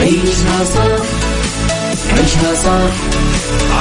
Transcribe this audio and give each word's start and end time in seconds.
عيشها 0.00 0.64
صح 0.64 1.04
عيشها 2.16 2.54
صح. 2.54 2.92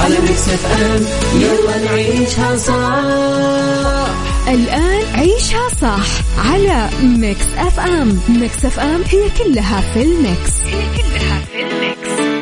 على 0.03 0.15
Mix 0.21 0.49
FM 0.49 1.05
يلا 1.41 1.77
نعيشها 1.85 2.57
صح. 2.57 4.09
الآن 4.47 5.01
عيشها 5.15 5.67
صح 5.81 6.05
على 6.51 6.89
Mix 7.03 7.45
FM. 7.57 8.19
Mix 8.29 8.65
FM 8.65 9.01
هي 9.09 9.29
كلها 9.43 9.81
في 9.93 10.01
ال 10.01 10.11
mix. 10.11 10.51
هي 10.65 10.81
كلها 10.97 11.39
في 11.53 11.61
ال 11.63 11.78
mix. 11.78 12.39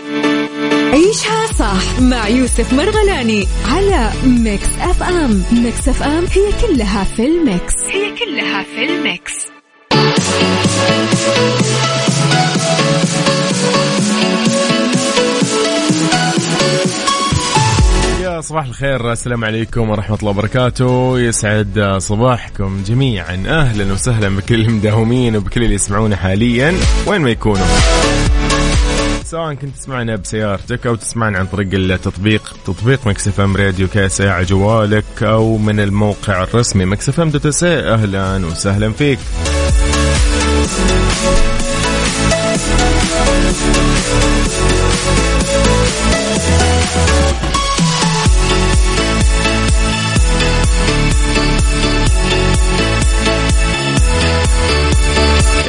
عيشها 0.93 1.47
صح 1.59 1.99
مع 1.99 2.27
يوسف 2.27 2.73
مرغلاني 2.73 3.47
على 3.71 4.11
Mix 4.25 4.67
FM. 4.81 5.43
Mix 5.51 5.87
FM 5.89 6.25
هي 6.35 6.67
كلها 6.67 7.03
في 7.03 7.25
ال 7.25 7.35
mix. 7.35 7.73
هي 7.91 8.15
كلها 8.25 8.63
في 8.63 8.83
ال 8.83 8.93
mix. 8.93 9.33
صباح 18.47 18.65
الخير 18.65 19.11
السلام 19.11 19.45
عليكم 19.45 19.89
ورحمة 19.89 20.17
الله 20.19 20.29
وبركاته. 20.29 21.19
يسعد 21.19 21.95
صباحكم 21.97 22.83
جميعا. 22.83 23.43
أهلا 23.47 23.93
وسهلا 23.93 24.29
بكل 24.29 24.61
المداومين 24.61 25.35
وبكل 25.35 25.63
اللي 25.63 25.75
يسمعونا 25.75 26.15
حاليا 26.15 26.73
وين 27.07 27.21
ما 27.21 27.29
يكونوا. 27.29 27.65
سواء 29.23 29.53
كنت 29.53 29.75
تسمعنا 29.75 30.15
بسيارتك 30.15 30.87
أو 30.87 30.95
تسمعنا 30.95 31.39
عن 31.39 31.45
طريق 31.45 31.67
التطبيق 31.73 32.55
تطبيق 32.65 33.07
Mix 33.07 33.39
FM 33.39 33.57
Radio 33.57 33.87
KSA 33.87 34.21
على 34.21 34.45
جوالك 34.45 35.23
أو 35.23 35.57
من 35.57 35.79
الموقع 35.79 36.43
الرسمي 36.43 36.85
Mix 36.85 37.19
FM 37.19 37.29
dot 37.29 37.63
أهلا 37.63 38.45
وسهلا 38.45 38.91
فيك. 38.91 39.19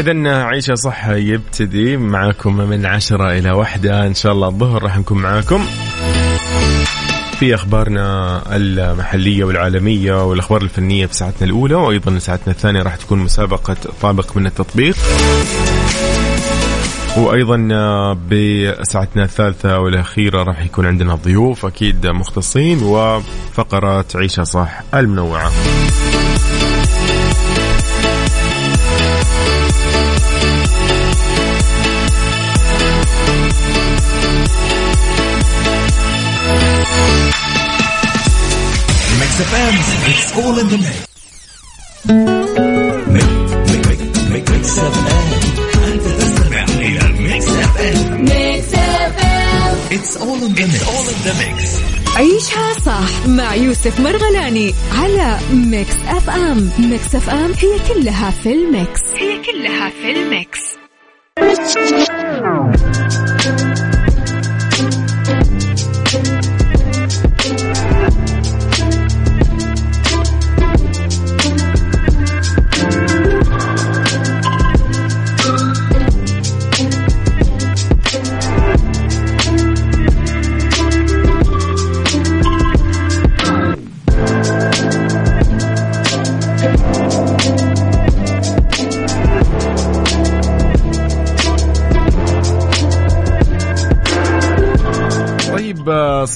إذا 0.08 0.44
عيشة 0.44 0.74
صح 0.74 1.08
يبتدي 1.08 1.96
معاكم 1.96 2.56
من 2.56 2.86
عشرة 2.86 3.38
إلى 3.38 3.50
واحدة. 3.50 4.06
إن 4.06 4.14
شاء 4.14 4.32
الله 4.32 4.48
الظهر 4.48 4.82
راح 4.82 4.98
نكون 4.98 5.18
معاكم. 5.18 5.64
في 7.38 7.54
أخبارنا 7.54 8.42
المحلية 8.56 9.44
والعالمية 9.44 10.24
والأخبار 10.24 10.62
الفنية 10.62 11.06
في 11.06 11.14
ساعتنا 11.14 11.48
الأولى 11.48 11.74
وأيضا 11.74 12.18
ساعتنا 12.18 12.52
الثانية 12.52 12.82
راح 12.82 12.96
تكون 12.96 13.18
مسابقة 13.18 13.76
طابق 14.02 14.36
من 14.36 14.46
التطبيق. 14.46 14.96
وأيضا 17.16 17.56
بساعتنا 18.14 19.24
الثالثة 19.24 19.78
والأخيرة 19.78 20.42
راح 20.42 20.64
يكون 20.64 20.86
عندنا 20.86 21.14
ضيوف 21.14 21.66
أكيد 21.66 22.06
مختصين 22.06 22.82
وفقرات 22.82 24.16
عيشة 24.16 24.44
صح 24.44 24.82
المنوعه. 24.94 25.52
FM, 39.38 39.74
it's 40.10 40.36
all 40.38 40.58
in 40.58 40.68
the 40.68 40.78
mix. 40.78 40.98
Mix 44.32 44.78
FM 44.78 45.28
انت 45.92 46.02
تستمع 46.02 46.64
إلى 46.64 47.12
Mix 47.22 47.46
F 47.48 47.76
M 47.80 48.24
Mix 48.24 48.74
FM 48.74 49.38
It's 49.90 50.16
all 50.16 50.40
in 50.46 50.52
the 50.54 50.66
mix. 50.66 50.82
It's 50.82 50.88
all 50.92 51.08
in 51.12 51.20
the 51.26 51.34
mix. 51.42 51.58
عيشها 52.16 52.72
صح 52.86 53.26
مع 53.26 53.54
يوسف 53.54 54.00
مرغلاني 54.00 54.74
على 54.92 55.38
Mix 55.52 55.94
FM 56.08 56.70
Mix 56.78 57.14
FM 57.14 57.52
هي 57.52 57.78
كلها 57.94 58.30
في 58.30 58.52
ال 58.52 58.64
mix 58.64 59.00
هي 59.16 59.38
كلها 59.42 59.90
في 59.90 60.10
ال 60.10 60.23
mix 60.23 60.60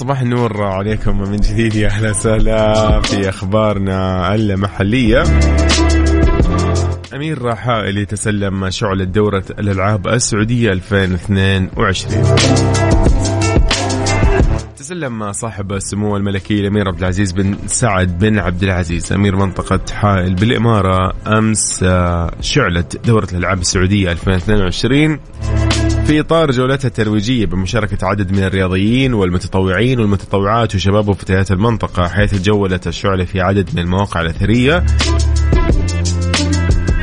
صباح 0.03 0.21
النور 0.21 0.63
عليكم 0.63 1.21
من 1.21 1.37
جديد 1.37 1.75
يا 1.75 1.87
أهلا 1.87 2.09
وسهلا 2.09 3.01
في 3.01 3.29
أخبارنا 3.29 4.35
المحلية. 4.35 5.23
أمير 7.13 7.55
حائلي 7.55 8.05
تسلم 8.05 8.69
شعلة 8.69 9.03
دورة 9.03 9.43
الألعاب 9.59 10.07
السعودية 10.07 10.71
2022 10.71 12.23
تسلم 14.77 15.31
صاحب 15.31 15.73
السمو 15.73 16.17
الملكي 16.17 16.59
الأمير 16.59 16.87
عبد 16.87 16.99
العزيز 16.99 17.31
بن 17.31 17.57
سعد 17.67 18.19
بن 18.19 18.39
عبد 18.39 18.63
العزيز. 18.63 19.13
أمير 19.13 19.35
منطقة 19.35 19.93
حائل 19.93 20.35
بالإمارة 20.35 21.13
أمس 21.27 21.83
آه، 21.83 22.31
شعله 22.41 22.85
دورة 23.05 23.27
الألعاب 23.31 23.59
السعودية 23.59 24.11
2022 24.11 25.19
في 26.07 26.19
إطار 26.19 26.51
جولتها 26.51 26.87
الترويجية 26.87 27.45
بمشاركة 27.45 28.07
عدد 28.07 28.31
من 28.31 28.43
الرياضيين 28.43 29.13
والمتطوعين 29.13 29.99
والمتطوعات 29.99 30.75
وشباب 30.75 31.07
وفتيات 31.07 31.51
المنطقة 31.51 32.07
حيث 32.07 32.31
تجولت 32.31 32.87
الشعله 32.87 33.25
في 33.25 33.41
عدد 33.41 33.69
من 33.73 33.79
المواقع 33.79 34.21
الأثرية. 34.21 34.83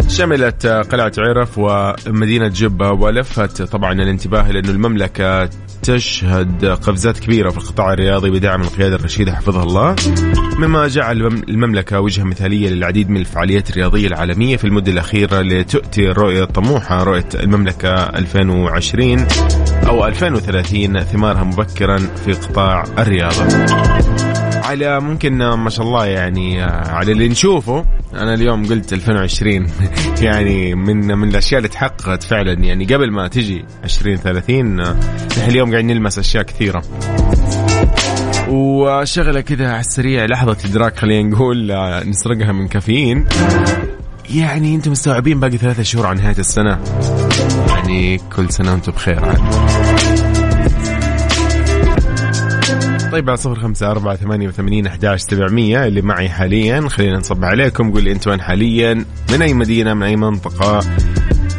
شملت 0.09 0.66
قلعة 0.66 1.12
عرف 1.19 1.59
ومدينة 1.59 2.49
جبة 2.49 2.91
ولفت 2.91 3.62
طبعا 3.62 3.93
الانتباه 3.93 4.50
لأنه 4.50 4.71
المملكة 4.71 5.50
تشهد 5.83 6.65
قفزات 6.65 7.19
كبيرة 7.19 7.51
في 7.51 7.59
القطاع 7.59 7.93
الرياضي 7.93 8.31
بدعم 8.31 8.63
القيادة 8.63 8.97
الرشيدة 8.97 9.35
حفظها 9.35 9.63
الله 9.63 9.97
مما 10.59 10.89
جعل 10.89 11.17
المم- 11.17 11.43
المملكة 11.49 12.01
وجهة 12.01 12.23
مثالية 12.25 12.69
للعديد 12.71 13.11
من 13.11 13.17
الفعاليات 13.17 13.71
الرياضية 13.71 14.07
العالمية 14.07 14.57
في 14.57 14.65
المدة 14.65 14.93
الأخيرة 14.93 15.41
لتؤتي 15.41 16.11
الرؤية 16.11 16.43
الطموحة 16.43 17.03
رؤية 17.03 17.28
المملكة 17.34 17.95
2020 17.95 19.27
أو 19.87 20.07
2030 20.07 21.01
ثمارها 21.01 21.45
مبكرا 21.45 21.97
في 21.97 22.33
قطاع 22.33 22.84
الرياضة. 22.99 23.45
على 24.71 25.01
ممكن 25.01 25.39
ما 25.39 25.71
شاء 25.71 25.87
الله 25.87 26.07
يعني 26.07 26.65
آه، 26.65 26.89
على 26.89 27.13
اللي 27.13 27.28
نشوفه. 27.28 27.84
أنا 28.15 28.34
اليوم 28.34 28.67
قلت 28.67 28.93
2020 28.93 29.67
يعني 30.27 30.75
من 30.75 31.19
من 31.19 31.28
الأشياء 31.28 31.59
اللي 31.59 31.69
تحققت 31.69 32.22
فعلا. 32.22 32.53
يعني 32.53 32.84
قبل 32.84 33.11
ما 33.11 33.28
تجي 33.28 33.65
2030 33.84 34.81
آه، 34.81 34.97
نحن 35.39 35.51
اليوم 35.51 35.71
قاعدين 35.71 35.87
نلمس 35.87 36.19
أشياء 36.19 36.43
كثيرة. 36.43 36.83
وشغلة 38.49 39.41
كذا 39.41 39.71
على 39.71 39.81
السريع 39.81 40.25
لحظة 40.25 40.57
إدراك 40.65 40.99
خلينا 40.99 41.28
نقول 41.28 41.71
آه، 41.71 42.05
نسرقها 42.05 42.53
من 42.53 42.69
كافيين. 42.69 43.27
يعني 44.34 44.75
أنتم 44.75 44.91
مستوعبين 44.91 45.41
باقي 45.41 45.57
ثلاثة 45.57 45.83
شهور 45.83 46.07
عن 46.07 46.16
نهاية 46.16 46.39
السنة؟ 46.39 46.78
يعني 47.69 48.21
كل 48.37 48.51
سنة 48.51 48.73
وأنتم 48.73 48.93
بخير. 48.93 49.25
عاد. 49.25 49.41
طيب 53.12 53.28
على 53.28 53.36
صفر 53.36 53.60
خمسة 53.60 53.91
أربعة 53.91 54.16
ثمانية 54.16 54.48
وثمانين 54.48 54.86
أحداش 54.86 55.21
سبعمية 55.21 55.86
اللي 55.86 56.03
معي 56.03 56.28
حاليا. 56.28 56.89
خلينا 56.89 57.18
نصب 57.18 57.45
عليكم. 57.45 57.92
قول 57.92 58.03
لي 58.03 58.12
أنتم 58.12 58.30
وين 58.30 58.41
حاليا؟ 58.41 59.04
من 59.33 59.42
أي 59.42 59.54
مدينة؟ 59.54 59.95
من 59.95 60.03
أي 60.03 60.16
منطقة؟ 60.16 60.80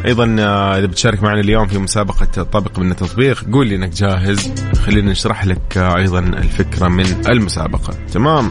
أيضا 0.06 0.36
آه، 0.38 0.78
إذا 0.78 0.86
بتشارك 0.86 1.22
معنا 1.22 1.40
اليوم 1.40 1.66
في 1.66 1.78
مسابقة 1.78 2.42
طابق 2.42 2.78
من 2.78 2.90
التطبيق 2.90 3.44
قول 3.52 3.66
لي 3.66 3.76
إنك 3.76 3.88
جاهز. 3.88 4.52
خلينا 4.86 5.10
نشرح 5.10 5.46
لك 5.46 5.78
آه، 5.78 5.96
أيضا 5.96 6.18
الفكرة 6.18 6.88
من 6.88 7.04
المسابقة. 7.28 7.94
تمام؟ 8.12 8.50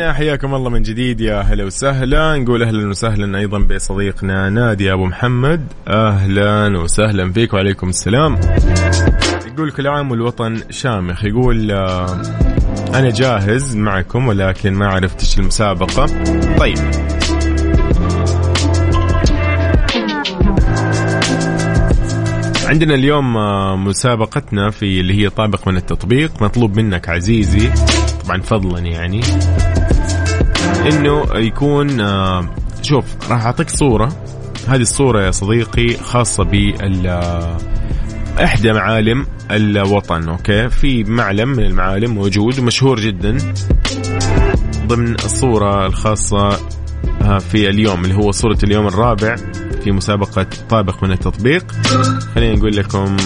إذن 0.00 0.12
حياكم 0.12 0.54
الله 0.54 0.70
من 0.70 0.82
جديد. 0.82 1.20
يا 1.20 1.40
هلا 1.40 1.64
وسهلا. 1.64 2.36
نقول 2.36 2.62
أهلا 2.62 2.88
وسهلا 2.88 3.38
أيضا 3.38 3.58
بصديقنا 3.58 4.50
نادي 4.50 4.92
أبو 4.92 5.06
محمد. 5.06 5.66
أهلا 5.88 6.78
وسهلا 6.78 7.32
فيك 7.32 7.54
وعليكم 7.54 7.88
السلام. 7.88 8.40
يقول 9.46 9.70
كل 9.70 9.86
عام 9.86 10.10
والوطن 10.10 10.60
شامخ. 10.70 11.24
يقول 11.24 11.70
آه، 11.70 12.22
أنا 12.94 13.10
جاهز 13.10 13.76
معكم 13.76 14.28
ولكن 14.28 14.72
ما 14.72 14.86
عرفت 14.86 15.20
إيش 15.20 15.38
المسابقة. 15.38 16.06
طيب. 16.58 16.78
عندنا 22.66 22.94
اليوم 22.94 23.36
آه، 23.36 23.76
مسابقتنا 23.76 24.70
في 24.70 25.00
اللي 25.00 25.14
هي 25.14 25.28
طابق 25.28 25.68
من 25.68 25.76
التطبيق. 25.76 26.42
مطلوب 26.42 26.76
منك 26.76 27.08
عزيزي. 27.08 27.70
طبعا 28.30 28.42
فضلا 28.42 28.78
يعني 28.78 29.20
إنه 30.88 31.24
يكون 31.34 32.00
آه، 32.00 32.50
شوف 32.82 33.04
راح 33.30 33.44
أعطيك 33.46 33.70
صورة. 33.70 34.08
هذه 34.68 34.80
الصورة 34.80 35.22
يا 35.22 35.30
صديقي 35.30 35.94
خاصة 35.94 36.44
بال 36.44 37.06
آه، 37.06 37.56
إحدى 38.44 38.72
معالم 38.72 39.26
الوطن 39.50 40.28
أوكي؟ 40.28 40.68
في 40.68 41.04
معلم 41.04 41.48
من 41.48 41.64
المعالم 41.64 42.14
موجود 42.14 42.58
ومشهور 42.58 43.00
جدا. 43.00 43.38
ضمن 44.86 45.14
الصورة 45.14 45.86
الخاصة 45.86 46.48
آه، 47.22 47.38
في 47.38 47.68
اليوم 47.68 48.04
اللي 48.04 48.14
هو 48.14 48.30
صورة 48.30 48.58
اليوم 48.64 48.86
الرابع 48.86 49.36
في 49.84 49.90
مسابقة 49.92 50.46
طابق 50.68 51.04
من 51.04 51.12
التطبيق. 51.12 51.72
خلينا 52.34 52.56
نقول 52.56 52.76
لكم 52.76 53.16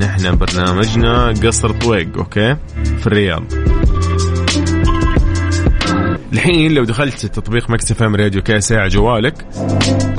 نحن 0.00 0.36
برنامجنا 0.38 1.28
قصر 1.28 1.70
طويق 1.70 2.18
okay؟ 2.18 2.56
في 2.98 3.06
الرياض. 3.06 3.65
الحين 6.36 6.72
لو 6.74 6.84
دخلت 6.84 7.26
تطبيق 7.26 7.70
Mix 7.70 7.90
FM 7.92 8.16
Radio 8.16 8.42
KSA 8.42 8.60
على 8.60 8.88
جوالك 8.88 9.34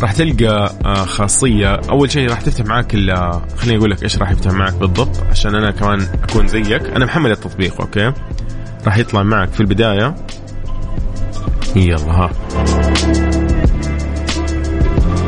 راح 0.01 0.11
تلقى 0.13 0.73
آه، 0.85 0.93
خاصية. 0.93 1.75
أول 1.89 2.11
شيء 2.11 2.29
راح 2.29 2.41
تفتح 2.41 2.65
معاك 2.65 2.95
ال- 2.95 3.41
خليني 3.57 3.77
أقول 3.77 3.91
لك 3.91 4.03
إيش 4.03 4.17
راح 4.17 4.31
يفتح 4.31 4.51
معاك 4.51 4.73
بالضبط 4.73 5.23
عشان 5.31 5.55
أنا 5.55 5.71
كمان 5.71 6.07
أكون 6.23 6.47
زيك. 6.47 6.81
أنا 6.95 7.05
محمل 7.05 7.31
التطبيق 7.31 7.81
okay؟ 7.81 8.11
راح 8.85 8.97
يطلع 8.97 9.23
معك 9.23 9.49
في 9.49 9.59
البداية. 9.59 10.15
يلا 11.75 12.11
ها. 12.11 12.31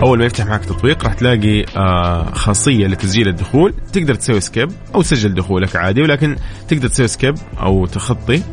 أول 0.01 0.19
ما 0.19 0.25
يفتح 0.25 0.45
معك 0.45 0.65
تطبيق 0.65 1.03
راح 1.03 1.13
تلاقي 1.13 1.65
آه 1.77 2.31
خاصية 2.31 2.87
لتسجيل 2.87 3.27
الدخول. 3.27 3.73
تقدر 3.93 4.15
تسوي 4.15 4.41
skip 4.41 4.71
أو 4.95 5.01
تسجل 5.01 5.33
دخولك 5.33 5.75
عادي 5.75 6.01
ولكن 6.01 6.35
تقدر 6.67 6.87
تسوي 6.87 7.07
skip 7.07 7.35
أو 7.61 7.85
تخطي. 7.85 8.43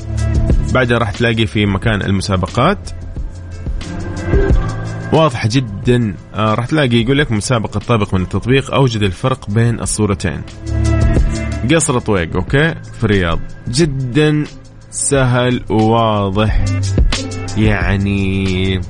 بعدها 0.75 0.99
راح 0.99 1.11
تلاقي 1.11 1.47
في 1.47 1.67
مكان 1.67 2.03
المسابقات. 2.03 2.91
واضحة 5.13 5.49
جدا 5.53 6.15
آه 6.35 6.55
راح 6.55 6.67
تلاقي 6.67 6.97
يقول 6.97 7.19
لك 7.19 7.33
مسابقة 7.33 7.81
طابق 7.81 8.15
من 8.15 8.23
التطبيق 8.23 8.75
أوجد 8.75 9.03
الفرق 9.03 9.51
بين 9.51 9.81
الصورتين. 9.81 10.43
قصر 11.75 11.99
طويق 11.99 12.37
okay؟ 12.37 12.75
في 12.99 13.05
الرياض. 13.05 13.41
جدا 13.69 14.45
سهل 14.91 15.63
وواضح. 15.71 16.65
يعني 17.57 18.81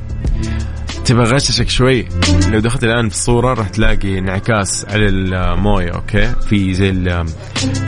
تبغى 1.06 1.24
غششك 1.34 1.68
شوي. 1.68 2.08
لو 2.50 2.58
دخلت 2.58 2.84
الآن 2.84 3.08
في 3.08 3.14
الصورة 3.14 3.54
راح 3.54 3.68
تلاقي 3.68 4.18
انعكاس 4.18 4.86
على 4.90 5.08
الموية 5.08 5.90
okay؟ 5.90 6.26
في 6.48 6.74
زي 6.74 6.90
ال- 6.90 7.26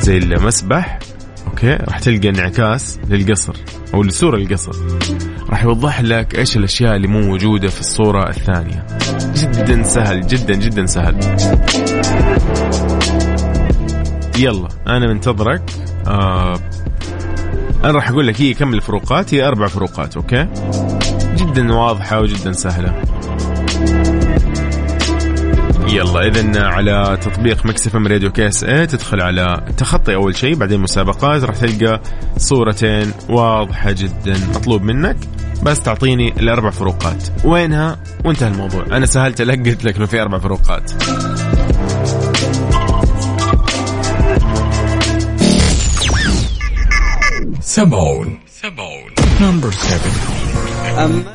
زي 0.00 0.19
المسبح 0.19 0.99
okay؟ 1.46 1.73
راح 1.75 1.99
تلقى 1.99 2.29
انعكاس 2.29 2.99
للقصر 3.09 3.55
أو 3.94 4.03
لصورة 4.03 4.37
القصر. 4.37 4.73
راح 5.50 5.62
يوضح 5.65 6.00
لك 6.00 6.38
إيش 6.38 6.56
الأشياء 6.56 6.97
اللي 6.97 7.09
مو 7.09 7.20
موجودة 7.20 7.69
في 7.69 7.81
الصورة 7.81 8.29
الثانية. 8.29 8.87
جدا 9.35 9.82
سهل 9.82 10.26
جدا 10.26 10.55
جدا 10.55 10.87
سهل. 10.87 11.17
يلا 14.38 14.69
أنا 14.87 15.06
منتظرك. 15.12 15.62
آه 16.06 16.59
أنا 17.85 17.93
راح 17.93 18.09
أقول 18.11 18.26
لك 18.26 18.41
هي 18.41 18.55
كم 18.55 18.75
الفروقات؟ 18.75 19.35
هي 19.35 19.49
أربع 19.49 19.67
فروقات 19.67 20.17
okay؟ 20.17 20.46
جدا 21.38 21.73
واضحة 21.73 22.20
وجدا 22.20 22.52
سهلة. 22.52 23.02
يلا 25.88 26.26
اذا 26.26 26.67
على 26.67 27.19
تطبيق 27.23 27.67
Mix 27.67 27.87
FM 27.87 28.06
Radio 28.06 28.32
KSA 28.32 28.87
تدخل 28.87 29.20
على 29.20 29.64
تخطي 29.76 30.14
أول 30.14 30.37
شيء 30.37 30.55
بعدين 30.55 30.81
مسابقات 30.81 31.44
راح 31.44 31.56
تلقى 31.56 32.00
صورتين 32.37 33.12
واضحة 33.29 33.90
جدا 33.93 34.37
مطلوب 34.55 34.82
منك. 34.82 35.17
بس 35.62 35.81
تعطيني 35.81 36.29
الأربع 36.29 36.70
فروقات. 36.70 37.44
وينها؟ 37.44 37.99
وانتهى 38.25 38.49
الموضوع. 38.49 38.85
أنا 38.87 39.06
سهلت 39.06 39.43
لك 39.43 39.69
قلت 39.69 39.85
لك 39.85 39.96
إنه 39.96 40.06
في 40.06 40.23
أربع 40.23 40.38
فروقات. 40.38 40.93
سمعون 47.61 48.38
number 49.40 49.71
7 49.71 50.38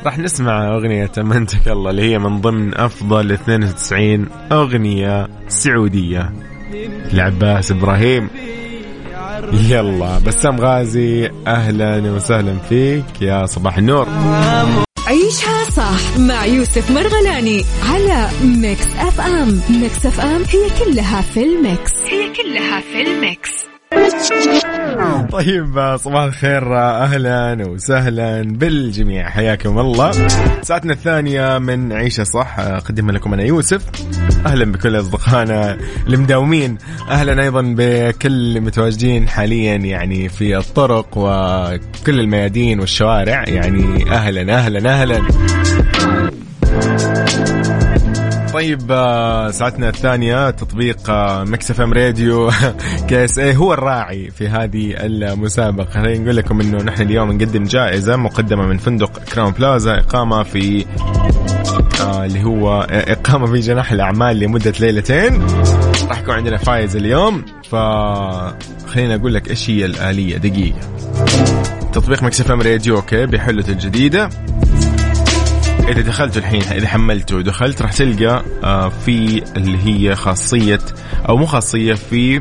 راح 0.04 0.18
نسمع 0.18 0.68
أغنية 0.74 1.10
أمنتك 1.18 1.68
الله 1.68 1.90
اللي 1.90 2.02
هي 2.02 2.18
من 2.18 2.40
ضمن 2.40 2.74
أفضل 2.74 3.32
92 3.32 4.26
أغنية 4.52 5.28
سعودية. 5.48 6.32
العباس 7.12 7.70
إبراهيم. 7.70 8.28
يلا 9.52 10.18
بسام 10.18 10.60
غازي 10.60 11.30
أهلا 11.46 12.10
وسهلا 12.12 12.58
فيك 12.68 13.04
يا 13.22 13.46
صباح 13.46 13.78
النور. 13.78 14.08
عيشها 15.06 15.64
صح 15.76 16.18
مع 16.18 16.46
يوسف 16.46 16.90
مرغلاني 16.90 17.64
على 17.90 18.28
Mix 18.44 18.86
FM. 18.96 19.60
Mix 19.70 20.06
FM 20.06 20.42
هي 20.50 20.84
كلها 20.84 21.20
في 21.20 21.42
ال 21.44 21.54
mix. 21.54 21.92
هي 22.06 22.32
كلها 22.42 22.80
في 22.80 23.02
الميكس. 23.02 23.73
طيب 25.32 25.96
صباح 25.96 26.22
الخير 26.22 26.78
أهلا 26.78 27.68
وسهلا 27.68 28.42
بالجميع. 28.42 29.28
حياكم 29.30 29.78
الله. 29.78 30.12
ساعتنا 30.62 30.92
الثانية 30.92 31.58
من 31.58 31.92
عيشة 31.92 32.24
صح. 32.24 32.58
أقدمها 32.58 33.12
لكم 33.12 33.34
أنا 33.34 33.42
يوسف. 33.42 33.82
أهلا 34.46 34.72
بكل 34.72 35.00
أصدقائنا 35.00 35.78
المداومين. 36.08 36.78
أهلا 37.10 37.42
أيضا 37.42 37.62
بكل 37.78 38.28
اللي 38.28 38.60
متواجدين 38.60 39.28
حاليا 39.28 39.76
يعني 39.76 40.28
في 40.28 40.56
الطرق 40.56 41.08
وكل 41.16 42.20
الميادين 42.20 42.80
والشوارع. 42.80 43.44
يعني 43.48 44.10
أهلا 44.12 44.54
أهلا 44.54 44.90
أهلا. 44.90 45.22
طيب 48.54 48.82
آه، 48.90 49.50
ساعتنا 49.50 49.88
الثانية 49.88 50.50
تطبيق 50.50 51.10
Mix 51.42 51.70
FM 51.70 51.92
Radio 51.92 52.50
KSA 53.08 53.56
هو 53.56 53.72
الراعي 53.72 54.30
في 54.30 54.48
هذه 54.48 54.94
المسابقة. 54.96 55.90
خلينا 55.90 56.24
نقول 56.24 56.36
لكم 56.36 56.60
إنه 56.60 56.82
نحن 56.82 57.02
اليوم 57.02 57.32
نقدم 57.32 57.64
جائزة 57.64 58.16
مقدمة 58.16 58.66
من 58.66 58.78
فندق 58.78 59.18
كراون 59.18 59.52
بلازا 59.52 59.94
إقامة 59.98 60.42
في 60.42 60.86
آه 62.00 62.24
اللي 62.24 62.44
هو 62.44 62.86
إقامة 62.90 63.46
في 63.46 63.60
جناح 63.60 63.92
الأعمال 63.92 64.38
لمدة 64.38 64.74
ليلتين. 64.80 65.46
راح 66.08 66.20
يكون 66.20 66.34
عندنا 66.34 66.56
فايز 66.56 66.96
اليوم. 66.96 67.44
ف 67.70 67.74
خلينا 68.86 69.14
أقول 69.14 69.34
لك 69.34 69.50
إيش 69.50 69.70
هي 69.70 69.84
الآلية. 69.84 70.36
دقيقة. 70.36 70.80
تطبيق 71.92 72.22
Mix 72.22 72.40
FM 72.40 72.62
Radio 72.62 72.96
okay 72.96 73.26
بحلته 73.26 73.70
الجديدة. 73.70 74.28
إذا 75.88 76.00
دخلت 76.00 76.36
الحين 76.36 76.62
إذا 76.62 76.88
حملته 76.88 77.36
ودخلت 77.36 77.82
راح 77.82 77.92
تلقى 77.92 78.44
آه، 78.64 78.88
في 78.88 79.42
اللي 79.56 79.78
هي 79.84 80.14
خاصية 80.16 80.80
أو 81.28 81.36
مو 81.36 81.46
خاصية 81.46 81.94
في 81.94 82.40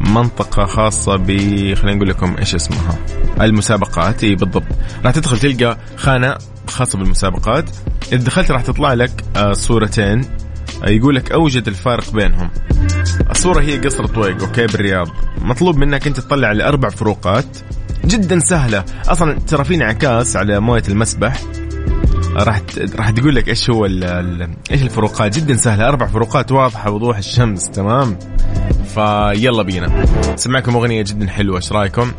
منطقة 0.00 0.64
خاصة 0.66 1.16
ب 1.16 1.26
خلينا 1.74 1.94
نقول 1.96 2.08
لكم 2.08 2.36
إيش 2.38 2.54
اسمها. 2.54 2.98
المسابقات 3.40 4.24
إي 4.24 4.34
بالضبط. 4.34 4.64
راح 5.04 5.12
تدخل 5.12 5.38
تلقى 5.38 5.78
خانة 5.96 6.36
خاصة 6.68 6.98
بالمسابقات. 6.98 7.64
إذا 8.12 8.24
دخلت 8.24 8.50
راح 8.50 8.62
تطلع 8.62 8.92
لك 8.94 9.24
آه، 9.36 9.52
صورتين. 9.52 10.20
آه، 10.84 10.88
يقول 10.88 11.14
لك 11.14 11.32
أوجد 11.32 11.68
الفارق 11.68 12.10
بينهم. 12.12 12.50
الصورة 13.30 13.60
هي 13.60 13.78
قصر 13.78 14.06
طويق 14.06 14.42
أوكي 14.42 14.66
بالرياض. 14.66 15.08
مطلوب 15.40 15.76
منك 15.76 16.06
أنت 16.06 16.20
تطلع 16.20 16.48
على 16.48 16.64
أربع 16.64 16.88
فروقات. 16.88 17.58
جدا 18.04 18.38
سهلة. 18.38 18.84
أصلا 19.08 19.38
ترى 19.38 19.64
في 19.64 19.74
انعكاس 19.74 20.36
على 20.36 20.60
موية 20.60 20.82
المسبح. 20.88 21.40
راح 22.36 22.62
راح 22.94 23.10
تقول 23.10 23.34
لك 23.34 23.48
إيش 23.48 23.70
هو 23.70 23.86
ال 23.86 24.04
ال 24.04 24.48
إيش 24.70 24.82
الفروقات؟ 24.82 25.38
جدا 25.38 25.56
سهلة. 25.56 25.88
أربع 25.88 26.06
فروقات 26.06 26.52
واضحة 26.52 26.90
وضوح 26.90 27.16
الشمس 27.16 27.70
تمام؟ 27.70 28.18
فيلا 28.94 29.62
بينا. 29.62 30.06
سمعكم 30.36 30.76
أغنية 30.76 31.02
جدا 31.02 31.28
حلوة 31.30 31.56
إيش 31.56 31.72
رأيكم؟ 31.72 32.12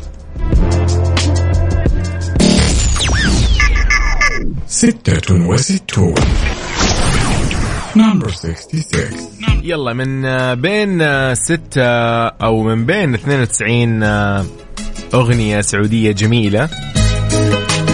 ستة 4.66 5.34
وستون. 5.48 6.14
Number 7.96 8.30
66 8.30 9.60
يلا 9.62 9.92
من 9.92 10.22
بين 10.60 11.04
ستة 11.34 11.86
أو 12.26 12.62
من 12.62 12.86
بين 12.86 13.14
92 13.14 14.02
آه، 14.02 14.44
أغنية 15.14 15.60
سعودية 15.60 16.12
جميلة. 16.12 16.68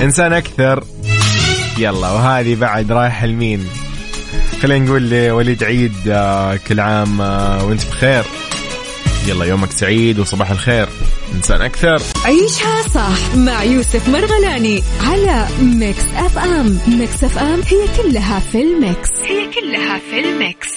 إنسان 0.03 0.33
أكثر 0.33 0.85
يلا 1.81 2.11
وهذه 2.11 2.55
بعد 2.55 2.93
رايحه 2.93 3.27
لمين؟ 3.27 3.67
خلينا 4.63 4.85
نقول 4.85 5.11
لوليد 5.11 5.65
عيد 5.65 5.95
آه، 6.09 6.57
كل 6.57 6.81
عام 6.81 7.21
آه، 7.21 7.65
وانت 7.65 7.87
بخير. 7.87 8.25
يلا 9.29 9.45
يومك 9.45 9.73
سعيد 9.73 10.19
وصباح 10.19 10.51
الخير. 10.51 10.89
انسان 11.35 11.63
أكثر. 11.63 12.03
عيشها 12.25 12.83
صح 12.95 13.37
مع 13.37 13.63
يوسف 13.65 14.09
مرغلاني 14.09 14.83
على 15.07 15.47
Mix 15.63 16.05
FM 16.17 16.79
Mix 16.89 17.25
FM 17.25 17.61
هي 17.67 18.03
كلها 18.03 18.39
في 18.41 18.63
ال 18.63 18.72
mix. 18.72 19.11
هي 19.25 19.51
كلها 19.61 19.99
في 20.11 20.21
ال 20.21 20.30
mix. 20.30 20.69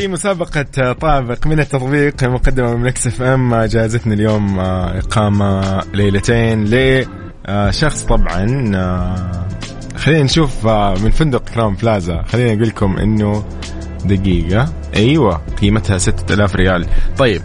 في 0.00 0.08
مسابقة 0.08 0.92
طابق 0.92 1.46
من 1.46 1.60
التطبيق 1.60 2.24
مقدمة 2.24 2.74
من 2.74 2.82
Mix 2.82 3.06
FM 3.06 3.64
جائزتنا 3.64 4.14
اليوم 4.14 4.60
آه، 4.60 4.98
إقامة 4.98 5.80
ليلتين 5.94 6.64
لشخص 6.64 8.04
طبعا 8.04 8.72
آه، 8.74 9.48
خلينا 9.96 10.22
نشوف 10.22 10.66
آه، 10.66 10.94
من 10.94 11.10
فندق 11.10 11.48
كرام 11.48 11.74
بلازا 11.74 12.22
خلينا 12.22 12.52
أقول 12.52 12.68
لكم 12.68 12.96
إنه 12.96 13.44
دقيقة. 14.04 14.72
أيوة 14.96 15.40
قيمتها 15.60 15.98
6000 15.98 16.56
ريال. 16.56 16.86
طيب. 17.18 17.42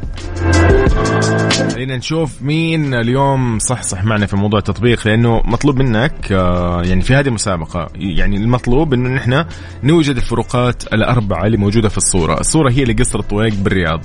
خلينا 1.70 1.98
نشوف 1.98 2.42
مين 2.42 2.94
اليوم 2.94 3.60
صح 3.60 3.82
صح 3.82 4.04
معنا 4.04 4.26
في 4.26 4.36
موضوع 4.36 4.60
التطبيق 4.60 5.08
لأنه 5.08 5.42
مطلوب 5.46 5.76
منك 5.76 6.32
آه، 6.32 6.82
يعني 6.82 7.02
في 7.02 7.16
هذه 7.16 7.28
المسابقة 7.28 7.88
يعني 7.96 8.38
المطلوب 8.38 8.94
إنه 8.94 9.10
نحن 9.10 9.46
نوجد 9.84 10.16
الفروقات 10.16 10.94
الأربعة 10.94 11.46
اللي 11.46 11.58
موجودة 11.58 11.90
في 11.90 11.98
الصورة، 11.98 12.40
الصورة 12.40 12.72
هي 12.72 12.84
لقصر 12.84 13.20
الطويق 13.20 13.54
بالرياض. 13.54 14.02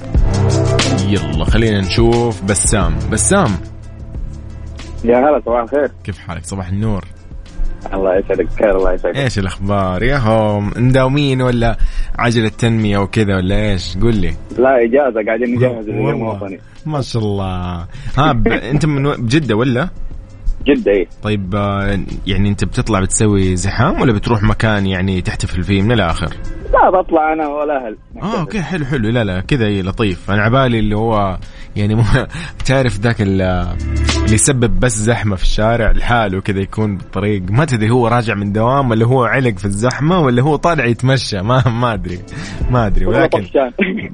يلا 1.09 1.45
خلينا 1.45 1.81
نشوف 1.81 2.43
بسام، 2.43 2.99
بسام 3.13 3.51
يا 5.05 5.19
هلا 5.19 5.43
صباح 5.47 5.63
الخير 5.63 5.91
كيف 6.05 6.19
حالك؟ 6.19 6.45
صباح 6.45 6.69
النور. 6.69 7.05
الله 7.95 8.17
يسعدك 8.17 8.47
بخير 8.47 8.77
الله 8.77 8.93
يسعدك 8.93 9.17
إيش 9.17 9.39
الأخبار؟ 9.39 10.03
يا 10.03 10.17
هم 10.17 10.73
مداومين 10.77 11.43
ولا 11.43 11.77
عجلة 12.19 12.49
تنمية 12.49 12.99
وكذا 12.99 13.37
ولا 13.37 13.71
إيش؟ 13.71 13.97
قول 13.99 14.17
لي. 14.17 14.35
لا 14.59 14.85
إجازة 14.85 15.25
قاعدين 15.27 15.55
نجهز 15.55 15.89
اليوم. 15.89 16.09
الوطني 16.09 16.61
ما 16.87 17.01
شاء 17.01 17.23
الله. 17.23 17.87
ها 18.17 18.33
ب... 18.33 18.49
أنت 18.49 18.87
من 18.87 19.13
بجده 19.13 19.55
ولا؟ 19.57 19.89
جدة 20.67 20.93
إيه. 20.93 21.07
طيب 21.23 21.55
آه، 21.55 22.01
يعني 22.27 22.49
أنت 22.49 22.65
بتطلع 22.65 23.01
بتسوي 23.01 23.57
زحام 23.57 24.01
ولا 24.01 24.13
بتروح 24.13 24.43
مكان 24.43 24.87
يعني 24.87 25.21
تحتفل 25.21 25.63
فيه 25.63 25.83
من 25.83 25.93
الآخر؟ 25.93 26.35
لا 26.73 26.91
بطلع 27.01 27.33
أنا 27.33 27.47
والاهل 27.49 27.97
آه 28.23 28.41
أوكي 28.41 28.63
حلو 28.63 28.85
حلو. 28.85 29.09
لا 29.09 29.25
لا 29.25 29.41
كذا 29.41 29.67
اي 29.67 29.83
لطيف. 29.83 30.31
أنا 30.31 30.43
عبالي 30.43 30.79
اللي 30.79 30.97
هو 30.97 31.39
يعني 31.77 31.95
مو 31.95 32.03
تعرف 32.67 33.01
ذاك 33.01 33.23
ال- 33.23 33.43
اللي 34.23 34.35
يسبب 34.35 34.81
بس 34.81 34.97
زحمة 34.99 35.37
في 35.37 35.43
الشارع 35.43 35.91
لحاله 35.93 36.41
كذا 36.41 36.61
يكون 36.61 36.97
بالطريق. 36.97 37.43
ما 37.51 37.65
تدري 37.65 37.91
هو 37.91 38.09
راجع 38.09 38.35
من 38.35 38.53
دوام 38.53 38.91
ولا 38.91 39.07
هو 39.07 39.25
علق 39.25 39.59
في 39.59 39.65
الزحمة 39.65 40.21
ولا 40.21 40.43
هو 40.43 40.57
طالع 40.57 40.85
يتمشى. 40.85 41.43
ما 41.49 41.69
ما 41.69 41.93
أدري 41.95 42.19
ما 42.71 42.87
أدري. 42.87 43.07
والله 43.07 43.21
ولكن 43.21 43.39
طفشان. 43.43 43.73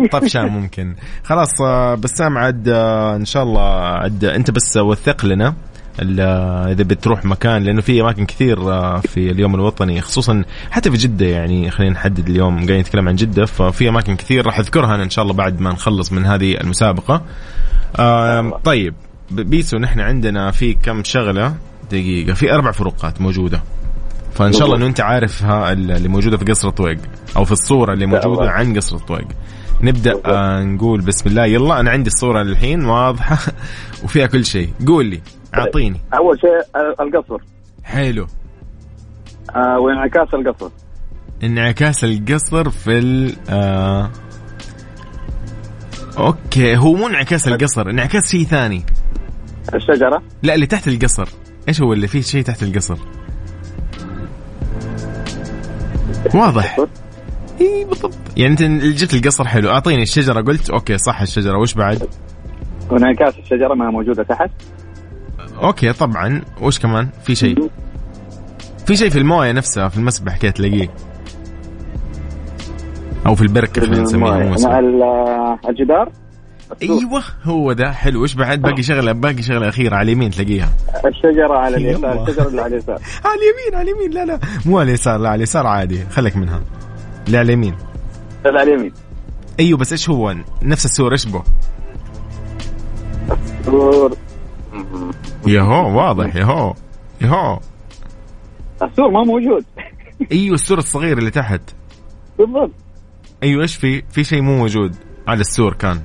طفشان 0.13 0.47
ممكن. 0.47 0.95
خلاص 1.25 1.61
آه، 1.61 1.95
بسام 1.95 2.39
عاد 2.39 2.69
آه، 2.69 3.17
إن 3.17 3.25
شاء 3.25 3.43
الله 3.43 3.63
عاد 3.75 4.25
أنت 4.25 4.51
بس 4.51 4.77
وثق 4.77 5.25
لنا. 5.25 5.47
آه، 5.47 5.55
إذا 6.01 6.83
بتروح 6.83 7.25
مكان 7.25 7.63
لأنه 7.63 7.81
في 7.81 8.01
أماكن 8.01 8.27
كثير 8.27 8.73
آه، 8.73 9.01
في 9.01 9.31
اليوم 9.31 9.55
الوطني 9.55 10.01
خصوصا 10.01 10.45
حتى 10.71 10.91
في 10.91 10.97
جدة 10.97 11.27
يعني 11.27 11.71
خلينا 11.71 11.93
نحدد 11.93 12.29
اليوم 12.29 12.57
قاعدين 12.57 12.81
نتكلم 12.81 13.09
عن 13.09 13.15
جدة 13.15 13.47
ففي 13.47 13.89
أماكن 13.89 14.17
كثير 14.17 14.47
راح 14.47 14.59
أذكرها 14.59 14.95
أنا 14.95 15.03
إن 15.03 15.11
شاء 15.11 15.23
الله 15.23 15.35
بعد 15.35 15.61
ما 15.61 15.73
نخلص 15.73 16.13
من 16.13 16.27
هذه 16.27 16.55
المسابقة. 16.61 17.23
طيب 18.65 18.95
بيسو 19.31 19.79
نحن 19.79 20.01
عندنا 20.01 20.51
في 20.51 20.75
كم 20.75 21.05
شغلة؟ 21.05 21.55
دقيقة 21.91 22.35
في 22.35 22.53
أربع 22.53 22.71
فروقات 22.71 23.21
موجودة. 23.21 23.63
فإن 24.35 24.53
شاء 24.53 24.65
الله 24.65 24.77
إنه 24.77 24.87
أنت 24.87 25.01
عارفها 25.01 25.73
اللي 25.73 26.09
موجودة 26.09 26.37
في 26.37 26.45
قصر 26.45 26.69
الطويق 26.69 26.99
أو 27.37 27.45
في 27.45 27.53
الصورة 27.53 27.93
اللي 27.93 28.07
موجودة. 28.07 28.51
عن 28.51 28.77
قصر 28.77 28.97
الطويق 28.97 29.29
نبدأ 29.81 30.21
آه 30.27 30.63
نقول 30.63 31.01
بسم 31.01 31.31
الله. 31.31 31.47
يلا 31.47 31.81
أنا 31.81 31.91
عندي 31.91 32.11
الصورة 32.11 32.43
الحين 32.43 32.85
واضحة 32.85 33.39
وفيها 34.05 34.27
كل 34.27 34.45
شيء. 34.45 34.71
قول 34.87 35.07
لي. 35.07 35.21
أعطيني. 35.59 36.01
أول 36.15 36.41
شيء 36.41 36.81
القصر. 37.01 37.45
حلو. 37.85 38.27
آه 39.57 39.79
وانعكاس 39.79 40.35
القصر. 40.35 40.71
انعكاس 41.45 42.05
القصر 42.05 42.71
في 42.71 42.99
ال 42.99 43.37
آه 43.51 44.11
okay 46.19 46.77
هو 46.77 46.95
مو 46.95 47.07
انعكاس 47.07 47.49
القصر 47.49 47.91
انعكاس 47.91 48.31
شيء 48.31 48.45
ثاني. 48.45 48.85
الشجرة؟ 49.75 50.23
لا 50.43 50.55
اللي 50.55 50.67
تحت 50.67 50.89
القصر. 50.89 51.29
إيش 51.69 51.83
هو 51.83 51.93
اللي 51.93 52.09
فيه 52.09 52.21
شيء 52.21 52.43
تحت 52.43 52.63
القصر؟ 52.63 52.99
واضح. 56.35 56.79
إي 57.61 57.85
بالضبط. 57.85 58.15
يعني 58.37 58.53
أنت 58.53 58.63
جبت 58.85 59.15
القصر 59.15 59.45
حلو. 59.45 59.71
أعطيني 59.71 60.03
الشجرة 60.03 60.41
قلت 60.41 60.71
okay 60.71 60.99
صح 60.99 61.21
الشجرة 61.21 61.59
وش 61.59 61.75
بعد؟ 61.75 62.09
وانعكاس 62.91 63.39
الشجرة 63.39 63.75
ما 63.75 63.91
موجودة 63.91 64.23
تحت. 64.23 64.51
okay 65.63 65.93
طبعا. 65.93 66.43
وش 66.61 66.79
كمان؟ 66.79 67.09
في 67.25 67.35
شيء. 67.35 67.71
في 68.87 68.97
شيء 68.97 69.11
في 69.11 69.19
الموية 69.19 69.53
نفسها 69.53 69.89
في 69.89 69.97
المسبح 69.97 70.37
كده 70.37 70.51
تلاقيه. 70.51 70.89
أو 73.27 73.35
في 73.35 73.43
البركه 73.43 73.81
خلينا 73.81 74.03
نسميها 74.03 74.57
مع 74.69 74.79
آه، 74.79 75.59
الجدار. 75.69 76.13
أيوه 76.83 77.23
هو 77.45 77.73
ده. 77.73 77.93
حلو. 77.93 78.23
وش 78.23 78.35
بعد؟ 78.35 78.63
باقي 78.63 78.83
شغلة 78.83 79.13
باقي 79.13 79.43
شغلة 79.43 79.69
أخيرة 79.69 79.97
على 79.97 80.03
اليمين 80.13 80.31
تلاقيها. 80.31 80.69
الشجرة 81.07 81.59
على. 81.59 81.77
اليسار 81.77 82.23
الشجرة 82.29 82.49
اللي 82.49 82.63
على 82.63 82.75
اليسار. 82.75 82.95
على 83.25 83.35
اليمين 83.35 83.75
على 83.75 83.91
اليمين. 83.91 84.11
لا 84.11 84.25
لا. 84.25 84.41
مو 84.67 84.79
على 84.79 84.89
اليسار 84.89 85.19
لا 85.19 85.29
على 85.29 85.37
اليسار 85.37 85.67
عادي. 85.67 86.05
خليك 86.11 86.37
منها. 86.37 86.61
اللي 87.27 87.39
على 87.39 87.47
اليمين. 87.47 87.75
اللي 88.47 88.59
على 88.59 88.75
اليمين. 88.75 88.93
أيوه 89.61 89.79
بس 89.79 89.93
إيش 89.93 90.11
هو؟ 90.11 90.35
نفس 90.63 90.85
السور 90.85 91.13
إيش 91.13 91.27
به 91.27 91.43
السور. 93.61 94.17
يهو 95.47 95.99
واضح 95.99 96.37
يهو 96.37 96.75
يهو. 97.21 97.59
السور 98.83 99.11
ما 99.11 99.25
موجود. 99.25 99.65
إيوه 100.33 100.55
السور 100.55 100.79
الصغير 100.79 101.19
اللي 101.19 101.31
تحت. 101.31 101.61
بالضبط. 102.39 102.71
إيوه 103.43 103.63
إيش 103.63 103.77
في؟ 103.77 104.03
في 104.11 104.25
شيء 104.25 104.43
مو 104.43 104.57
موجود. 104.57 104.97
على 105.29 105.41
السور 105.41 105.75
كان. 105.75 106.01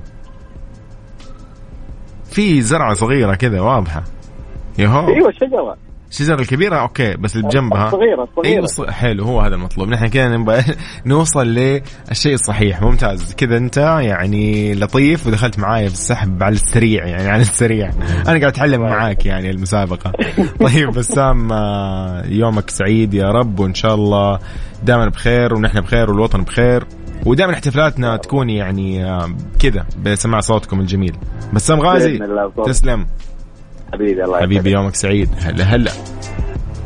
في 2.24 2.62
زرعة 2.62 2.94
صغيرة 2.94 3.34
كذا 3.34 3.60
واضحة. 3.60 4.04
يهو. 4.78 5.08
إيوه 5.08 5.28
الشجره 5.28 5.76
الشجرة 6.12 6.40
الكبيرة 6.40 6.76
أوكي 6.76 7.16
بس 7.16 7.36
اللي 7.36 7.48
بجنبها 7.48 7.86
الصغيرة 7.86 8.22
الصغيرة. 8.22 8.66
أيوه 8.78 8.92
حلو 8.92 9.24
هو 9.24 9.40
هذا 9.40 9.54
المطلوب. 9.54 9.88
نحن 9.88 10.06
كذا 10.06 10.28
نبغى 10.28 10.62
نوصل 11.06 11.46
للشيء 11.46 12.34
الصحيح. 12.34 12.82
ممتاز. 12.82 13.34
كذا 13.34 13.56
أنت 13.56 13.76
يعني 13.76 14.74
لطيف 14.74 15.26
ودخلت 15.26 15.58
معايا 15.58 15.88
في 15.88 15.94
السحب 15.94 16.42
على 16.42 16.54
السريع 16.54 17.06
يعني 17.06 17.28
على 17.28 17.42
السريع. 17.42 17.90
أنا 18.28 18.38
قاعد 18.38 18.44
أتعلم 18.44 18.80
معاك 18.80 19.26
يعني 19.26 19.50
المسابقة. 19.50 20.12
طيب 20.66 20.88
بسام 20.88 21.52
آه، 21.52 22.26
يومك 22.26 22.70
سعيد 22.70 23.14
يا 23.14 23.28
رب 23.28 23.60
وإن 23.60 23.74
شاء 23.74 23.94
الله 23.94 24.38
دائما 24.82 25.08
بخير 25.08 25.54
ونحن 25.54 25.80
بخير 25.80 26.10
والوطن 26.10 26.42
بخير. 26.42 26.86
ودائما 27.26 27.52
احتفالاتنا 27.52 28.16
تكون 28.16 28.50
يعني 28.50 29.04
آه، 29.04 29.34
كذا 29.60 29.86
بسماع 30.04 30.40
صوتكم 30.40 30.80
الجميل. 30.80 31.16
بسام 31.52 31.80
غازي. 31.80 32.18
تسلم. 32.66 33.06
حبيبي 33.92 34.24
الله 34.24 34.40
حبيبي 34.40 34.54
يسعدك. 34.54 34.72
يومك 34.72 34.94
سعيد. 34.94 35.28
هلا 35.40 35.64
هلا. 35.64 35.92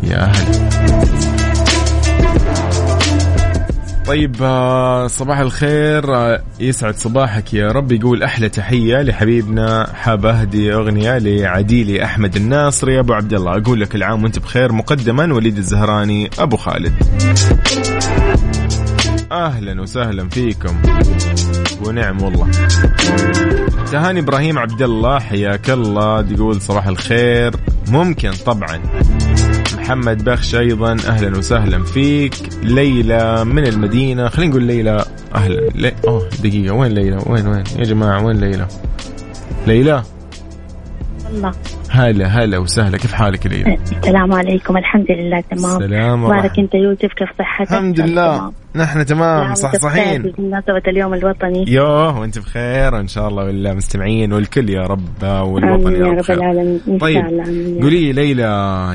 يا 0.02 0.18
هلا. 0.18 0.66
طيب 4.06 4.36
آه، 4.42 5.06
صباح 5.06 5.38
الخير. 5.38 6.14
آه، 6.14 6.42
يسعد 6.60 6.94
صباحك 6.94 7.54
يا 7.54 7.72
رب. 7.72 7.92
يقول 7.92 8.22
أحلى 8.22 8.48
تحية 8.48 9.02
لحبيبنا 9.02 9.92
حاب 9.94 10.26
اهدي 10.26 10.74
أغنية 10.74 11.18
لعديلي 11.18 12.04
أحمد 12.04 12.36
الناصري 12.36 13.00
أبو 13.00 13.12
عبد 13.12 13.32
الله. 13.34 13.56
أقول 13.56 13.80
لك 13.80 13.94
العام 13.94 14.22
وأنت 14.22 14.38
بخير 14.38 14.72
مقدما 14.72 15.34
وليد 15.34 15.56
الزهراني 15.56 16.30
أبو 16.38 16.56
خالد. 16.56 16.92
أهلا 19.32 19.80
وسهلا 19.82 20.28
فيكم. 20.28 20.82
ونعم 21.84 22.22
والله. 22.22 22.50
تهاني 23.92 24.20
إبراهيم 24.20 24.58
عبد 24.58 24.82
الله 24.82 25.18
حياك 25.18 25.70
الله. 25.70 26.22
تقول 26.22 26.60
صباح 26.60 26.86
الخير. 26.86 27.52
ممكن 27.88 28.30
طبعا. 28.46 28.80
محمد 29.78 30.24
بخش 30.24 30.54
أيضا. 30.54 30.96
أهلا 31.08 31.38
وسهلا 31.38 31.84
فيك. 31.84 32.34
ليلى 32.62 33.44
من 33.44 33.66
المدينة. 33.66 34.28
خلينا 34.28 34.50
نقول 34.50 34.62
ليلى 34.62 35.04
أهلا. 35.34 35.60
لي... 35.74 35.92
أوه 36.08 36.28
دقيقة. 36.42 36.74
وين 36.74 36.92
ليلى؟ 36.92 37.18
وين 37.26 37.46
وين؟ 37.48 37.64
يا 37.78 37.84
جماعة 37.84 38.24
وين 38.24 38.36
ليلى؟ 38.36 38.68
ليلى؟ 39.66 40.02
الله. 41.30 41.52
هلا 41.90 42.26
هلا 42.26 42.58
وسهلا. 42.58 42.96
كيف 42.96 43.12
حالك 43.12 43.46
يا 43.46 43.50
ليلى؟ 43.50 43.78
السلام 44.02 44.32
عليكم. 44.32 44.76
الحمد 44.76 45.10
لله 45.10 45.40
تمام. 45.40 45.78
سلام 45.80 46.28
بارك. 46.28 46.58
انت 46.58 46.74
يوسف 46.74 47.12
كيف 47.12 47.28
صحتك؟ 47.38 47.72
الحمد 47.72 48.00
لله. 48.00 48.52
نحن 48.76 49.06
تمام 49.06 49.54
صح 49.54 49.72
صحين 49.72 50.22
بمناسبة 50.22 50.82
اليوم 50.88 51.14
الوطني. 51.14 51.64
يوه 51.68 52.20
وانت 52.20 52.38
بخير 52.38 53.00
ان 53.00 53.06
شاء 53.06 53.28
الله 53.28 53.44
والمستمعين 53.44 54.32
والكل 54.32 54.70
يا 54.70 54.82
رب 54.82 55.22
والوطن 55.22 55.92
يا 55.92 55.98
يا 55.98 56.04
رب 56.04 56.18
رب 56.18 56.30
العالمين. 56.30 56.98
طيب 57.00 57.24
قولي 57.82 58.12
لي 58.12 58.12
ليلى 58.12 58.42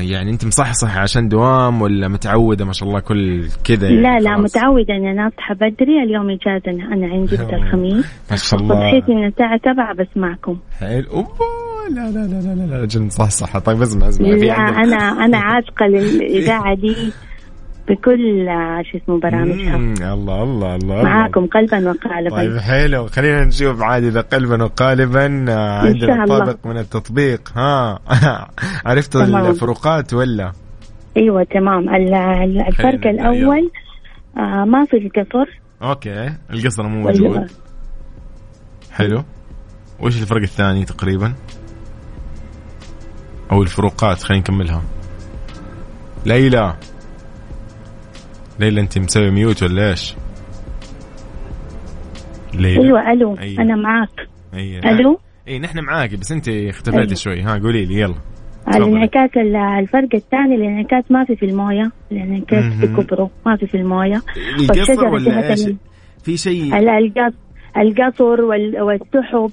يعني 0.00 0.30
انت 0.30 0.44
مصحصح 0.46 0.98
عشان 0.98 1.28
دوام 1.28 1.82
ولا 1.82 2.08
متعودة 2.08 2.64
ما 2.64 2.72
شاء 2.72 2.88
الله 2.88 3.00
كل 3.00 3.48
كذا. 3.64 3.88
يعني 3.88 4.02
لا 4.02 4.18
لا 4.18 4.36
خلاص؟ 4.36 4.56
متعودة 4.56 4.94
إني 4.94 5.10
أنا 5.10 5.28
أصحى 5.28 5.54
بدري 5.54 6.02
اليوم 6.02 6.30
إجازة 6.30 6.92
أنا 6.92 7.06
عندي 7.06 7.34
الخميس. 7.56 8.06
ما 8.30 8.36
شاء 8.36 8.60
الله. 8.60 8.76
وصحيت 8.76 9.08
من 9.08 9.26
الساعة 9.26 9.60
7 9.64 9.94
بسمعكم. 9.94 10.56
حلو. 10.80 11.26
لا 11.90 12.10
لا 12.10 12.26
لا 12.26 12.40
لا 12.40 12.54
لا 12.54 12.76
لا 12.80 12.84
جن 12.86 13.08
صح 13.08 13.30
صح 13.30 13.58
طيب 13.58 13.82
اسمع 13.82 14.08
اسمع 14.08 14.28
في 14.36 14.46
لا 14.46 14.54
أنا 14.54 14.96
أنا 15.24 15.38
عاشقة 15.38 15.86
للاذاعة 15.86 16.74
دي 16.82 17.12
بكل 17.88 18.48
آه، 18.48 18.82
شو 18.82 18.98
اسمه 18.98 19.20
برامجها. 19.20 19.76
الله 20.14 20.42
الله 20.42 20.76
الله. 20.76 21.02
معاكم 21.02 21.46
قلبا 21.46 21.90
وقالبا. 21.90 22.36
طيب 22.36 22.58
حلو. 22.58 23.06
خلينا 23.06 23.44
نشوف 23.44 23.82
عاد 23.82 24.04
إذا 24.04 24.20
قلبا 24.20 24.62
وقالبا 24.64 25.44
آه، 25.48 25.78
عندنا. 25.86 26.26
طابق 26.26 26.66
من 26.66 26.78
التطبيق. 26.78 27.52
ها. 27.56 27.98
عرفت. 28.86 29.16
الفروقات 29.16 30.14
ولا؟ 30.14 30.52
أيوه 31.16 31.44
تمام. 31.44 31.88
ال- 31.94 32.14
ال- 32.14 32.60
الفرق 32.68 33.00
حلو، 33.04 33.10
الأول 33.10 33.70
آه 34.38 34.64
ما 34.64 34.84
في 34.84 34.96
القطر 34.96 35.60
أوكي. 35.82 36.30
القصر 36.52 36.82
مو 36.82 37.02
موجود. 37.02 37.50
حلو. 38.92 39.22
وش 40.00 40.22
الفرق 40.22 40.42
الثاني 40.42 40.84
تقريبا؟ 40.84 41.32
أو 43.52 43.62
الفروقات 43.62 44.18
خلينا 44.22 44.40
نكملها. 44.42 44.82
ليلى. 46.26 46.76
ليلى 48.60 48.80
أنت 48.80 48.98
مسوي 48.98 49.30
ميوت 49.30 49.62
ولا 49.62 49.90
إيش؟ 49.90 50.14
ليلى. 52.54 52.82
أيوه 52.84 53.12
ألو 53.12 53.36
أيوة. 53.38 53.62
أنا 53.62 53.76
معاك. 53.76 54.28
أيوة. 54.54 54.90
ألو؟ 54.90 55.18
اي 55.48 55.58
نحن 55.58 55.78
معاكي 55.80 56.16
بس 56.16 56.32
أنت 56.32 56.48
اختفيتي 56.48 56.98
أيوة. 56.98 57.14
شوي. 57.14 57.42
ها 57.42 57.58
قولي 57.58 57.84
لي 57.84 58.00
يلا. 58.00 58.14
الانعكاس 58.68 59.30
ال- 59.36 59.56
الفرق 59.56 60.14
الثاني 60.14 60.54
الانعكاس 60.54 61.04
ما 61.10 61.24
في 61.24 61.36
في 61.36 61.44
الموية. 61.46 61.90
الانعكاس. 62.12 62.64
بكبره 62.74 63.30
ما 63.46 63.56
في 63.56 63.66
في 63.66 63.76
الموية. 63.76 64.22
القصر 64.60 65.04
ولا 65.04 65.50
إيش؟ 65.50 65.60
في 66.24 66.36
شيء؟ 66.36 66.76
ال- 66.78 66.88
القص 66.88 67.34
القصر 67.76 68.40
وال- 68.42 68.82
والسحب. 68.82 69.50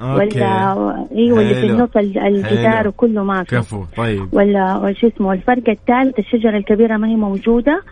ولا 0.00 1.06
أيوه 1.16 1.40
اللي 1.40 1.54
في. 1.54 1.66
النص 1.66 1.96
ال- 1.96 2.18
الجدار. 2.18 2.88
وكله 2.88 3.22
ما 3.24 3.44
في 3.44 3.56
كفو 3.56 3.84
طيب. 3.96 4.28
ولا 4.34 4.76
وش 4.76 5.04
اسمه 5.04 5.32
الفرق 5.32 5.68
الثالث 5.70 6.18
الشجرة 6.18 6.56
الكبيرة 6.56 6.96
ما 6.96 7.08
هي 7.08 7.14
موجودة. 7.16 7.82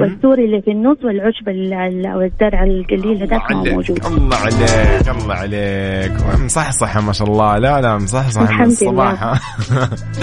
والسور 0.00 0.38
اللي 0.38 0.62
في 0.62 0.70
النص 0.70 0.98
والعشب 1.04 1.48
ال- 1.48 1.72
ال- 1.74 2.14
والزرع 2.16 2.62
القليل 2.64 3.22
هذاك 3.22 3.52
ما 3.52 3.62
موجود. 3.72 4.06
الله 4.06 4.36
عليك 4.36 5.08
الله 5.08 5.34
عليك. 5.34 6.12
مصحصحة 6.44 7.00
ما 7.00 7.12
شاء 7.12 7.28
الله. 7.28 7.58
لا 7.58 7.80
لا 7.80 7.96
مصحصحة 7.98 8.42
من 8.44 8.48
الحمد 8.48 8.66
الصباح. 8.66 9.24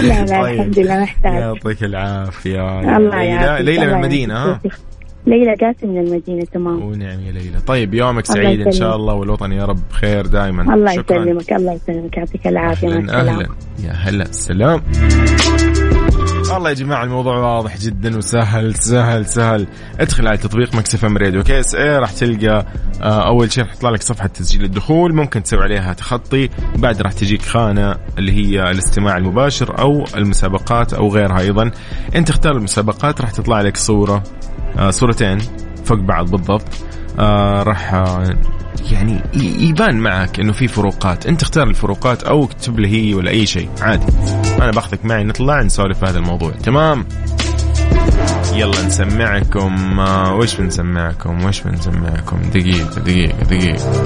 لا 0.00 0.24
لا 0.24 0.40
طيب. 0.42 0.54
الحمد 0.60 0.78
لله 0.78 1.02
محتاج 1.02 1.34
يعطيك 1.34 1.84
العافية. 1.84 2.96
الله 2.96 3.16
يعافيك 3.22 3.66
ليلى 3.66 3.80
من 3.80 3.84
الله 3.86 3.96
المدينة 3.96 4.34
ها. 4.34 4.60
ليلى 5.30 5.54
قاسم 5.54 5.88
من 5.88 5.98
المدينة 5.98 6.44
تمام. 6.52 6.82
ونعم 6.82 7.20
يا 7.20 7.32
ليلى. 7.32 7.60
طيب 7.66 7.94
يومك 7.94 8.26
سعيد 8.26 8.60
إن 8.60 8.72
شاء. 8.72 8.96
الله 8.96 9.14
والوطن 9.14 9.52
يا 9.52 9.64
رب 9.64 9.78
بخير 9.90 10.26
دائما 10.26 10.74
الله 10.74 10.92
شكرا. 10.92 11.22
يسلمك 11.22 11.52
الله 11.52 11.72
يسلمك 11.72 12.16
يعطيك 12.16 12.46
العافية 12.46 12.88
مع 12.88 13.20
أهلا 13.20 13.32
أهلا. 13.32 13.48
يا 13.84 13.92
هلا 13.92 14.24
سلام. 14.32 14.82
والله 16.52 16.68
يا 16.68 16.74
جماعة 16.74 17.04
الموضوع 17.04 17.36
واضح 17.36 17.78
جدا 17.78 18.16
وسهل 18.16 18.74
سهل 18.74 19.26
سهل. 19.26 19.66
ادخل 20.00 20.26
على 20.26 20.38
تطبيق 20.38 20.74
Mix 20.74 21.04
FM 21.04 21.16
Radio. 21.16 21.42
KSA 21.42 21.98
راح 21.98 22.12
تلقى 22.12 22.66
آه، 23.02 23.28
أول 23.28 23.52
شيء 23.52 23.64
راح 23.64 23.74
تطلع 23.74 23.90
لك 23.90 24.02
صفحة 24.02 24.26
تسجيل 24.26 24.64
الدخول. 24.64 25.14
ممكن 25.14 25.42
تسوي 25.42 25.62
عليها 25.62 25.92
تخطي. 25.92 26.48
بعد 26.76 27.02
راح 27.02 27.12
تجيك 27.12 27.42
خانة 27.42 27.96
اللي 28.18 28.32
هي 28.32 28.70
الاستماع 28.70 29.16
المباشر 29.16 29.78
أو 29.78 30.04
المسابقات 30.16 30.92
أو 30.92 31.08
غيرها 31.08 31.40
أيضا. 31.40 31.70
انت 32.16 32.28
تختار 32.28 32.56
المسابقات 32.56 33.20
راح 33.20 33.30
تطلع 33.30 33.60
لك 33.60 33.76
صورة 33.76 34.22
صورتين 34.90 35.38
فوق 35.84 35.98
بعض 35.98 36.30
بالضبط. 36.30 36.68
آه 37.18 37.62
راح 37.62 37.94
آه، 37.94 38.34
يعني 38.90 39.20
يبان 39.34 39.96
معك 40.00 40.40
إنه 40.40 40.52
في 40.52 40.68
فروقات. 40.68 41.26
أنت 41.26 41.42
اختار 41.42 41.66
الفروقات 41.68 42.22
أو 42.22 42.44
اكتب 42.44 42.78
لي 42.80 42.88
هي 42.88 43.14
ولا 43.14 43.30
أي 43.30 43.46
شيء. 43.46 43.68
عادي. 43.80 44.06
أنا 44.62 44.70
باخذك 44.70 45.04
معي 45.04 45.24
نطلع 45.24 45.62
نسولف 45.62 45.98
في 45.98 46.06
هذا 46.06 46.18
الموضوع. 46.18 46.50
تمام؟ 46.50 47.06
يلا 48.54 48.82
نسمعكم. 48.86 50.00
آه، 50.00 50.34
وش 50.34 50.54
بنسمعكم؟ 50.56 51.44
وش 51.44 51.60
بنسمعكم؟ 51.60 52.38
دقيقة 52.54 53.00
دقيقة 53.00 53.42
دقيقة. 53.42 54.04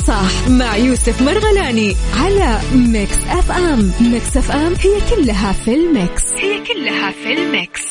صح 0.00 0.48
مع 0.48 0.76
يوسف 0.76 1.22
مرغلاني 1.22 1.96
على 2.20 2.58
Mix 2.74 3.18
FM. 3.28 3.92
Mix 4.00 4.36
FM 4.36 4.72
هي 4.72 5.00
كلها 5.16 5.52
في 5.52 5.74
ال 5.74 5.84
mix. 5.84 6.24
هي 6.32 6.58
كلها 6.58 7.10
في 7.10 7.32
الميكس. 7.32 7.82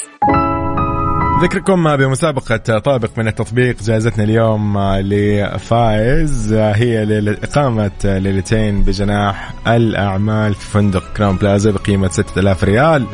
ذكركم 1.43 1.95
بمسابقة 1.97 2.79
طابق 2.79 3.09
من 3.17 3.27
التطبيق 3.27 3.83
جائزتنا 3.83 4.23
اليوم 4.23 4.77
لفائز 4.99 6.53
هي 6.53 7.05
ليلة 7.05 7.37
إقامة 7.43 7.91
ليلتين 8.03 8.83
بجناح 8.83 9.53
الأعمال 9.67 10.53
في 10.53 10.65
فندق 10.65 11.03
كراون 11.17 11.35
بلازا 11.35 11.71
بقيمة 11.71 12.07
6000 12.07 12.63
ريال. 12.63 13.05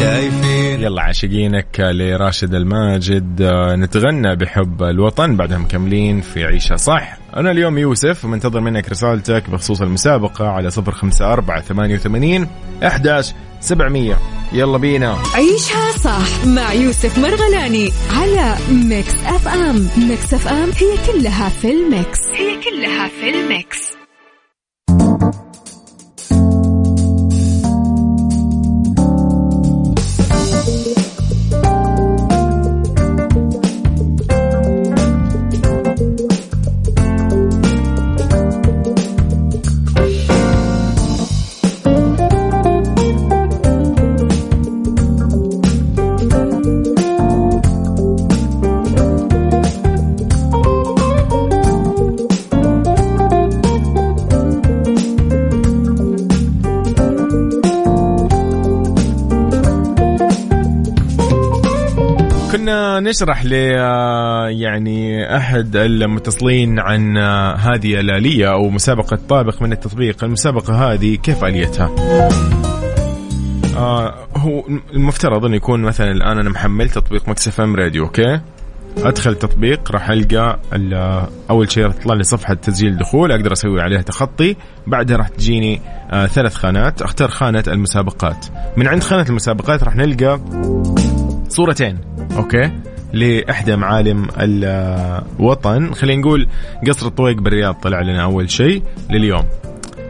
شايفين. 0.00 0.80
يلا 0.80 1.02
عاشقينك 1.02 1.80
لراشد 1.80 2.54
الماجد. 2.54 3.42
نتغنى 3.78 4.36
بحب 4.36 4.82
الوطن 4.82 5.36
بعدها 5.36 5.58
مكملين 5.58 6.20
في 6.20 6.44
عيشها 6.44 6.76
صح. 6.76 7.23
أنا 7.36 7.50
اليوم 7.50 7.78
يوسف 7.78 8.24
ومنتظر 8.24 8.60
منك 8.60 8.88
رسالتك 8.88 9.50
بخصوص 9.50 9.82
المسابقة 9.82 10.48
على 10.48 10.70
صفر 10.70 10.92
خمسة 10.92 11.32
أربعة 11.32 11.60
ثمانية 11.60 11.94
وثمانين 11.94 12.48
أحداش 12.86 13.32
سبعمية. 13.60 14.18
يلا 14.52 14.78
بينا. 14.78 15.18
عيشها 15.34 15.92
صح 15.92 16.46
مع 16.46 16.72
يوسف 16.72 17.18
مرغلاني 17.18 17.90
على 18.10 18.56
Mix 18.70 19.14
FM. 19.14 19.88
Mix 20.08 20.34
FM 20.34 20.70
هي 20.76 21.12
كلها 21.12 21.48
في 21.48 21.70
ال 21.72 21.82
mix. 21.82 22.20
هي 22.34 22.56
كلها 22.56 23.08
في 23.08 23.30
الميكس. 23.30 24.03
نشرح 63.14 63.44
ل 63.44 63.54
آه، 63.54 64.48
يعني 64.48 65.36
أحد 65.36 65.76
المتصلين 65.76 66.78
عن 66.78 67.16
آه، 67.16 67.54
هذه 67.56 68.00
الآلية 68.00 68.52
أو 68.52 68.70
مسابقة 68.70 69.18
طابق 69.28 69.62
من 69.62 69.72
التطبيق، 69.72 70.24
المسابقة 70.24 70.92
هذه 70.92 71.14
كيف 71.16 71.44
آليتها؟ 71.44 71.90
آه 73.76 74.14
هو 74.36 74.64
المفترض 74.94 75.44
انه 75.44 75.56
يكون 75.56 75.82
مثلا 75.82 76.10
الآن 76.10 76.38
أنا 76.38 76.50
محمل 76.50 76.90
تطبيق 76.90 77.28
Mix 77.28 77.60
FM 77.60 77.76
Radio 77.76 78.04
okay؟ 78.04 78.40
أدخل 78.98 79.30
التطبيق 79.30 79.92
راح 79.92 80.10
ألقى 80.10 80.58
ال- 80.72 81.26
أول 81.50 81.70
شيء 81.70 81.84
راح 81.86 81.94
تطلع 81.94 82.14
لي 82.14 82.22
صفحة 82.22 82.54
تسجيل 82.54 82.96
دخول 82.96 83.32
أقدر 83.32 83.52
أسوي 83.52 83.80
عليها 83.82 84.02
تخطي. 84.02 84.56
بعدها 84.86 85.16
راح 85.16 85.28
تجيني 85.28 85.80
آه 86.10 86.26
ثلاث 86.26 86.54
خانات. 86.54 87.02
أختار 87.02 87.28
خانة 87.28 87.64
المسابقات. 87.68 88.46
من 88.76 88.88
عند 88.88 89.02
خانة 89.02 89.26
المسابقات 89.28 89.84
راح 89.84 89.96
نلقى 89.96 90.40
صورتين 91.48 91.98
أوكي؟ 92.36 92.70
لإحدى 93.14 93.76
معالم 93.76 94.26
الوطن 94.38 95.92
خلينا 95.92 96.20
نقول 96.20 96.48
قصر 96.88 97.06
الطويق 97.06 97.36
بالرياض 97.36 97.74
طلع 97.74 98.00
لنا 98.00 98.22
أول 98.22 98.50
شيء 98.50 98.82
لليوم 99.10 99.44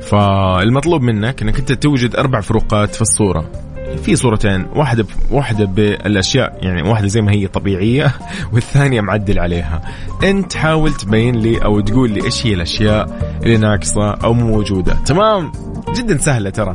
فالمطلوب 0.02 1.02
منك 1.02 1.42
إنك 1.42 1.58
أنت 1.58 1.72
توجد 1.72 2.16
أربع 2.16 2.40
فروقات 2.40 2.94
في 2.94 3.02
الصورة 3.02 3.50
في 4.02 4.16
صورتين 4.16 4.66
واحدة 4.74 5.06
واحدة 5.30 5.64
بالأشياء 5.64 6.58
يعني 6.62 6.82
واحدة 6.82 7.06
زي 7.06 7.22
ما 7.22 7.32
هي 7.32 7.46
طبيعية 7.46 8.14
والثانية 8.52 9.00
معدل 9.00 9.38
عليها. 9.38 9.82
أنت 10.24 10.56
حاول 10.56 10.94
تبين 10.94 11.36
لي 11.36 11.64
أو 11.64 11.80
تقول 11.80 12.10
لي 12.10 12.24
إيش 12.24 12.46
هي 12.46 12.54
الأشياء 12.54 13.18
اللي 13.42 13.56
ناقصة 13.56 14.10
أو 14.10 14.32
مو 14.32 14.46
موجودة، 14.46 14.94
تمام؟ 14.94 15.52
جدا 15.96 16.18
سهلة 16.18 16.50
ترى. 16.50 16.74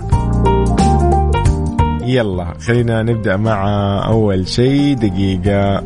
يلا 2.04 2.54
خلينا 2.68 3.04
نبدأ 3.04 3.38
مع 3.38 3.66
أول 4.08 4.48
شيء 4.48 4.96
دقيقة 4.96 5.84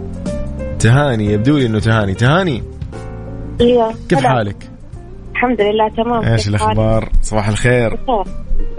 تهاني 0.83 1.25
يبدو 1.25 1.57
لي 1.57 1.65
إنه 1.65 1.79
تهاني، 1.79 2.13
تهاني 2.13 2.63
أيوه 3.61 3.93
كيف 4.09 4.19
هلا. 4.19 4.29
حالك؟ 4.29 4.69
الحمد 5.31 5.61
لله 5.61 5.89
تمام 5.89 6.23
إيش؟ 6.23 6.47
الأخبار؟ 6.47 7.09
صباح 7.21 7.47
الخير. 7.47 7.93
الحمد 7.93 8.25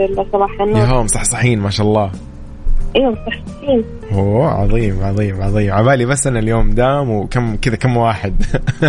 لله 0.00 0.26
صباح 0.32 0.50
يا 0.60 0.64
النور 0.64 0.86
هو 0.86 1.02
مصحصحين 1.02 1.60
ما 1.60 1.70
شاء 1.70 1.86
الله. 1.86 2.10
أيوه 2.96 3.14
صحيين 3.26 3.84
أوه 4.12 4.48
عظيم 4.48 5.02
عظيم 5.02 5.42
عظيم 5.42 5.72
عبالي 5.72 6.06
بس 6.06 6.26
أنا 6.26 6.38
اليوم 6.38 6.70
دام 6.70 7.10
وكم 7.10 7.56
كذا 7.56 7.76
كم 7.76 7.96
واحد 7.96 8.34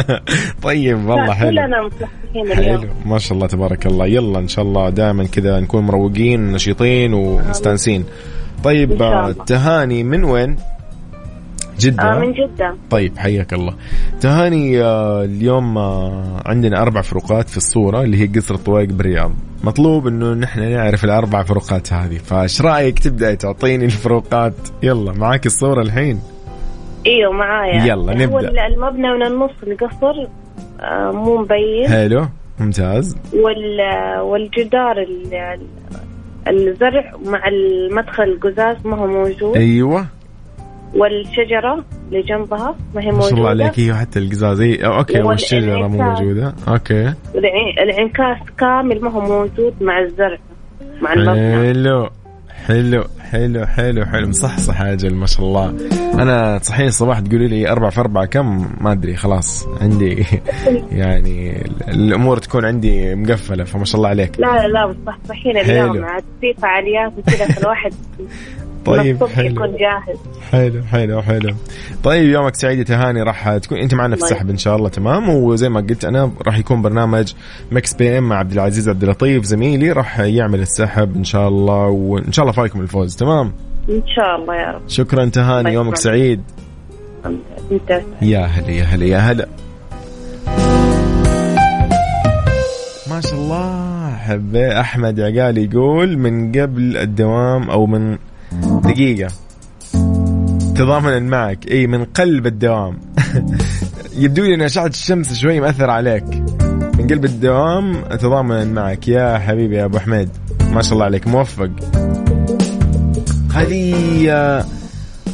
طيب 0.63 0.97
والله 0.97 1.33
حلو 1.33 1.49
كلنا 1.49 1.83
مصحصحين 1.83 2.51
اليوم 2.51 2.79
حلو 2.79 2.89
ما 3.05 3.17
شاء 3.17 3.33
الله 3.33 3.47
تبارك 3.47 3.85
الله 3.85 4.07
يلا 4.07 4.39
إن 4.39 4.47
شاء 4.47 4.65
الله 4.65 4.89
دائما 4.89 5.23
كذا 5.23 5.59
نكون 5.59 5.83
مروقين 5.83 6.51
نشيطين 6.51 7.13
ومستانسين 7.13 8.05
طيب. 8.63 8.97
تهاني 9.45 10.03
من 10.03 10.23
وين؟ 10.23 10.57
جدة؟ 11.79 12.03
آه 12.03 12.19
من 12.19 12.33
جدة. 12.33 12.75
طيب 12.89 13.17
حياك 13.17 13.53
الله. 13.53 13.73
تهاني 14.21 14.81
آه، 14.83 15.23
اليوم 15.23 15.77
آه، 15.77 16.41
عندنا 16.45 16.81
أربع 16.81 17.01
فروقات 17.01 17.49
في 17.49 17.57
الصورة 17.57 18.01
اللي 18.01 18.17
هي 18.21 18.27
قصر 18.27 18.55
الطويق 18.55 18.89
بالرياض 18.89 19.31
مطلوب 19.63 20.07
إنه 20.07 20.33
نحن 20.33 20.59
نعرف 20.71 21.03
الأربع 21.03 21.43
فروقات 21.43 21.93
هذه 21.93 22.17
فايش 22.17 22.61
رأيك 22.61 22.99
تبدأ 22.99 23.33
تعطيني 23.33 23.85
الفروقات؟ 23.85 24.53
يلا 24.83 25.11
معاك 25.13 25.45
الصورة 25.45 25.81
الحين. 25.81 26.19
إيوه 27.05 27.31
معايا. 27.33 27.85
يلا 27.85 28.25
هو 28.25 28.39
نبدأ. 28.39 28.67
المبنى 28.67 29.13
من 29.13 29.25
النص 29.25 29.51
القصر 29.67 30.27
آه 30.81 31.11
مو 31.11 31.37
مبين. 31.41 31.87
حلو 31.89 32.25
ممتاز. 32.59 33.15
وال 33.33 33.81
والجدار 34.21 34.97
ال- 35.01 35.59
الزرع 36.47 37.11
مع 37.25 37.41
المدخل 37.47 38.23
القزاز 38.23 38.77
ما 38.85 38.97
هو 38.97 39.07
موجود. 39.07 39.57
أيوه. 39.57 40.05
والشجرة 40.93 41.85
اللي 42.07 42.21
جنبها 42.21 42.75
ما 42.95 43.01
هي 43.01 43.11
ما 43.11 43.21
شاء 43.21 43.33
الله 43.33 43.49
عليك. 43.49 43.79
إيوه 43.79 43.97
حتى 43.97 44.19
القزازي 44.19 44.75
أو 44.75 44.97
okay. 44.97 45.21
والشجرة 45.21 45.87
مو 45.87 46.03
موجودة. 46.03 46.55
okay. 46.67 47.13
الانعكاس 47.83 48.37
كامل 48.57 49.01
ما 49.01 49.11
هو 49.11 49.21
موجود 49.21 49.73
مع 49.81 49.99
الزرع 49.99 50.37
مع 51.01 51.13
المبنى. 51.13 51.73
حلو. 51.73 52.09
حلو 52.67 53.03
حلو 53.19 53.65
حلو 53.65 54.05
حلو. 54.05 54.27
مصحصح 54.27 54.81
أجل 54.81 55.13
ما 55.15 55.25
شاء 55.25 55.45
الله. 55.45 55.73
أنا 56.13 56.57
تصحين 56.57 56.87
الصباح 56.87 57.19
تقولي 57.19 57.47
لي 57.47 57.71
أربعة 57.71 57.89
في 57.89 57.99
أربعة 57.99 58.25
كم؟ 58.25 58.67
ما 58.81 58.91
أدري 58.91 59.15
خلاص. 59.15 59.67
عندي 59.81 60.25
يعني 60.91 61.63
الأمور 61.87 62.37
تكون 62.37 62.65
عندي 62.65 63.15
مقفلة 63.15 63.63
فما 63.63 63.85
شاء 63.85 63.97
الله 63.97 64.09
عليك. 64.09 64.39
لا 64.39 64.67
لا 64.67 64.87
مصحصحين. 64.87 65.57
اليوم. 65.57 66.03
عاد 66.03 66.23
في 66.41 66.53
فعاليات 66.53 67.13
وكذا 67.17 67.45
فالواحد 67.45 67.93
طيب 68.85 69.25
حلو. 69.25 69.45
يكون 69.45 69.77
جاهز. 69.77 70.17
حلو 70.51 70.83
حلو 70.83 71.21
حلو. 71.21 71.55
طيب 72.03 72.29
يومك 72.29 72.55
سعيد 72.55 72.79
يا 72.79 72.83
تهاني 72.83 73.21
راح 73.21 73.57
تكون 73.57 73.77
أنت 73.77 73.93
معنا 73.93 74.15
في 74.15 74.21
الله 74.21 74.31
السحب 74.31 74.49
إن 74.49 74.57
شاء 74.57 74.75
الله 74.75 74.89
تمام؟ 74.89 75.29
وزي 75.29 75.69
ما 75.69 75.79
قلت 75.79 76.05
أنا 76.05 76.31
راح 76.45 76.57
يكون 76.57 76.81
برنامج 76.81 77.33
Mix 77.71 77.93
PM 77.93 78.29
مع 78.29 78.35
عبد 78.35 78.51
العزيز 78.51 78.89
عبد 78.89 79.03
اللطيف 79.03 79.43
زميلي 79.43 79.91
راح 79.91 80.19
يعمل 80.19 80.59
السحب 80.59 81.15
إن 81.15 81.23
شاء 81.23 81.47
الله 81.47 81.87
وإن 81.87 82.31
شاء 82.31 82.43
الله 82.43 82.53
فالكم 82.53 82.81
الفوز 82.81 83.15
تمام؟ 83.15 83.51
إن 83.89 84.01
شاء 84.15 84.35
الله 84.35 84.55
يا 84.55 84.71
رب. 84.71 84.81
شكرا 84.87 85.25
تهاني 85.25 85.59
الله 85.59 85.71
يومك. 85.71 85.95
سعيد. 85.97 86.41
أنت 87.71 88.01
يا 88.21 88.39
هلا 88.39 88.71
يا 88.71 88.83
هلا 88.83 89.05
يا 89.05 89.17
هلا. 89.17 89.47
ما 93.09 93.21
شاء 93.21 93.33
الله 93.33 94.15
حبي 94.15 94.79
أحمد 94.79 95.19
عقال 95.19 95.57
يقول 95.57 96.17
من 96.17 96.51
قبل 96.51 96.97
الدوام 96.97 97.69
أو 97.69 97.85
من 97.85 98.17
دقيقة. 98.83 99.31
تضامنا 100.75 101.19
معك. 101.19 101.71
إي 101.71 101.87
من 101.87 102.05
قلب 102.05 102.45
الدوام. 102.45 102.99
يبدو 104.17 104.43
لي 104.43 104.55
إن 104.55 104.61
اشعه 104.61 104.87
الشمس 104.87 105.33
شوي 105.33 105.59
مأثر 105.59 105.89
عليك. 105.89 106.23
من 106.97 107.07
قلب 107.09 107.25
الدوام 107.25 107.95
اتضامن 107.95 108.73
معك. 108.73 109.07
يا 109.07 109.37
حبيبي 109.37 109.75
يا 109.75 109.85
أبو 109.85 109.99
حميد 109.99 110.29
ما 110.71 110.81
شاء 110.81 110.93
الله 110.93 111.05
عليك 111.05 111.27
موفق. 111.27 111.69
هذه 113.53 114.65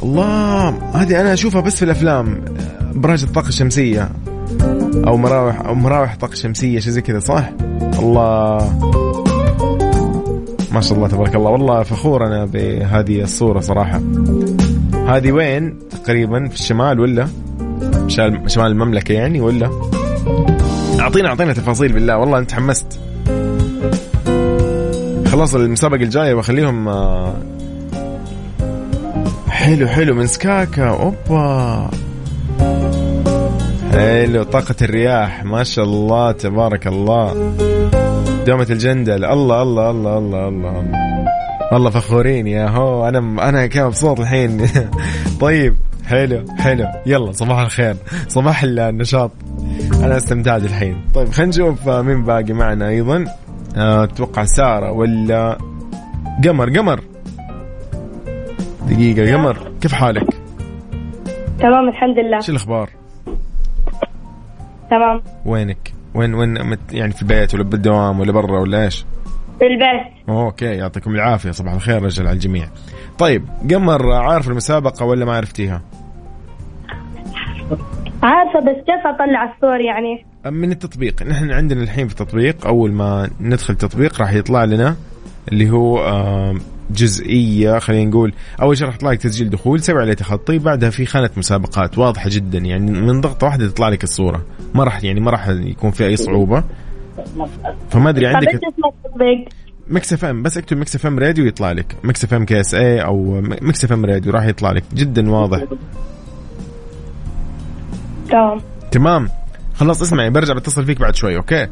الله 0.04 0.70
هذه 0.94 1.22
أنا 1.22 1.34
أشوفها 1.34 1.62
بس 1.62 1.76
في 1.76 1.86
الأفلام. 1.86 2.46
آه، 2.58 2.92
براج 2.94 3.24
الطاقة 3.24 3.48
الشمسية. 3.48 4.10
أو 5.08 5.18
مراوح 5.18 5.60
أو 5.60 5.76
مراوح 5.76 6.16
طاقه 6.16 6.34
شمسيه 6.34 6.80
شيء 6.80 6.92
زي 6.92 7.02
كذا 7.02 7.20
صح؟ 7.20 7.50
الله. 8.00 9.11
ما 10.74 10.82
شاء 10.82 10.98
الله 10.98 11.08
تبارك 11.08 11.36
الله. 11.36 11.50
والله 11.50 11.84
فخور 11.84 12.28
أنا 12.28 12.46
بهذه 12.46 13.22
الصورة 13.22 13.60
صراحة. 13.60 14.02
هذه 15.08 15.32
وين؟ 15.32 15.80
تقريبا 15.90 16.48
في 16.48 16.56
الشمال 16.56 17.00
ولا؟ 17.00 17.28
شمال 18.48 18.72
المملكة 18.72 19.14
يعني 19.14 19.42
ولا؟ 19.42 19.72
اعطينا 21.00 21.30
أعطينا 21.30 21.54
تفاصيل 21.54 21.94
بالله. 21.94 22.18
والله 22.18 22.38
انت 22.38 22.54
حمست 22.54 23.00
خلاص 25.32 25.56
المسابقة 25.56 26.04
الجاية 26.04 26.34
بخليهم 26.34 26.88
آه، 26.88 27.34
حلو 29.50 29.88
حلو. 29.88 30.16
من 30.16 30.28
سكاكا. 30.28 30.90
أوبا. 30.90 31.90
حلو. 33.92 34.44
طاقة 34.44 34.76
الرياح. 34.82 35.44
ما 35.44 35.64
شاء 35.64 35.86
الله. 35.86 36.32
تبارك 36.32 36.88
الله. 36.88 37.54
دومة 38.46 38.68
الجندل. 38.70 39.26
الله 39.26 39.62
الله 39.62 39.90
الله 39.92 40.18
الله 40.18 40.48
الله 40.48 40.86
والله 41.72 41.90
فخورين 41.90 42.48
يا 42.48 42.68
هو. 42.68 43.08
أنا 43.08 43.50
أنا 43.50 43.68
كم 43.68 43.86
مبسوط 43.86 44.20
الحين. 44.20 44.68
طيب 45.42 45.76
حلو 46.06 46.46
حلو. 46.60 46.88
يلا 47.06 47.32
صباح 47.32 47.60
الخير. 47.60 47.96
صباح 48.28 48.64
النشاط. 48.64 49.32
أنا 49.94 50.18
استمتعت 50.18 50.64
الحين. 50.64 51.02
طيب 51.16 51.30
خلينا 51.30 51.50
نشوف 51.50 51.90
مين 51.90 52.24
باقي 52.24 52.54
معنا 52.54 52.90
أيضا. 52.90 53.26
آه، 53.78 54.04
أتوقع 54.04 54.44
سارة 54.46 54.92
ولا 54.92 55.58
قمر. 56.44 56.78
قمر. 56.78 57.02
دقيقة 58.88 59.34
قمر 59.34 59.58
كيف 59.82 59.94
حالك؟ 59.94 60.28
تمام 61.60 61.90
الحمد 61.90 62.20
لله. 62.20 62.40
شو 62.40 62.52
الأخبار؟ 62.52 62.90
تمام. 64.90 65.22
وينك؟ 65.46 66.01
وين 66.14 66.34
وين 66.34 66.66
مت- 66.70 66.94
يعني 66.94 67.12
في 67.12 67.22
البيت 67.22 67.54
ولا 67.54 67.64
بالدوام 67.64 68.20
ولا 68.20 68.32
برا 68.32 68.60
ولا 68.60 68.84
إيش؟ 68.86 69.06
في 69.60 69.68
البيت 69.68 70.30
أوكي 70.30 70.66
يعطيكم 70.66 71.16
العافية 71.16 71.52
صباح 71.52 71.74
الخير 71.74 72.04
رجل 72.04 72.28
على 72.28 72.34
الجميع. 72.34 72.68
طيب 73.20 73.46
قمر 73.72 74.12
عارف 74.14 74.48
المسابقة 74.48 75.06
ولا 75.06 75.26
ما 75.26 75.36
عرفتيها؟ 75.36 75.82
عارفة 78.24 78.60
بس 78.60 78.76
كيف 78.86 79.06
أطلع 79.06 79.54
الصور 79.56 79.80
يعني 79.82 80.26
من 80.46 80.72
التطبيق 80.72 81.24
نحن 81.24 81.52
عندنا 81.52 81.84
الحين 81.84 82.08
في 82.08 82.22
التطبيق 82.22 82.68
أول 82.68 82.92
ما 82.92 83.30
ندخل 83.42 83.74
التطبيق 83.74 84.22
راح 84.22 84.34
يطلع 84.34 84.64
لنا 84.64 84.96
اللي 85.52 85.70
هو 85.70 86.00
جزئية 86.94 87.80
خلينا 87.80 88.10
نقول 88.10 88.34
أول 88.62 88.78
شيء 88.78 88.88
راح 88.88 88.96
يطلع 88.96 89.12
لك 89.12 89.22
تسجيل 89.22 89.50
دخول 89.50 89.82
سوي 89.82 90.02
عليه 90.02 90.14
تخطي 90.14 90.58
بعدها 90.58 90.90
في 90.90 91.06
خانة 91.06 91.30
مسابقات 91.38 91.98
واضحة 91.98 92.30
جدا 92.30 92.58
يعني 92.58 92.92
من 92.92 93.22
ضغطة 93.22 93.46
واحدة 93.48 93.68
تطلع 93.68 93.90
لك 93.90 94.04
الصورة. 94.04 94.46
ما 94.76 94.84
راح 94.84 95.04
يعني 95.04 95.20
ما 95.20 95.32
راح 95.32 95.48
يكون 95.48 95.92
في 95.92 96.06
أي 96.06 96.16
صعوبة. 96.16 96.64
فما 97.90 98.10
أدري 98.10 98.28
عندك 98.28 98.60
Mix 99.88 100.14
FM 100.14 100.44
بس 100.44 100.58
اكتب 100.58 100.78
Mix 100.78 100.96
FM 100.96 101.20
Radio 101.20 101.46
يطلع 101.46 101.72
لك. 101.72 101.96
Mix 102.04 102.24
FM 102.24 102.46
KSA 102.46 103.04
أو 103.04 103.42
Mix 103.42 103.84
FM 103.84 104.06
Radio 104.06 104.32
راح 104.32 104.46
يطلع 104.46 104.72
لك. 104.72 104.84
جدا 104.94 105.32
واضح. 105.32 105.64
تمام. 108.30 108.62
تمام. 108.92 109.30
خلاص 109.76 110.02
اسمعي 110.02 110.30
برجع 110.30 110.54
بتصل 110.54 110.86
فيك 110.86 111.00
بعد 111.00 111.16
شوي 111.16 111.38
okay؟ 111.38 111.68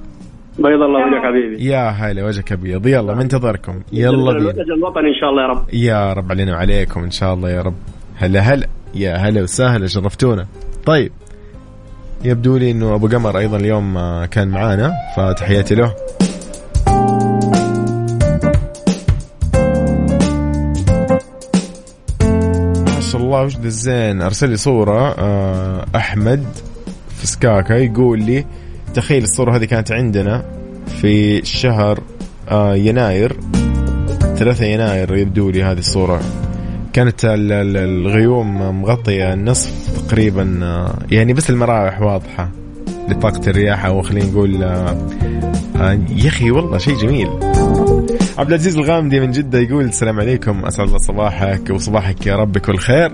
بيض 0.64 0.82
الله 0.82 1.08
وجهك 1.08 1.26
حبيبي. 1.26 1.66
يا 1.66 1.90
هلا 1.90 2.26
وجهك 2.26 2.52
أبيض. 2.52 2.88
يلا 2.88 3.14
منتظركم 3.16 3.82
يلا. 3.94 4.12
بينا 4.12 4.32
المنتج 4.32 4.72
الوطني 4.72 5.08
إن 5.08 5.20
شاء 5.22 5.30
الله 5.30 5.42
يا 5.42 5.48
رب. 5.48 5.64
يا 5.74 6.14
رب 6.14 6.32
علينا 6.32 6.54
وعليكم 6.54 7.04
إن 7.04 7.12
شاء 7.12 7.34
الله 7.34 7.50
يا 7.50 7.62
رب. 7.62 7.76
هلا 8.16 8.40
هلا. 8.40 8.68
يا 8.96 9.16
هلا 9.16 9.42
وسهلا 9.42 9.88
شرفتونا. 9.88 10.46
طيب 10.86 11.12
يبدو 12.24 12.58
لي 12.58 12.72
إنه 12.72 12.96
أبو 12.96 13.08
قمر 13.08 13.38
أيضا 13.38 13.58
اليوم 13.58 13.98
آه، 13.98 14.26
كان 14.26 14.48
معانا 14.48 14.94
فتحياتي 15.18 15.76
له. 15.76 15.94
ما 22.86 23.02
شاء 23.12 23.22
الله 23.22 23.44
وش 23.44 23.56
ذا 23.56 23.66
الزين 23.66 24.22
أرسل 24.22 24.50
لي 24.50 24.58
صورة 24.58 25.16
آه، 25.20 25.86
أحمد 25.96 26.44
في 27.10 27.28
سكاكا 27.28 27.74
يقول 27.74 28.20
لي 28.20 28.46
تخيل 28.94 29.24
الصورة 29.24 29.56
هذه 29.56 29.66
كانت 29.66 29.92
عندنا 29.92 30.46
في 31.02 31.46
شهر 31.46 32.00
آه، 32.50 32.76
يناير 32.76 33.38
3 34.38 34.66
يناير 34.66 35.16
يبدو 35.16 35.50
لي 35.50 35.64
هذه 35.64 35.78
الصورة. 35.80 36.22
كانت 36.94 37.26
ال- 37.26 37.52
ال- 37.52 37.78
الغيوم 37.78 38.82
مغطية 38.82 39.34
النصف 39.34 39.72
تقريبا 40.08 40.60
آه، 40.64 40.94
يعني 41.12 41.34
بس 41.34 41.50
المراوح 41.50 42.02
واضحة. 42.02 42.50
لطاقة 43.10 43.42
الرياح 43.50 43.86
أو 43.86 44.02
خلينا 44.02 44.26
نقول 44.26 44.64
آه، 44.64 44.98
يا 46.16 46.28
أخي 46.28 46.52
والله 46.52 46.78
شيء 46.78 46.96
جميل. 46.98 47.30
عبد 48.40 48.50
العزيز 48.50 48.78
الغامدي 48.78 49.20
من 49.20 49.32
جدة 49.32 49.60
يقول 49.60 49.84
السلام 49.86 50.20
عليكم. 50.20 50.66
أسعد 50.66 50.88
الله 50.88 50.98
صباحك 50.98 51.70
وصباحك 51.70 52.26
يا 52.28 52.36
رب 52.36 52.52
بكل 52.52 52.78
خير. 52.78 53.12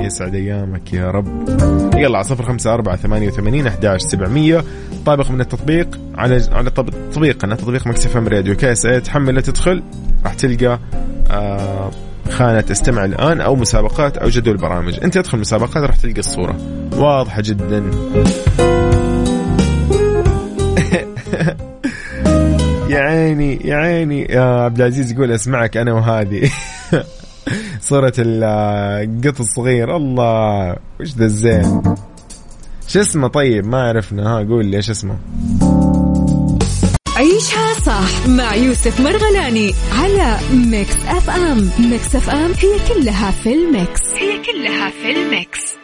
يسعد 0.00 0.34
أيامك 0.34 0.92
يا 0.92 1.10
رب. 1.10 1.48
يلا 1.94 2.16
على 2.18 2.24
صفر 2.24 2.44
خمسة 2.44 2.74
أربعة 2.74 2.96
ثمانية 2.96 3.28
وثمانين 3.28 3.66
أحداش 3.66 4.00
سبعمية. 4.02 4.64
طابق 5.06 5.30
من 5.30 5.40
التطبيق 5.40 6.00
على 6.14 6.42
على 6.52 6.70
طب- 6.70 6.90
تطبيقنا 7.12 7.54
تطبيق 7.54 7.86
Mix 7.86 8.16
FM 8.16 8.28
Radio. 8.28 8.56
KSA 8.56 9.00
تدخل. 9.00 9.82
راح 10.24 10.34
تلقى 10.34 10.78
آه 11.30 11.90
خانة 12.30 12.64
استمع 12.70 13.04
الآن 13.04 13.40
أو 13.40 13.56
مسابقات 13.56 14.16
أو 14.16 14.28
جدول 14.28 14.56
برامج. 14.56 14.98
أنت 15.04 15.16
ادخل 15.16 15.38
مسابقات 15.38 15.76
راح 15.84 15.96
تلقى 15.96 16.20
الصورة. 16.20 16.56
واضحة 16.92 17.42
جدا. 17.44 17.90
يا 22.94 23.00
عيني 23.00 23.60
يا 23.64 23.76
عيني. 23.76 24.22
يا 24.22 24.40
عبد 24.40 24.80
العزيز 24.80 25.12
يقول 25.12 25.32
أسمعك 25.32 25.76
أنا 25.76 25.92
وهذه. 25.92 26.50
صورة 27.80 28.12
القط 28.18 29.40
الصغير. 29.40 29.96
الله 29.96 30.76
وش 31.00 31.14
ذا 31.14 31.24
الزين؟ 31.24 31.82
شو 32.86 33.00
اسمه؟ 33.00 33.28
طيب 33.28 33.66
ما 33.66 33.82
عرفنا. 33.88 34.28
ها 34.28 34.38
قول 34.38 34.66
لي 34.66 34.76
إيش 34.76 34.90
اسمه؟ 34.90 35.16
عيشها 37.16 37.74
صح 37.86 38.28
مع 38.28 38.54
يوسف 38.54 39.00
مرغلاني 39.00 39.74
على 39.92 40.36
Mix 40.52 40.96
FM. 41.08 41.70
Mix 41.90 42.16
FM 42.16 42.52
هي 42.62 42.94
كلها 42.94 43.30
في 43.30 43.54
ال 43.54 43.63
mix. 43.63 44.00
هي 44.14 44.42
كلها 44.42 44.90
في 44.90 45.10
ال 45.10 45.23
mix. 45.23 45.74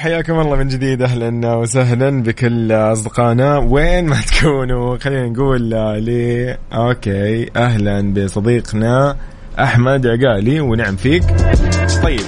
حياكم 0.00 0.40
الله 0.40 0.56
من 0.56 0.68
جديد 0.68 1.02
أهلا 1.02 1.54
وسهلا 1.54 2.22
بكل 2.22 2.72
أصدقائنا. 2.72 3.58
وين 3.58 4.06
ما 4.06 4.16
تكونوا 4.32 4.96
خلينا 4.98 5.28
نقول 5.28 5.62
لي 6.04 6.58
أوكي 6.72 7.50
أهلا 7.56 8.14
بصديقنا 8.14 9.16
أحمد 9.58 10.06
عقالي 10.06 10.60
ونعم 10.60 10.96
فيك. 10.96 11.22
طيب 12.02 12.20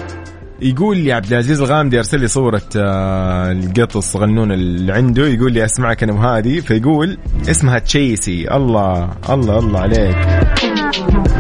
يقول 0.63 0.97
لي 0.97 1.13
عبد 1.13 1.33
العزيز 1.33 1.61
الغامدي 1.61 1.99
أرسل 1.99 2.21
لي 2.21 2.29
صورة 2.29 2.63
آه، 2.77 3.53
القط 3.53 3.97
الصغنون 3.97 4.53
اللي 4.53 4.93
عنده. 4.93 5.27
يقول 5.27 5.53
لي 5.53 5.65
أسمعك 5.65 6.03
أنا 6.03 6.13
وهادي. 6.13 6.61
فيقول 6.61 7.19
اسمها 7.51 7.79
تشيسي. 7.79 8.51
الله 8.51 9.11
الله 9.31 9.59
الله 9.59 9.81
عليك. 9.81 10.17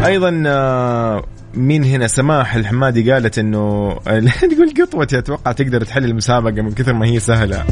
أيضا 0.04 0.42
آه، 0.46 1.22
مين 1.54 1.84
هنا 1.84 2.06
سماح 2.06 2.54
الحمادي 2.54 3.12
قالت 3.12 3.38
إنه 3.38 3.92
تقول 4.52 4.74
قطوتي 4.82 5.18
أتوقع 5.18 5.52
تقدر 5.52 5.84
تحل 5.84 6.04
المسابقة 6.04 6.62
من 6.62 6.72
كثر 6.72 6.92
ما 6.92 7.06
هي 7.06 7.20
سهلة. 7.20 7.64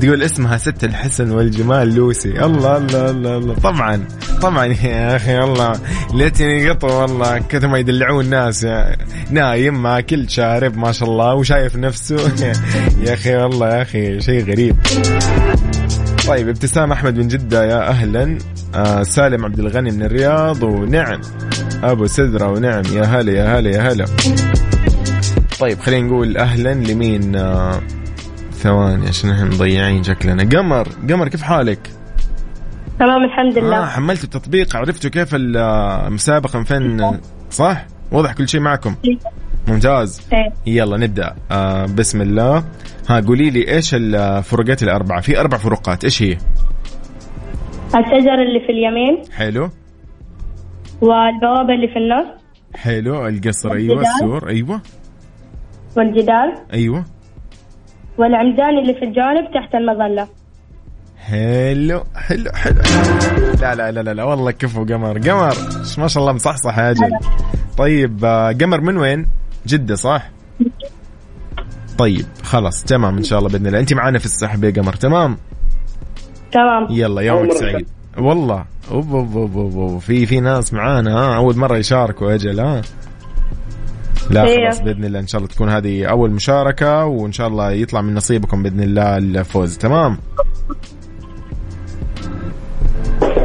تقول 0.00 0.22
اسمها 0.22 0.56
ست 0.56 0.84
الحسن 0.84 1.30
والجمال 1.30 1.94
لوسي. 1.94 2.44
الله 2.44 2.76
الله 2.76 3.10
الله, 3.10 3.36
الله. 3.36 3.54
طبعا 3.54 4.04
طبعا 4.42 4.64
يا 4.66 5.16
أخي 5.16 5.38
والله 5.38 5.72
ليتني 6.14 6.70
قطوة 6.70 7.02
والله. 7.02 7.38
كثر 7.38 7.68
ما 7.68 7.78
يدلعون 7.78 8.24
الناس 8.24 8.66
نايم 9.30 9.82
ماكل 9.82 10.30
شارب 10.30 10.76
ما 10.76 10.92
شاء 10.92 11.08
الله 11.08 11.34
وشايف 11.34 11.76
نفسه. 11.76 12.16
يا 13.06 13.14
أخي 13.14 13.36
والله 13.36 13.68
يا 13.68 13.82
أخي 13.82 14.20
شيء 14.20 14.44
غريب. 14.44 14.76
طيب 16.28 16.48
ابتسام 16.48 16.92
أحمد 16.92 17.18
من 17.18 17.28
جدة 17.28 17.64
يا 17.64 17.88
أهلا. 17.88 18.38
آه 18.74 19.02
سالم 19.02 19.44
عبد 19.44 19.58
الغني 19.58 19.90
من 19.90 20.02
الرياض 20.02 20.62
ونعم. 20.62 21.20
أبو 21.90 22.06
سدرة 22.06 22.48
ونعم. 22.48 22.82
يا 22.92 23.02
هلا 23.02 23.32
يا 23.32 23.58
هلا 23.58 23.70
يا 23.70 23.92
هلا. 23.92 24.06
طيب. 25.60 25.78
خلينا 25.78 26.06
نقول 26.06 26.36
أهلا 26.36 26.74
لمين؟ 26.74 27.36
آه 27.36 27.80
ثواني 28.52 29.08
عشان 29.08 29.30
إحنا 29.30 29.44
مضيعين 29.44 30.02
شكلنا. 30.04 30.58
قمر 30.58 30.88
قمر 31.10 31.28
كيف 31.28 31.42
حالك؟ 31.42 31.90
تمام 32.98 33.24
الحمد 33.24 33.58
آه 33.58 33.60
لله 33.60 33.86
حملت 33.86 34.24
التطبيق 34.24 34.76
عرفتوا 34.76 35.10
كيف 35.10 35.28
المسابقه 35.32 36.58
من 36.58 36.64
فين 36.64 37.18
صح؟ 37.50 37.86
واضح 38.12 38.32
كل 38.32 38.48
شيء 38.48 38.60
معكم؟ 38.60 38.94
ممتاز. 39.68 40.20
إيه. 40.32 40.52
يلا 40.66 40.96
نبدأ. 40.96 41.34
آه 41.50 41.86
بسم 41.86 42.22
الله. 42.22 42.64
ها 43.08 43.20
قولي 43.20 43.50
لي 43.50 43.68
إيش 43.74 43.94
الفروقات 43.94 44.82
الأربعة؟ 44.82 45.20
في 45.20 45.40
أربع 45.40 45.58
فروقات 45.58 46.04
إيش 46.04 46.22
هي؟ 46.22 46.38
الشجر 47.86 48.42
اللي 48.42 48.60
في 48.66 48.72
اليمين. 48.72 49.22
حلو. 49.32 49.70
والبوابة 51.04 51.74
اللي 51.74 51.88
في 51.88 51.98
النص. 51.98 52.26
حلو 52.74 53.26
القصر 53.26 53.72
أيوه 53.72 53.96
والجدار. 53.96 54.14
السور 54.14 54.48
أيوه. 54.48 54.80
والجدار. 55.96 56.54
أيوه. 56.72 57.04
والعمدان 58.18 58.78
اللي 58.78 58.94
في 58.94 59.04
الجانب 59.04 59.50
تحت 59.54 59.74
المظلة. 59.74 60.28
حلو 61.18 62.04
حلو 62.14 62.50
حلو. 62.54 62.82
لا 63.60 63.74
لا 63.74 63.92
لا 63.92 64.02
لا, 64.02 64.14
لا 64.14 64.24
والله 64.24 64.50
كفو 64.50 64.84
قمر 64.84 65.18
قمر. 65.18 65.54
ما 65.98 66.08
شاء 66.08 66.22
الله 66.22 66.32
مصحصح 66.32 66.78
يا 66.78 66.90
أجل 66.90 67.10
طيب 67.78 68.24
آه، 68.24 68.52
قمر 68.52 68.80
من 68.80 68.96
وين؟ 68.96 69.26
جدة 69.66 69.94
صح؟ 69.94 70.30
طيب 71.98 72.26
خلاص 72.42 72.84
تمام 72.84 73.16
إن 73.16 73.22
شاء 73.22 73.38
الله 73.38 73.50
بإذن 73.50 73.66
الله. 73.66 73.80
أنت 73.80 73.94
معانا 73.94 74.18
في 74.18 74.24
السحب 74.24 74.64
يا 74.64 74.70
قمر 74.70 74.92
تمام؟ 74.92 75.36
تمام. 76.52 76.86
يلا 76.90 77.22
يومك 77.22 77.52
سعيد. 77.52 77.86
والله. 78.18 78.64
أوب 78.90 79.14
أوب 79.14 79.36
أوب 79.36 79.56
أوب 79.56 79.78
أوب. 79.78 79.98
في 79.98 80.26
في 80.26 80.40
ناس 80.40 80.72
معانا. 80.72 81.14
ها 81.18 81.36
أول 81.36 81.56
مرة 81.56 81.76
يشاركوا 81.76 82.34
أجل 82.34 82.60
ها. 82.60 82.82
لا 84.30 84.44
إيه. 84.44 84.70
خلاص 84.70 84.80
بإذن 84.80 85.04
الله 85.04 85.20
إن 85.20 85.26
شاء 85.26 85.38
الله 85.38 85.52
تكون 85.54 85.68
هذه 85.68 86.04
أول 86.04 86.30
مشاركة 86.30 87.04
وإن 87.04 87.32
شاء 87.32 87.48
الله 87.48 87.70
يطلع 87.72 88.00
من 88.00 88.14
نصيبكم 88.14 88.62
بإذن 88.62 88.80
الله 88.80 89.16
الفوز. 89.16 89.78
تمام؟ 89.78 90.18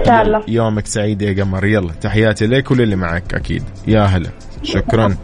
شاء 0.05 0.21
الله. 0.21 0.43
يومك 0.47 0.87
سعيد 0.87 1.21
يا 1.21 1.43
قمر. 1.43 1.65
يلا 1.65 1.91
تحياتي 2.01 2.47
لك 2.47 2.71
وللي 2.71 2.95
معك 2.95 3.33
أكيد. 3.33 3.63
يا 3.87 4.01
هلا. 4.01 4.29
شكرا. 4.63 5.15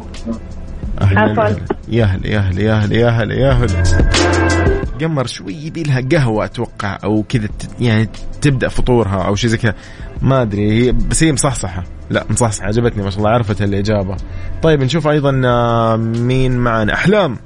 أهلا 1.02 1.56
يا 1.88 2.06
هلا 2.06 2.28
يا 2.28 2.40
هلا 2.40 2.96
يا 2.96 3.10
هلا 3.10 3.34
يا 3.36 3.52
هلا. 3.52 4.55
قمر 5.02 5.28
شوي 5.28 5.54
يبي 5.54 5.84
لها 5.84 6.02
قهوة 6.12 6.46
أتوقع 6.46 6.98
أو 7.04 7.24
كذا 7.30 7.48
يعني 7.80 8.10
تبدأ 8.42 8.68
فطورها 8.68 9.24
أو 9.24 9.36
شيء 9.36 9.50
زي 9.50 9.58
كذا. 9.58 9.74
ما 10.22 10.42
أدري 10.42 10.72
هي 10.72 10.92
بس 10.92 11.24
هي 11.24 11.32
مصحصحة. 11.32 11.84
لا 12.10 12.26
مصحصحة 12.30 12.68
عجبتني 12.68 13.04
ما 13.04 13.10
شاء 13.10 13.20
الله 13.20 13.30
عرفت 13.30 13.62
الإجابة. 13.62 14.18
طيب 14.62 14.84
نشوف 14.84 15.08
أيضا 15.08 15.42
آه، 15.46 15.96
مين 15.96 16.58
معنا. 16.58 16.94
أحلام. 16.94 17.38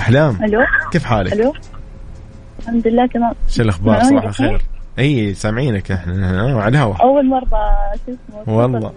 أحلام. 0.00 0.44
ألو؟ 0.44 0.60
كيف 0.92 1.04
حالك؟ 1.04 1.32
ألو؟ 1.32 1.52
الحمد 2.58 2.88
لله 2.88 3.06
تمام. 3.06 3.32
شو 3.48 3.62
الأخبار؟ 3.62 3.96
معوني 3.96 4.08
صباح؟ 4.08 4.24
الخير. 4.24 4.62
إي 4.98 5.34
سامعينك 5.34 5.90
إحنا. 5.92 6.40
آه، 6.40 6.60
على 6.60 6.68
الهواء 6.68 7.02
أول 7.02 7.26
مرة 7.26 7.48
شو 8.06 8.12
اسمه؟ 8.12 8.54
والله. 8.56 8.92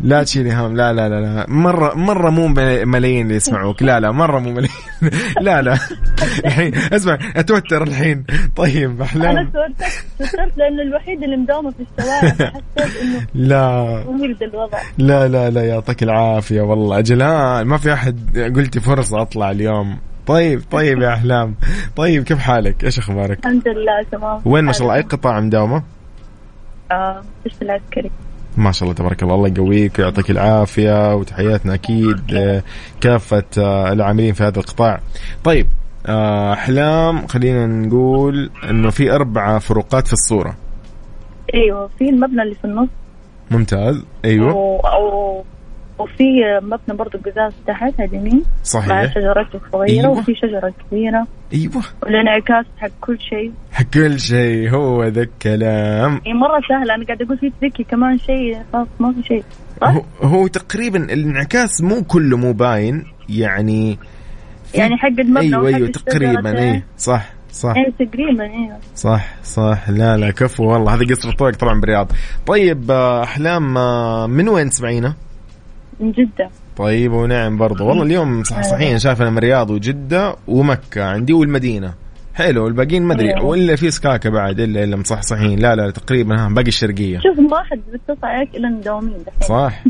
لا 0.00 0.22
تشيلي 0.22 0.52
هم. 0.52 0.76
لا 0.76 0.92
لا 0.92 1.08
لا 1.08 1.20
لا. 1.20 1.46
مرة 1.48 1.94
مرة 1.94 2.30
مو 2.30 2.48
مل- 2.48 2.86
ملايين 2.86 3.22
اللي 3.22 3.34
يسمعوك. 3.36 3.82
لا 3.82 4.00
لا 4.00 4.10
مرة 4.10 4.38
مو 4.38 4.50
ملايين. 4.50 4.70
لا 5.46 5.62
لا. 5.62 5.78
الحين 6.44 6.74
اسمع 6.74 7.18
أتوتر 7.36 7.82
الحين. 7.82 8.24
طيب 8.56 8.90
أنا 8.90 9.02
احلام 9.04 9.46
توترت 9.46 9.92
توترت 10.18 10.58
لأنه 10.58 10.82
الوحيد 10.82 11.22
اللي 11.22 11.36
مداومه 11.36 11.70
في 11.70 11.86
الشوارع. 11.98 12.30
فحسيت 12.30 13.02
إنه 13.02 13.26
لا. 13.48 14.02
الوضع 14.42 14.78
لا 14.98 15.28
لا 15.28 15.50
لا. 15.50 15.64
يعطيك 15.64 16.02
العافية. 16.02 16.60
والله 16.60 16.98
ها 17.24 17.62
ما 17.64 17.76
في 17.78 17.92
أحد 17.92 18.38
قلتي 18.56 18.80
فرصة 18.80 19.22
أطلع 19.22 19.50
اليوم. 19.50 19.98
طيب 20.26 20.62
طيب 20.70 20.98
يا 21.02 21.12
أحلام. 21.14 21.54
طيب 21.96 22.24
كيف 22.24 22.38
حالك؟ 22.38 22.84
إيش 22.84 22.98
أخبارك؟ 22.98 23.38
الحمد 23.38 23.68
لله 23.68 24.02
تمام. 24.12 24.40
وين 24.44 24.64
ما 24.64 24.72
شاء 24.72 24.82
الله 24.82 24.94
أي 24.94 25.00
قطاع 25.00 25.40
مداومه 25.40 25.82
آه 26.92 27.22
مستشفى 27.46 27.62
العسكري 27.62 28.10
ما 28.56 28.72
شاء 28.72 28.82
الله 28.82 28.94
تبارك 28.94 29.22
الله. 29.22 29.34
الله 29.34 29.48
يقويك 29.48 29.98
ويعطيك 29.98 30.30
العافية 30.30 31.14
وتحياتنا 31.14 31.74
أكيد. 31.74 32.34
آه، 32.34 32.62
كافة 33.00 33.44
آه، 33.58 33.92
العاملين 33.92 34.34
في 34.34 34.42
هذا 34.42 34.58
القطاع. 34.58 35.00
طيب 35.44 35.66
آه، 36.06 36.52
أحلام 36.52 37.26
خلينا 37.26 37.66
نقول 37.66 38.50
إنه 38.70 38.90
في 38.90 39.12
أربع 39.12 39.58
فروقات 39.58 40.06
في 40.06 40.12
الصورة. 40.12 40.56
أيوه 41.54 41.90
في 41.98 42.08
المبنى 42.08 42.42
اللي 42.42 42.54
في 42.54 42.64
النص. 42.64 42.88
ممتاز. 43.50 44.04
أيوه. 44.24 44.50
أو... 44.84 45.44
وفي 45.98 46.24
مبنى 46.62 46.96
برضه 46.98 47.18
قزاز 47.18 47.52
تحت 47.66 48.00
اليمين 48.00 48.36
مع 48.36 48.62
صحيح. 48.62 49.14
شجرته 49.14 49.60
صغيرة 49.72 50.02
أيوة. 50.02 50.18
وفي 50.18 50.34
شجرة 50.34 50.72
كبيرة. 50.90 51.26
أيوه. 51.52 51.82
والانعكاس 52.02 52.66
حق 52.78 52.88
كل 53.00 53.18
شيء. 53.20 53.52
حق 53.72 53.84
كل 53.94 54.20
شيء 54.20 54.70
هو 54.70 55.04
ذا 55.04 55.22
الكلام. 55.22 56.20
هي 56.26 56.32
مرة 56.32 56.60
سهلة. 56.68 56.94
أنا 56.94 57.04
قاعد 57.06 57.22
أقول 57.22 57.38
في 57.38 57.52
تريكي 57.60 57.84
كمان 57.84 58.18
شيء 58.18 58.58
خلاص 58.72 58.88
ما 59.00 59.12
في 59.12 59.22
شيء؟ 59.22 59.44
هو, 59.84 60.02
هو 60.22 60.46
تقريبا 60.46 60.98
الانعكاس 61.04 61.82
مو 61.82 62.02
كله 62.02 62.36
مو 62.36 62.52
باين 62.52 63.04
يعني 63.28 63.98
يعني 64.74 64.96
حق 64.96 65.08
المبنى 65.08 65.56
أيوه 65.56 65.68
أيوه 65.68 65.88
تقريبا. 65.88 66.58
اي 66.58 66.82
صح 66.98 67.30
صح. 67.50 67.74
إيه 67.76 68.06
تقريبا 68.06 68.44
أيوه 68.44 68.78
صح 68.94 69.34
صح. 69.42 69.90
لا 69.90 70.16
لا 70.16 70.30
كفو 70.30 70.64
والله 70.64 70.94
هذا 70.94 71.04
قصر 71.10 71.28
الطرق 71.28 71.56
طبعا 71.56 71.80
بالرياض. 71.80 72.12
طيب 72.46 72.90
آه، 72.90 73.22
أحلام 73.22 73.78
آه، 73.78 74.26
من 74.26 74.48
وين 74.48 74.70
تسمعينا 74.70 75.14
من 76.00 76.12
جدة. 76.12 76.50
طيب 76.76 77.12
ونعم 77.12 77.56
برضو. 77.56 77.86
والله 77.88 78.02
اليوم 78.02 78.44
صح 78.44 78.62
صحيح 78.62 78.96
شايف 78.96 79.22
أنا 79.22 79.30
من 79.30 79.38
الرياض 79.38 79.70
وجدة 79.70 80.36
ومكة 80.48 81.04
عندي 81.04 81.32
والمدينة. 81.32 81.94
حلو 82.34 82.66
الباقيين 82.66 83.02
ما 83.02 83.14
أدري. 83.14 83.34
أيوة. 83.34 83.44
ولا 83.44 83.76
في 83.76 83.90
سكاكة 83.90 84.30
بعد 84.30 84.60
الا 84.60 84.84
إلا 84.84 84.96
مصحصحين. 84.96 85.58
لا 85.58 85.74
لا 85.76 85.90
تقريبا 85.90 86.40
ها 86.40 86.48
باقي 86.48 86.68
الشرقية. 86.68 87.18
شوف 87.18 87.38
ما 87.50 87.62
حد 87.62 87.80
بيتصل 87.92 88.26
عليك 88.26 88.54
إلا 88.54 88.68
المداومين 88.68 89.14
دحين. 89.26 89.48
صح؟ 89.48 89.82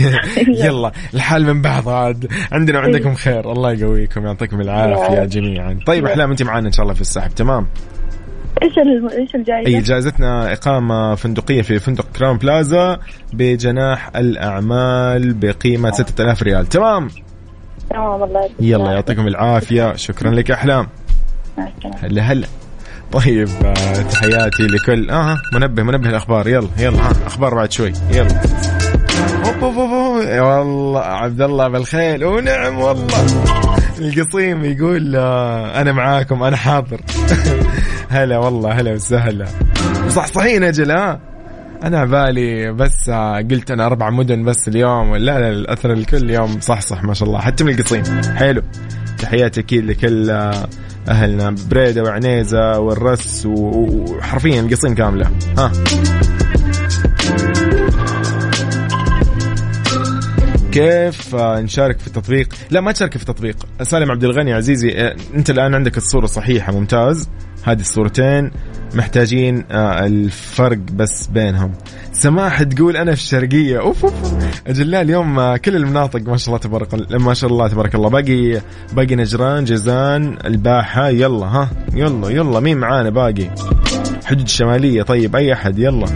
يلا 0.64 0.92
الحال 1.14 1.46
من 1.46 1.62
بعض 1.62 1.88
عاد. 1.88 2.28
عندنا 2.52 2.78
وعندكم 2.78 3.14
خير. 3.14 3.52
الله 3.52 3.72
يقويكم 3.72 4.26
يعطيكم 4.26 4.60
العافية. 4.60 5.24
جميعا. 5.24 5.78
طيب 5.86 6.06
أحلام 6.06 6.30
أنت 6.30 6.42
معنا 6.42 6.66
إن 6.66 6.72
شاء 6.72 6.82
الله 6.82 6.94
في 6.94 7.00
السحب. 7.00 7.30
تمام؟ 7.30 7.66
إيش 8.62 8.78
ال... 8.78 9.10
إيش 9.20 9.34
الجائزة؟ 9.34 9.66
أي 9.76 9.80
جائزتنا 9.80 10.52
إقامة 10.52 11.14
فندقية 11.14 11.62
في 11.62 11.78
فندق 11.78 12.06
Crowne 12.16 12.38
Plaza 12.38 12.98
بجناح 13.32 14.10
الأعمال 14.16 15.34
بقيمة 15.34 15.90
6000 15.90 16.42
ريال. 16.42 16.66
تمام؟ 16.66 17.08
تمام 17.90 18.04
والله 18.20 18.40
يعطيك 18.40 18.56
يلا. 18.60 18.92
يعطيكم 18.92 19.26
العافية. 19.26 19.96
شكرا 19.96 20.30
لك 20.30 20.50
أحلام. 20.50 20.86
هلا 22.02 22.22
هلا. 22.22 22.46
طيب 23.12 23.48
آه، 23.64 24.02
تحياتي 24.02 24.62
لكل 24.62 25.10
آه 25.10 25.38
منبه 25.52 25.82
منبه 25.82 26.08
الاخبار 26.08 26.48
يلا 26.48 26.68
يلا 26.78 26.98
ها 26.98 27.12
أخبار 27.26 27.54
بعد 27.54 27.72
شوي. 27.72 27.92
يلا. 28.10 28.40
والله 29.62 31.00
عبد 31.00 31.40
الله 31.40 31.68
بالخيل 31.68 32.24
ونعم 32.24 32.78
والله. 32.78 33.26
القصيم 33.98 34.64
يقول 34.64 35.16
آه، 35.16 35.80
أنا 35.80 35.92
معاكم 35.92 36.42
أنا 36.42 36.56
حاضر. 36.56 37.00
هلا 38.10 38.38
والله 38.38 38.72
هلا 38.72 38.92
وسهلا. 38.92 39.46
صحصحين 40.08 40.64
أجل 40.64 40.90
ها 40.90 41.20
أنا 41.84 41.98
عبالي 41.98 42.72
بس 42.72 43.08
آه، 43.08 43.36
قلت 43.50 43.70
أنا 43.70 43.86
أربع 43.86 44.10
مدن 44.10 44.44
بس 44.44 44.68
اليوم 44.68 45.16
لا 45.16 45.40
لا 45.40 45.48
الأثر 45.48 45.92
الكل 45.92 46.30
يوم 46.30 46.60
صح 46.60 46.80
صح 46.80 47.04
ما 47.04 47.14
شاء 47.14 47.28
الله 47.28 47.40
حتى 47.40 47.64
من 47.64 47.74
القصيم. 47.74 48.02
حلو. 48.36 48.62
تحياتي 49.18 49.60
أكيد 49.60 49.84
لكل 49.84 50.30
آه، 50.30 50.68
أهلنا 51.08 51.54
بريدة 51.70 52.02
وعنيزة 52.02 52.78
والرس 52.78 53.46
وحرفيا 53.46 54.60
القصيم 54.60 54.94
كاملة. 54.94 55.30
ها. 55.58 55.72
كيف 60.72 61.34
آه، 61.34 61.60
نشارك 61.60 61.98
في 61.98 62.06
التطبيق؟ 62.06 62.48
لا 62.70 62.80
ما 62.80 62.92
تشارك 62.92 63.16
في 63.16 63.22
التطبيق، 63.22 63.56
سالم 63.82 64.10
عبد 64.10 64.24
الغني 64.24 64.52
عزيزي 64.52 65.14
أنت 65.34 65.50
الآن 65.50 65.74
عندك 65.74 65.96
الصورة 65.96 66.26
صحيحه 66.26 66.72
ممتاز، 66.72 67.28
هذه 67.64 67.80
الصورتين 67.80 68.50
محتاجين 68.94 69.64
آه، 69.70 70.06
الفرق 70.06 70.78
بس 70.78 71.26
بينهم. 71.26 71.72
سماح 72.12 72.62
تقول 72.62 72.96
أنا 72.96 73.14
في 73.14 73.20
الشرقية، 73.20 73.80
أوف 73.80 74.04
أوف 74.04 74.34
أجل 74.66 74.90
لا 74.90 75.00
اليوم 75.00 75.38
آه، 75.38 75.56
كل 75.56 75.76
المناطق 75.76 76.20
ما 76.28 76.36
شاء 76.36 76.48
الله 76.48 76.58
تبارك 76.58 77.12
ما 77.20 77.34
شاء 77.34 77.50
الله 77.50 77.68
تبارك 77.68 77.94
الله، 77.94 78.08
باقي 78.08 78.60
باقي 78.92 79.16
نجران، 79.16 79.64
جازان، 79.64 80.38
الباحة، 80.44 81.08
يلا 81.08 81.46
ها 81.46 81.70
يلا 81.94 82.30
يلا 82.30 82.60
مين 82.60 82.78
معانا 82.78 83.10
باقي؟ 83.10 83.50
حدود 84.24 84.42
الشماليه 84.44 85.02
طيب 85.02 85.36
أي 85.36 85.52
أحد؟ 85.52 85.78
يلا. 85.78 86.06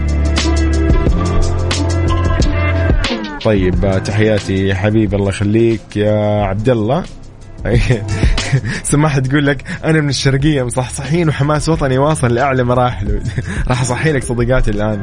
طيب 3.43 3.85
آه، 3.85 3.97
تحياتي 3.97 4.67
يا 4.67 4.75
حبيبي 4.75 5.15
الله 5.15 5.29
يخليك. 5.29 5.97
يا 5.97 6.43
عبد 6.43 6.69
الله. 6.69 7.03
سماح 8.83 9.19
تقول 9.19 9.47
لك 9.47 9.63
أنا 9.83 10.01
من 10.01 10.09
الشرقية 10.09 10.63
مصحصحين 10.63 11.29
وحماس 11.29 11.69
وطني 11.69 11.97
واصل 11.97 12.33
لأعلى 12.33 12.63
مراحله 12.63 13.21
راح 13.69 13.81
أصحي 13.81 14.11
لك 14.11 14.23
صديقاتي 14.23 14.71
الآن. 14.71 15.01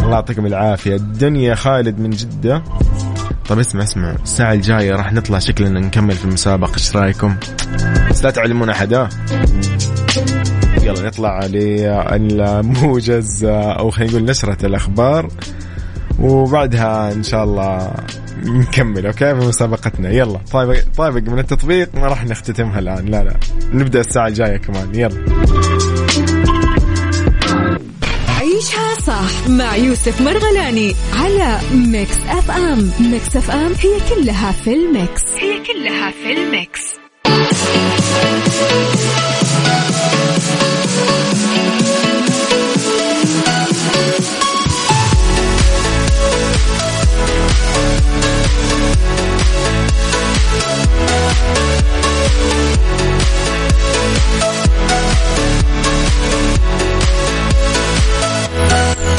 الله 0.00 0.12
يعطيكم 0.12 0.46
العافية. 0.46 0.96
الدنيا 0.96 1.54
خالد 1.54 1.98
من 2.00 2.10
جدة. 2.10 2.62
طب 3.48 3.58
اسمع 3.58 3.82
اسمع. 3.82 4.14
الساعة 4.22 4.52
الجاية 4.52 4.92
راح 4.92 5.12
نطلع 5.12 5.38
شكلنا 5.38 5.80
نكمل 5.80 6.14
في 6.14 6.24
المسابقة. 6.24 6.74
إيش 6.74 6.96
رأيكم؟ 6.96 7.36
بس 8.10 8.24
لا 8.24 8.30
تعلمون 8.30 8.70
أحد 8.70 8.92
يلا 10.82 11.06
نطلع 11.06 11.46
للموجز 11.46 13.44
أو 13.44 13.90
خلينا 13.90 14.12
نقول 14.12 14.24
نشرة 14.24 14.66
الأخبار. 14.66 15.28
وبعدها 16.18 17.12
إن 17.12 17.22
شاء 17.22 17.44
الله 17.44 17.92
نكمل 18.44 19.06
أوكي؟ 19.06 19.40
في 19.40 19.46
مسابقتنا. 19.46 20.10
يلا 20.10 20.40
طابق 20.52 20.78
طابق 20.96 21.22
من 21.22 21.38
التطبيق 21.38 21.94
ما 21.94 22.06
راح 22.06 22.24
نختتمها 22.24 22.78
الآن. 22.78 23.06
لا 23.06 23.24
لا. 23.24 23.36
نبدأ 23.72 24.00
الساعة 24.00 24.28
الجاية 24.28 24.56
كمان. 24.56 24.94
يلا. 24.94 25.24
عيشها 28.28 28.94
صح 29.06 29.48
مع 29.48 29.76
يوسف 29.76 30.20
مرغلاني 30.20 30.94
على 31.14 31.58
Mix 31.74 32.16
FM. 32.28 32.90
Mix 33.00 33.36
FM 33.36 33.72
هي 33.80 34.14
كلها 34.14 34.52
في 34.52 34.74
ال 34.74 34.84
mix. 34.84 35.22
هي 35.38 35.62
كلها 35.66 36.10
في 36.10 36.32
ال 36.32 36.42
mix. 36.42 36.80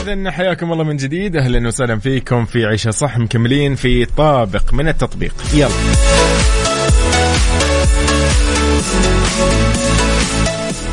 اذا 0.08 0.32
حياكم 0.32 0.72
الله 0.72 0.84
من 0.84 0.98
جديد. 0.98 1.36
أهلا 1.36 1.68
وسهلا 1.68 2.00
فيكم 2.00 2.46
في 2.46 2.66
عيشه 2.66 2.92
صح 2.92 3.18
مكملين 3.18 3.76
في 3.76 4.06
طابق 4.06 4.74
من 4.74 4.88
التطبيق. 4.88 5.34
يلا. 5.54 5.70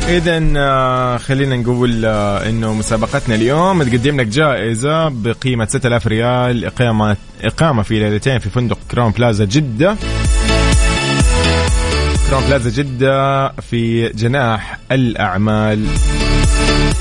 اذا 0.07 0.53
آه، 0.57 1.17
خلينا 1.17 1.55
نقول 1.55 2.05
آه، 2.05 2.49
إنه 2.49 2.73
مسابقتنا 2.73 3.35
اليوم 3.35 3.83
تقدم 3.83 4.21
لك 4.21 4.27
جائزة 4.27 5.09
بقيمة 5.09 5.65
6000 5.65 6.07
ريال 6.07 6.65
إقامة 6.65 7.17
إقامة 7.43 7.83
في 7.83 7.99
ليلتين 7.99 8.39
في 8.39 8.49
فندق 8.49 8.77
Crowne 8.91 9.11
Plaza 9.11 9.45
جدة. 9.45 9.95
Crowne 12.29 12.43
Plaza 12.47 12.69
جدة 12.69 13.49
في 13.49 14.09
جناح 14.09 14.79
الأعمال. 14.91 15.85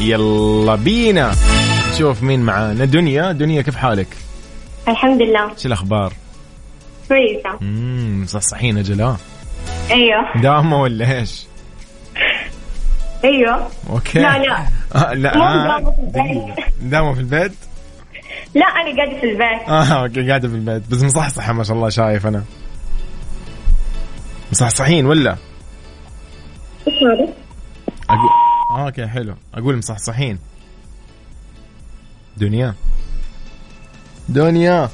يلا 0.00 0.74
بينا. 0.74 1.32
نشوف 1.98 2.22
مين 2.22 2.40
معانا. 2.40 2.84
دنيا 2.84 3.32
دنيا 3.32 3.62
كيف 3.62 3.76
حالك؟ 3.76 4.06
الحمد 4.88 5.22
لله. 5.22 5.50
إيش 5.52 5.66
الأخبار؟ 5.66 6.12
كويسة. 7.08 7.58
امم 7.62 8.26
صحصحين 8.26 8.78
أجل 8.78 9.00
ها؟ 9.00 9.16
أيوه. 9.90 10.42
دوام 10.42 10.80
ولا 10.80 11.18
إيش؟ 11.18 11.46
أيوه. 13.24 13.68
okay. 13.90 14.18
لا 14.18 14.38
لا. 14.38 14.66
آه 14.94 15.12
لا 15.12 15.36
مو 15.36 15.44
آه 15.44 15.94
دوام 16.82 17.14
في 17.14 17.20
البيت. 17.20 17.52
لا 18.54 18.66
أنا 18.66 18.96
قاعدة 18.96 19.20
في 19.20 19.26
البيت. 19.26 19.68
آه 19.68 20.02
okay 20.02 20.28
قاعدة 20.28 20.48
في 20.48 20.54
البيت. 20.54 20.82
بس 20.90 21.02
مصحصحة 21.02 21.52
ما 21.52 21.64
شاء 21.64 21.76
الله 21.76 21.88
شايف 21.88 22.26
أنا. 22.26 22.44
مصحصحين 24.52 25.06
ولا؟ 25.06 25.36
إيش 26.88 26.96
هذا؟ 27.02 27.32
أقول... 28.10 28.30
آه 28.70 28.86
okay 28.86 29.06
حلو. 29.06 29.34
أقول 29.54 29.76
مصحصحين. 29.76 30.38
دنيا. 32.38 32.74
دنيا. 34.28 34.88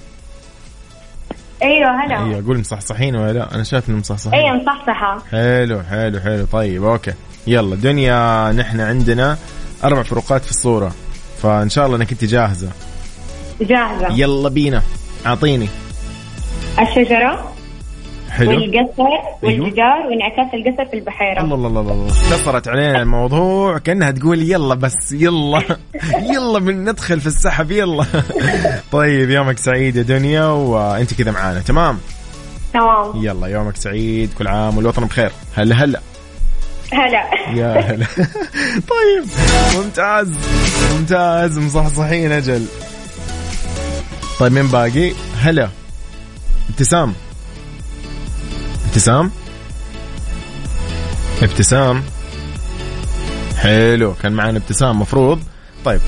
أيوه 1.62 2.04
هلا. 2.04 2.24
أيوه 2.24 2.40
أقول 2.44 2.60
مصحصحين 2.60 3.16
ولا 3.16 3.32
لا؟ 3.32 3.54
أنا 3.54 3.62
شايف 3.64 3.88
إنهم 3.88 4.00
مصحصحين. 4.00 4.40
أيوه 4.40 4.56
مصحصحة. 4.56 5.22
حلو 5.30 5.82
حلو 5.82 6.20
حلو. 6.20 6.44
طيب 6.52 6.84
okay. 6.84 7.12
يلا 7.46 7.76
دنيا 7.76 8.52
نحن 8.52 8.80
عندنا 8.80 9.38
أربع 9.84 10.02
فروقات 10.02 10.44
في 10.44 10.50
الصورة. 10.50 10.92
فإن 11.42 11.68
شاء 11.68 11.86
الله 11.86 11.96
إنك 11.96 12.12
أنت 12.12 12.24
جاهزة. 12.24 12.70
جاهزة. 13.60 14.08
يلا 14.12 14.48
بينا. 14.48 14.82
أعطيني. 15.26 15.68
الشجرة. 16.80 17.53
حلو. 18.34 18.50
والقصر 18.50 19.02
أيوه. 19.44 19.62
والجدار 19.62 20.06
وانعكاس 20.06 20.54
القصر 20.54 20.90
في 20.90 20.96
البحيرة. 20.96 21.40
الله 21.40 21.54
الله 21.54 21.68
الله 21.68 21.92
الله 21.92 22.06
اختصرت 22.06 22.68
علينا 22.68 23.02
الموضوع 23.02 23.78
كأنها 23.78 24.10
تقول 24.10 24.42
يلا 24.42 24.74
بس 24.74 25.12
يلا. 25.12 25.62
يلا 26.34 26.58
من 26.58 26.84
ندخل 26.84 27.20
في 27.20 27.26
السحب 27.26 27.70
يلا. 27.70 28.04
طيب 28.92 29.30
يومك 29.30 29.58
سعيد 29.58 29.96
يا 29.96 30.02
دنيا 30.02 30.44
وأنت 30.44 31.14
كذا 31.14 31.30
معانا 31.30 31.60
تمام؟ 31.60 31.98
تمام. 32.72 33.24
يلا 33.24 33.46
يومك 33.46 33.76
سعيد 33.76 34.32
كل 34.38 34.48
عام 34.48 34.76
والوطن 34.76 35.04
بخير. 35.04 35.32
هلا 35.56 35.84
هلا. 35.84 36.00
هلا. 36.92 37.24
يا 37.60 37.80
هلا. 37.80 38.06
طيب 38.88 39.24
ممتاز 39.76 40.32
ممتاز 40.92 41.58
مصحصحين 41.58 42.32
أجل. 42.32 42.66
طيب 44.40 44.52
مين 44.52 44.66
باقي؟ 44.66 45.12
هلا. 45.40 45.68
ابتسام. 46.70 47.14
ابتسام. 48.94 49.30
ابتسام. 51.42 52.02
حلو 53.56 54.14
كان 54.22 54.32
معنا 54.32 54.58
ابتسام 54.58 55.00
مفروض. 55.00 55.40
طيب 55.84 56.00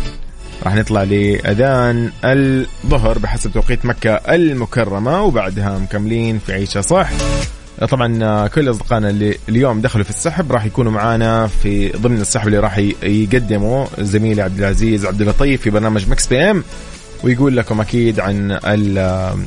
راح 0.64 0.74
نطلع 0.74 1.02
لأذان 1.02 2.10
الظهر 2.24 3.18
بحسب 3.18 3.52
توقيت 3.52 3.86
مكة 3.86 4.10
المكرمة 4.14 5.22
وبعدها 5.22 5.78
مكملين 5.78 6.38
في 6.38 6.52
عيشة 6.52 6.80
صح. 6.80 7.10
طبعا 7.90 8.46
كل 8.48 8.70
أصدقائنا 8.70 9.10
اللي 9.10 9.38
اليوم 9.48 9.80
دخلوا 9.80 10.04
في 10.04 10.10
السحب 10.10 10.52
راح 10.52 10.64
يكونوا 10.64 10.92
معانا 10.92 11.46
في 11.46 11.88
ضمن 11.88 12.20
السحب 12.20 12.46
اللي 12.46 12.58
راح 12.58 12.78
يقدمه 13.02 13.86
زميلي 13.98 14.42
عبد 14.42 14.58
العزيز 14.58 15.06
عبد 15.06 15.20
اللطيف 15.20 15.62
في 15.62 15.70
برنامج 15.70 16.08
Mix 16.08 16.26
PM 16.26 16.64
ويقول 17.24 17.56
لكم 17.56 17.80
أكيد 17.80 18.20
عن 18.20 18.58
ال 18.64 18.96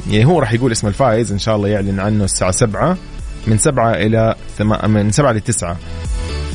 يعني 0.10 0.26
هو 0.26 0.40
راح 0.40 0.54
يقول 0.54 0.72
اسم 0.72 0.88
الفائز 0.88 1.32
إن 1.32 1.40
شاء 1.40 1.56
الله 1.56 1.68
يعلن 1.68 2.00
عنه 2.00 2.24
الساعة 2.24 2.52
7 2.52 2.98
من 3.50 3.58
7 3.58 3.92
إلى 3.94 4.36
ثما- 4.58 4.88
من 4.88 5.12
7 5.12 5.32
ل 5.32 5.40
9 5.42 5.78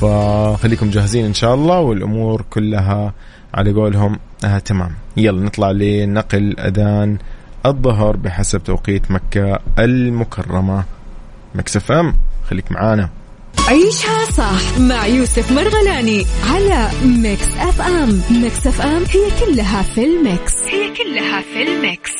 فخليكم 0.00 0.90
جاهزين 0.90 1.24
إن 1.24 1.34
شاء 1.34 1.54
الله 1.54 1.80
والأمور 1.80 2.42
كلها 2.50 3.12
على 3.54 3.72
قولهم 3.72 4.18
آه 4.44 4.58
تمام. 4.58 4.90
يلا 5.16 5.42
نطلع 5.44 5.70
لنقل 5.70 6.60
أذان 6.60 7.18
الظهر 7.66 8.16
بحسب 8.16 8.64
توقيت 8.64 9.10
مكة 9.10 9.58
المكرمة. 9.78 10.84
Mix 11.54 11.92
FM 11.92 12.14
خليك 12.50 12.72
معانا. 12.72 13.08
عيشها 13.68 14.24
صح 14.24 14.78
مع 14.78 15.06
يوسف 15.06 15.52
مرغلاني 15.52 16.26
على 16.50 16.88
Mix 17.04 17.48
FM. 17.58 18.20
Mix 18.42 18.66
FM 18.66 19.02
هي 19.10 19.30
كلها 19.46 19.82
في 19.82 20.04
ال 20.04 20.14
mix. 20.14 20.52
هي 20.66 20.88
كلها 20.94 21.40
في 21.40 21.62
الميكس. 21.62 22.12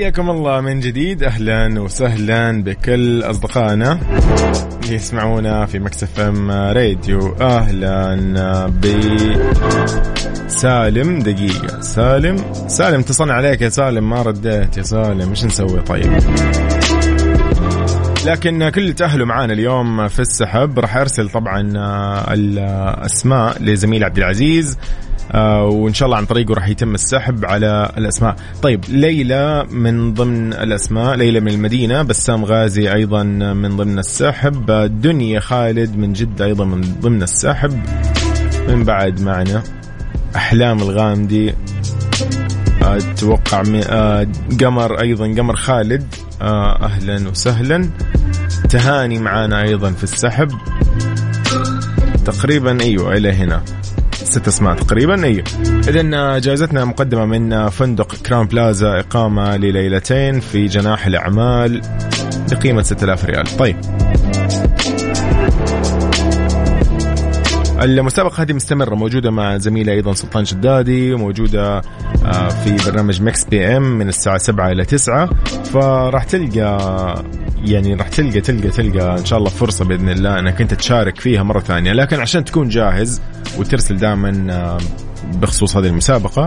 حياكم 0.00 0.30
الله 0.30 0.60
من 0.60 0.80
جديد. 0.80 1.22
أهلا 1.22 1.80
وسهلا 1.80 2.62
بكل 2.62 3.22
أصدقائنا 3.22 3.98
اللي 4.82 4.94
يسمعونا 4.94 5.66
في 5.66 5.78
مكسف 5.78 6.20
إم 6.20 6.50
راديو. 6.50 7.36
أهلا 7.40 8.66
ب 8.66 8.86
سالم 10.48 11.18
دقيقة. 11.18 11.80
سالم 11.80 12.36
سالم 12.68 13.00
اتصلنا 13.00 13.34
عليك 13.34 13.60
يا 13.62 13.68
سالم 13.68 14.10
ما 14.10 14.22
رديت 14.22 14.76
يا 14.76 14.82
سالم. 14.82 15.30
إيش 15.30 15.44
نسوي 15.44 15.80
طيب؟ 15.80 16.18
لكن 18.26 18.68
كل 18.68 18.92
تأهلوا 18.92 19.26
معانا 19.26 19.52
اليوم 19.52 20.08
في 20.08 20.20
السحب. 20.20 20.78
راح 20.78 20.96
أرسل 20.96 21.28
طبعا 21.28 21.72
الأسماء 22.34 23.62
لزميل 23.62 24.04
عبد 24.04 24.18
العزيز. 24.18 24.78
وإن 25.34 25.94
شاء 25.94 26.06
الله 26.06 26.16
عن 26.16 26.24
طريقه 26.26 26.54
راح 26.54 26.68
يتم 26.68 26.94
السحب 26.94 27.44
على 27.44 27.92
الأسماء. 27.98 28.36
طيب 28.62 28.84
ليلى 28.88 29.66
من 29.70 30.14
ضمن 30.14 30.52
الأسماء 30.52 31.14
ليلى 31.16 31.40
من 31.40 31.48
المدينة 31.48 32.02
بسام 32.02 32.44
غازي 32.44 32.92
أيضا 32.92 33.22
من 33.52 33.76
ضمن 33.76 33.98
السحب 33.98 34.70
آه، 34.70 34.86
دنيا 34.86 35.40
خالد 35.40 35.96
من 35.96 36.12
جدة 36.12 36.44
أيضا 36.44 36.64
من 36.64 36.80
ضمن 37.00 37.22
السحب. 37.22 37.80
من 38.68 38.84
بعد 38.84 39.20
معنا 39.22 39.62
أحلام 40.36 40.78
الغامدي 40.82 41.54
أتوقع 42.82 43.62
م- 43.62 43.80
آه، 43.90 44.26
قمر 44.60 45.00
أيضا 45.00 45.26
قمر 45.38 45.56
خالد 45.56 46.14
آه، 46.42 46.84
أهلا 46.84 47.28
وسهلا. 47.28 47.90
تهاني 48.70 49.18
معانا 49.18 49.62
أيضا 49.62 49.90
في 49.90 50.04
السحب. 50.04 50.48
تقريبا 52.24 52.80
أيوه 52.80 53.16
إلى 53.16 53.32
هنا. 53.32 53.62
ست 54.24 54.48
اسماء 54.48 54.74
تقريبا 54.74 55.24
أيوه 55.24 55.44
اذا 55.88 56.38
جائزتنا 56.38 56.84
مقدمة 56.84 57.26
من 57.26 57.68
فندق 57.68 58.14
Crowne 58.14 58.46
Plaza 58.46 58.98
إقامة 58.98 59.56
لليلتين 59.56 60.40
في 60.40 60.66
جناح 60.66 61.06
الأعمال 61.06 61.80
بقيمة 62.50 62.82
6000 62.82 63.24
ريال. 63.24 63.56
طيب. 63.58 63.76
المسابقة 67.82 68.42
هذه 68.42 68.52
مستمرة 68.52 68.94
موجودة 68.94 69.30
مع 69.30 69.56
زميلي 69.56 69.92
أيضا 69.92 70.12
سلطان 70.12 70.44
شدادي 70.44 71.12
وموجودة 71.12 71.82
آه، 72.24 72.48
في 72.48 72.76
برنامج 72.86 73.22
Mix 73.22 73.44
PM 73.44 73.82
من 73.82 74.08
الساعة 74.08 74.38
7 74.38 74.72
إلى 74.72 74.84
9 74.84 75.30
فراح 75.64 76.24
تلقى 76.24 77.24
يعني 77.64 77.94
راح 77.94 78.08
تلقى 78.08 78.40
تلقى 78.40 78.68
تلقى 78.68 79.18
إن 79.18 79.24
شاء 79.24 79.38
الله 79.38 79.50
فرصة 79.50 79.84
بإذن 79.84 80.08
الله 80.08 80.38
أنك 80.38 80.60
أنت 80.60 80.74
تشارك 80.74 81.20
فيها 81.20 81.42
مرة 81.42 81.60
ثانية. 81.60 81.92
لكن 81.92 82.20
عشان 82.20 82.44
تكون 82.44 82.68
جاهز 82.68 83.20
وترسل 83.58 83.96
دائما 83.96 84.78
بخصوص 85.34 85.76
هذه 85.76 85.86
المسابقة 85.86 86.46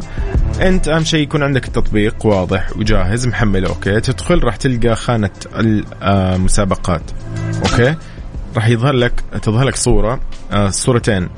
أنت 0.62 0.88
أهم 0.88 1.04
شيء 1.04 1.24
يكون 1.24 1.44
عندك 1.44 1.68
التطبيق 1.68 2.26
واضح 2.26 2.78
وجاهز 2.78 3.28
محمل 3.28 3.66
okay؟ 3.66 4.00
تدخل 4.00 4.44
راح 4.44 4.56
تلقى 4.56 4.96
خانة 4.96 5.30
المسابقات 6.02 7.02
okay؟ 7.66 7.96
راح 8.56 8.68
يظهر 8.68 8.94
لك 8.94 9.24
تظهر 9.42 9.64
لك 9.66 9.76
صورة 9.76 10.20
آه، 10.52 10.70
صورتين. 10.70 11.30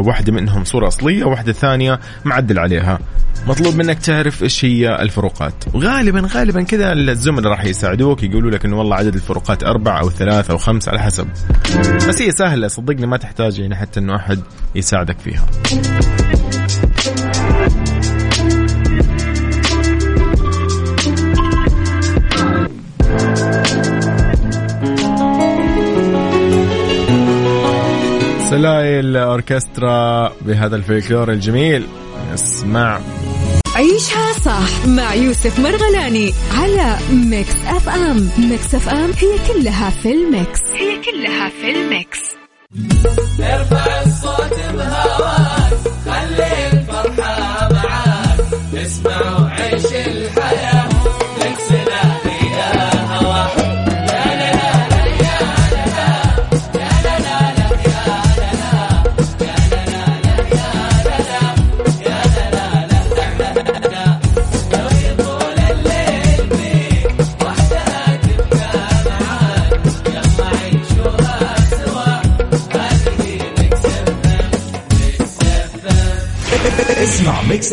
واحدة 0.00 0.32
منهم 0.32 0.64
صورة 0.64 0.88
أصلية 0.88 1.24
وواحدة 1.24 1.52
ثانية 1.52 2.00
معدل 2.24 2.58
عليها. 2.58 2.98
مطلوب 3.46 3.74
منك 3.74 3.98
تعرف 3.98 4.42
إيش 4.42 4.64
هي 4.64 5.02
الفروقات. 5.02 5.54
وغالبا 5.74 6.28
غالبا 6.34 6.62
كذا 6.62 6.92
الزملاء 6.92 7.50
راح 7.50 7.64
يساعدوك 7.64 8.22
يقولوا 8.22 8.50
لك 8.50 8.64
إنه 8.64 8.78
والله 8.78 8.96
عدد 8.96 9.14
الفروقات 9.14 9.64
أربع 9.64 10.00
أو 10.00 10.10
ثلاث 10.10 10.50
أو 10.50 10.58
خمس 10.58 10.88
على 10.88 11.00
حسب. 11.00 11.28
بس 12.08 12.22
هي 12.22 12.30
سهلة 12.30 12.68
صدقني 12.68 13.06
ما 13.06 13.16
تحتاج 13.16 13.58
يعني 13.58 13.76
حتى 13.76 14.00
إنه 14.00 14.16
أحد 14.16 14.40
يساعدك 14.74 15.18
فيها. 15.18 15.46
سلايل 28.50 29.16
اوركسترا 29.16 30.32
بهذا 30.40 30.76
الفلكلور 30.76 31.32
الجميل. 31.32 31.86
نسمع. 32.32 33.00
عيشها 33.74 34.32
صح 34.32 34.86
مع 34.86 35.14
يوسف 35.14 35.60
مرغلاني 35.60 36.32
على 36.58 36.96
Mix 37.12 37.54
FM. 37.66 38.28
Mix 38.38 38.74
FM 38.74 39.10
هي 39.18 39.38
كلها 39.52 39.90
في 39.90 40.12
ال 40.12 40.22
Mix. 40.22 40.60
هي 40.72 40.96
كلها 40.96 41.48
في 41.48 41.70
الميكس. 41.70 42.20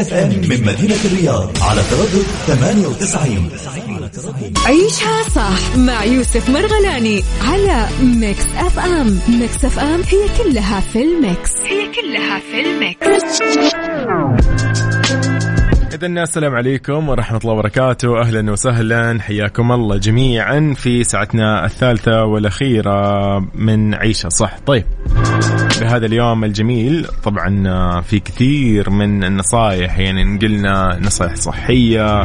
FM 0.01 0.29
من 0.29 0.65
مدينة 0.65 0.95
الرياض 1.05 1.49
على 1.61 1.81
تردد 1.91 2.25
98 2.47 3.49
عيشها 4.65 5.23
صح 5.35 5.77
مع 5.77 6.03
يوسف 6.03 6.49
مرغلاني 6.49 7.23
على 7.41 7.87
Mix 8.03 8.45
FM 8.57 9.19
Mix 9.39 9.65
FM 9.65 10.01
هي 10.01 10.43
كلها 10.43 10.79
في 10.79 11.03
ال 11.03 11.13
Mix. 11.13 11.51
هي 11.65 11.91
كلها 12.01 12.39
في 12.39 12.61
الميكس. 12.61 13.41
إذا 15.93 16.07
السلام 16.07 16.55
عليكم 16.55 17.09
ورحمة 17.09 17.37
الله 17.37 17.53
وبركاته. 17.53 18.21
أهلا 18.21 18.51
وسهلا. 18.51 19.21
حياكم 19.21 19.71
الله 19.71 19.97
جميعا 19.97 20.73
في 20.77 21.03
ساعتنا 21.03 21.65
الثالثة 21.65 22.23
والأخيرة 22.23 23.39
من 23.55 23.93
عيشها 23.93 24.29
صح. 24.29 24.57
طيب. 24.65 24.85
بهذا 25.91 26.05
اليوم 26.05 26.43
الجميل. 26.43 27.07
طبعا 27.23 28.01
في 28.01 28.19
كثير 28.19 28.89
من 28.89 29.23
النصائح 29.23 29.99
يعني 29.99 30.23
نقلنا 30.23 30.99
نصائح 31.01 31.35
صحية 31.35 32.23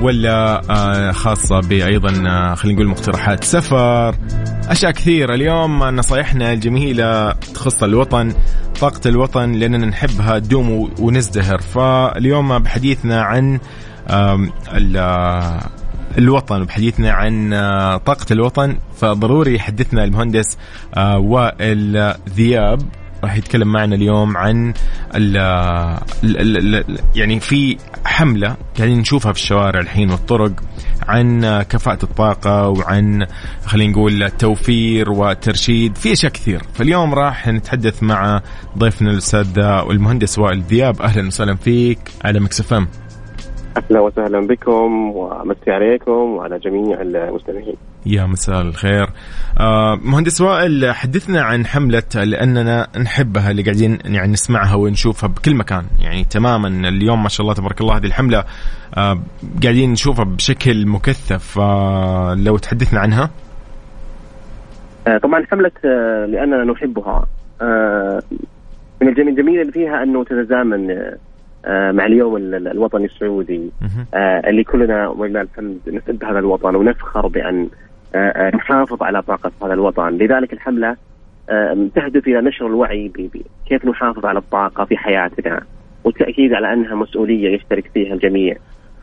ولا 0.00 0.62
آه، 0.70 1.12
خاصة 1.12 1.60
بأيضا 1.60 2.28
آه، 2.28 2.54
خلينا 2.54 2.76
نقول 2.76 2.88
مقترحات 2.88 3.44
سفر. 3.44 4.14
أشياء 4.68 4.92
كثيرة. 4.92 5.34
اليوم 5.34 5.84
نصائحنا 5.84 6.52
الجميلة 6.52 7.32
تخص 7.32 7.82
الوطن 7.82 8.32
طاقة 8.80 9.08
الوطن 9.08 9.52
لأننا 9.52 9.86
نحبها 9.86 10.38
تدوم 10.38 10.90
ونزدهر. 10.98 11.58
فاليوم 11.58 12.58
بحديثنا 12.58 13.22
عن 13.22 13.58
آه، 14.08 14.48
الوطن 16.18 16.62
وبحديثنا 16.62 17.12
عن 17.12 17.52
آه، 17.52 17.96
طاقة 17.96 18.26
الوطن 18.30 18.76
فضروري 18.96 19.54
يحدثنا 19.54 20.04
المهندس 20.04 20.58
آه، 20.94 21.18
وائل 21.18 22.14
ذياب 22.28 22.82
راح 23.24 23.36
يتكلم 23.36 23.72
معنا 23.72 23.94
اليوم 23.94 24.36
عن 24.36 24.74
ال 25.14 25.36
ال 26.24 26.56
ال 26.56 26.74
ال 26.74 26.98
يعني 27.14 27.40
في 27.40 27.76
حملة 28.04 28.56
قاعدين 28.76 28.98
نشوفها 28.98 29.32
في 29.32 29.38
الشوارع 29.38 29.80
الحين 29.80 30.10
والطرق 30.10 30.52
عن 31.08 31.62
كفاءة 31.62 32.02
الطاقة 32.02 32.68
وعن 32.68 33.26
خلينا 33.64 33.92
نقول 33.92 34.22
التوفير 34.22 35.10
والترشيد 35.10 35.96
في 35.96 36.12
أشياء 36.12 36.32
كثير. 36.32 36.62
فاليوم 36.74 37.14
راح 37.14 37.48
نتحدث 37.48 38.02
مع 38.02 38.42
ضيفنا 38.78 39.10
الأستاذ 39.10 39.58
المهندس 39.90 40.38
وائل 40.38 40.62
ذياب. 40.62 41.02
أهلا 41.02 41.26
وسهلا 41.26 41.54
فيك 41.54 41.98
على 42.24 42.40
مكسفم 42.40 42.86
أهلا 43.76 44.00
وسهلا 44.00 44.46
بكم 44.46 45.10
ومسي 45.10 45.70
عليكم 45.70 46.10
وعلى 46.10 46.58
جميع 46.58 47.00
المستمعين. 47.00 47.76
يا 48.06 48.26
مساء 48.26 48.60
الخير. 48.60 49.06
آه 49.60 49.98
مهندس 50.04 50.40
وائل 50.40 50.94
حدثنا 50.94 51.42
عن 51.42 51.66
حملة 51.66 52.02
لأننا 52.14 52.86
نحبها 53.02 53.50
اللي 53.50 53.62
قاعدين 53.62 53.98
يعني 54.04 54.32
نسمعها 54.32 54.74
ونشوفها 54.74 55.28
بكل 55.28 55.54
مكان. 55.54 55.84
يعني 56.00 56.24
تماما 56.24 56.88
اليوم 56.88 57.22
ما 57.22 57.28
شاء 57.28 57.42
الله 57.42 57.54
تبارك 57.54 57.80
الله 57.80 57.96
هذه 57.96 58.06
الحملة 58.06 58.44
آه 58.96 59.18
قاعدين 59.62 59.92
نشوفها 59.92 60.24
بشكل 60.24 60.86
مكثف. 60.86 61.58
آه 61.58 62.34
لو 62.34 62.56
تحدثنا 62.56 63.00
عنها. 63.00 63.30
طبعا 65.22 65.44
حملة 65.50 65.70
آه، 65.84 66.26
لأننا 66.26 66.64
نحبها. 66.64 67.26
من 69.02 69.08
الجميل 69.08 69.60
اللي 69.60 69.72
فيها 69.72 70.02
أنه 70.02 70.24
تتزامن 70.24 70.88
مع 71.68 72.06
اليوم 72.06 72.36
ال- 72.36 72.54
ال- 72.54 72.68
الوطني 72.68 73.04
السعودي. 73.04 73.70
آه، 74.14 74.48
اللي 74.50 74.64
كلنا 74.64 75.08
ولله 75.08 75.40
الحمد 75.40 75.78
نحب 75.92 76.24
هذا 76.24 76.38
الوطن 76.38 76.76
ونفخر 76.76 77.26
بأن 77.26 77.68
آه، 78.14 78.18
آه، 78.18 78.56
نحافظ 78.56 79.02
على 79.02 79.22
طاقة 79.22 79.50
هذا 79.62 79.74
الوطن. 79.74 80.08
لذلك 80.08 80.52
الحملة 80.52 80.96
آه، 81.50 81.88
تهدف 81.94 82.26
إلى 82.28 82.40
نشر 82.40 82.66
الوعي 82.66 83.08
بكيف 83.08 83.84
نحافظ 83.84 84.26
على 84.26 84.38
الطاقة 84.38 84.84
في 84.84 84.96
حياتنا 84.96 85.60
والتأكيد 86.04 86.52
على 86.52 86.72
أنها 86.72 86.94
مسؤولية 86.94 87.54
يشترك 87.54 87.90
فيها 87.94 88.14
الجميع. 88.14 88.56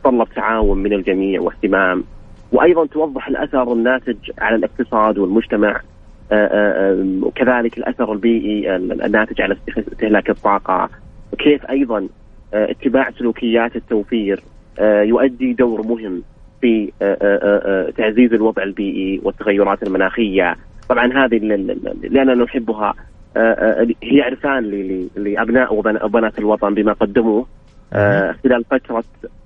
تطلب 0.04 0.28
تعاون 0.36 0.78
من 0.82 0.92
الجميع 0.92 1.40
واهتمام. 1.40 2.04
وأيضا 2.52 2.86
توضح 2.86 3.28
الأثر 3.28 3.72
الناتج 3.72 4.16
على 4.38 4.56
الاقتصاد 4.56 5.18
والمجتمع. 5.18 5.80
آه، 6.32 6.34
آه، 6.34 6.92
آه، 6.92 7.04
وكذلك 7.22 7.78
الأثر 7.78 8.12
البيئي 8.12 8.76
ال- 8.76 9.02
الناتج 9.02 9.40
على 9.40 9.56
استهلاك 9.78 10.30
الطاقة. 10.30 10.88
وكيف 11.32 11.66
أيضا 11.70 11.98
آه، 11.98 12.08
اتباع 12.54 13.10
سلوكيات 13.10 13.76
التوفير 13.76 14.40
آه، 14.78 15.02
يؤدي 15.02 15.52
دور 15.52 15.86
مهم 15.86 16.22
في 16.60 16.92
آه، 17.02 17.16
آه، 17.22 17.86
آه، 17.86 17.90
تعزيز 17.90 18.32
الوضع 18.32 18.62
البيئي 18.62 19.20
والتغيرات 19.22 19.82
المناخية. 19.82 20.56
طبعا 20.88 21.24
هذه 21.24 21.36
لأننا 22.02 22.34
نحبها 22.34 22.94
آه، 23.36 23.40
آه، 23.40 23.86
هي 24.02 24.22
عرفان 24.22 24.64
ل- 24.64 25.08
ل- 25.16 25.24
لأبناء 25.24 25.74
وبن- 25.74 26.02
وبنات 26.04 26.38
الوطن 26.38 26.74
بما 26.74 26.92
قدموه. 26.92 27.46
آه، 27.92 28.34
خلال 28.44 28.64
فترة 28.64 29.04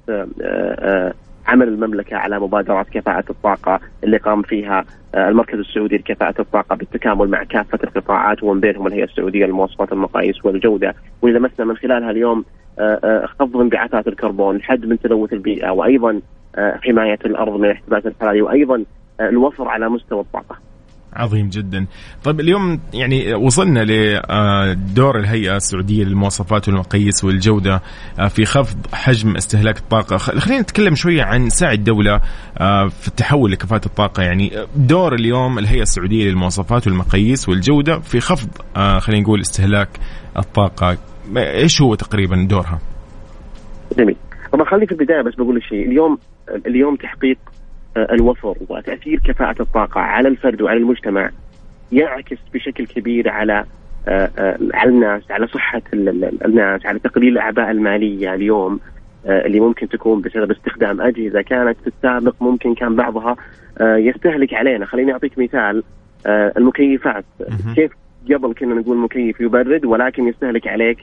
آه، 0.08 0.26
آه، 0.42 1.12
عمل 1.48 1.68
المملكة 1.68 2.16
على 2.16 2.40
مبادرات 2.40 2.88
كفاءة 2.88 3.24
الطاقة 3.30 3.80
اللي 4.04 4.16
قام 4.16 4.42
فيها 4.42 4.84
آه، 5.14 5.28
المركز 5.28 5.58
السعودي 5.58 5.96
لكفاءة 5.96 6.40
الطاقة 6.40 6.76
بالتكامل 6.76 7.28
مع 7.28 7.44
كافة 7.44 7.78
القطاعات 7.84 8.42
ومن 8.42 8.60
بينهم 8.60 8.86
الهيئة 8.86 9.04
السعودية 9.04 9.46
للمواصفات 9.46 9.92
المقاييس 9.92 10.44
والجودة. 10.44 10.94
واللي 11.22 11.38
لمسنا 11.38 11.66
من 11.66 11.76
خلالها 11.76 12.10
اليوم 12.10 12.44
آه، 12.78 13.00
آه، 13.04 13.26
خفض 13.26 13.56
انبعاثات 13.56 14.08
الكربون 14.08 14.56
الحد 14.56 14.86
من 14.86 14.98
تلوث 14.98 15.32
البيئة 15.32 15.70
وأيضا 15.70 16.20
حماية 16.56 17.18
الأرض 17.24 17.52
من 17.52 17.64
الاحتباس 17.64 18.06
الحراري 18.06 18.42
وأيضا 18.42 18.84
الوفر 19.20 19.68
على 19.68 19.88
مستوى 19.88 20.20
الطاقة. 20.20 20.67
عظيم 21.12 21.48
جدا. 21.48 21.86
طيب 22.24 22.40
اليوم 22.40 22.80
يعني 22.94 23.34
وصلنا 23.34 23.84
لدور 23.84 25.18
الهيئة 25.18 25.56
السعودية 25.56 26.04
للمواصفات 26.04 26.68
والمقاييس 26.68 27.24
والجودة 27.24 27.82
آه، 28.18 28.28
في 28.28 28.44
خفض 28.44 28.86
حجم 28.92 29.36
استهلاك 29.36 29.78
الطاقة. 29.78 30.16
خلينا 30.16 30.62
نتكلم 30.62 30.94
شوية 30.94 31.22
عن 31.22 31.50
سعي 31.50 31.74
الدولة 31.74 32.20
آه، 32.58 32.88
في 32.88 33.08
التحول 33.08 33.52
لكفاءة 33.52 33.86
الطاقة. 33.86 34.22
يعني 34.22 34.52
دور 34.76 35.14
اليوم 35.14 35.58
الهيئة 35.58 35.82
السعودية 35.82 36.24
للمواصفات 36.24 36.86
والمقاييس 36.86 37.48
والجودة 37.48 37.98
في 37.98 38.20
خفض 38.20 38.48
آه، 38.76 38.98
خلينا 38.98 39.22
نقول 39.22 39.40
استهلاك 39.40 39.88
الطاقة. 40.36 40.98
إيش 41.36 41.82
هو 41.82 41.94
تقريبا 41.94 42.46
دورها؟ 42.50 42.78
جميل. 43.98 44.16
طبعا 44.52 44.64
خليني 44.64 44.86
في 44.86 44.92
البداية 44.92 45.22
بس 45.22 45.34
بقول 45.34 45.62
شيء. 45.62 45.86
اليوم 45.86 46.18
اليوم 46.66 46.96
تحقيق 46.96 47.38
الوفر 48.04 48.54
وتأثير 48.68 49.20
كفاءة 49.24 49.62
الطاقة 49.62 50.00
على 50.00 50.28
الفرد 50.28 50.62
وعلى 50.62 50.78
المجتمع 50.78 51.30
ينعكس 51.92 52.36
بشكل 52.54 52.86
كبير 52.86 53.28
على 53.28 53.64
آه، 54.08 54.30
آه، 54.38 54.58
على 54.74 54.90
الناس 54.90 55.30
على 55.30 55.46
صحة 55.46 55.82
ال- 55.92 56.08
ال- 56.08 56.44
الناس 56.44 56.86
على 56.86 56.98
تقليل 56.98 57.32
الأعباء 57.32 57.70
المالية 57.70 58.34
اليوم 58.34 58.80
آه، 59.26 59.46
اللي 59.46 59.60
ممكن 59.60 59.88
تكون 59.88 60.20
بسبب 60.20 60.50
استخدام 60.50 61.00
أجهزة 61.00 61.42
كانت 61.42 61.76
في 61.80 61.86
السابق 61.86 62.34
ممكن 62.40 62.74
كان 62.74 62.96
بعضها 62.96 63.36
آه، 63.80 63.96
يستهلك 63.96 64.54
علينا 64.54 64.86
خليني 64.86 65.12
أعطيك 65.12 65.38
مثال 65.38 65.82
آه، 66.26 66.52
المكيفات. 66.56 67.24
كيف 67.74 67.92
قبل 68.34 68.54
كنا 68.54 68.74
نقول 68.74 68.96
مكيف 68.98 69.40
يبرد 69.40 69.84
ولكن 69.84 70.28
يستهلك 70.28 70.68
عليك 70.68 70.98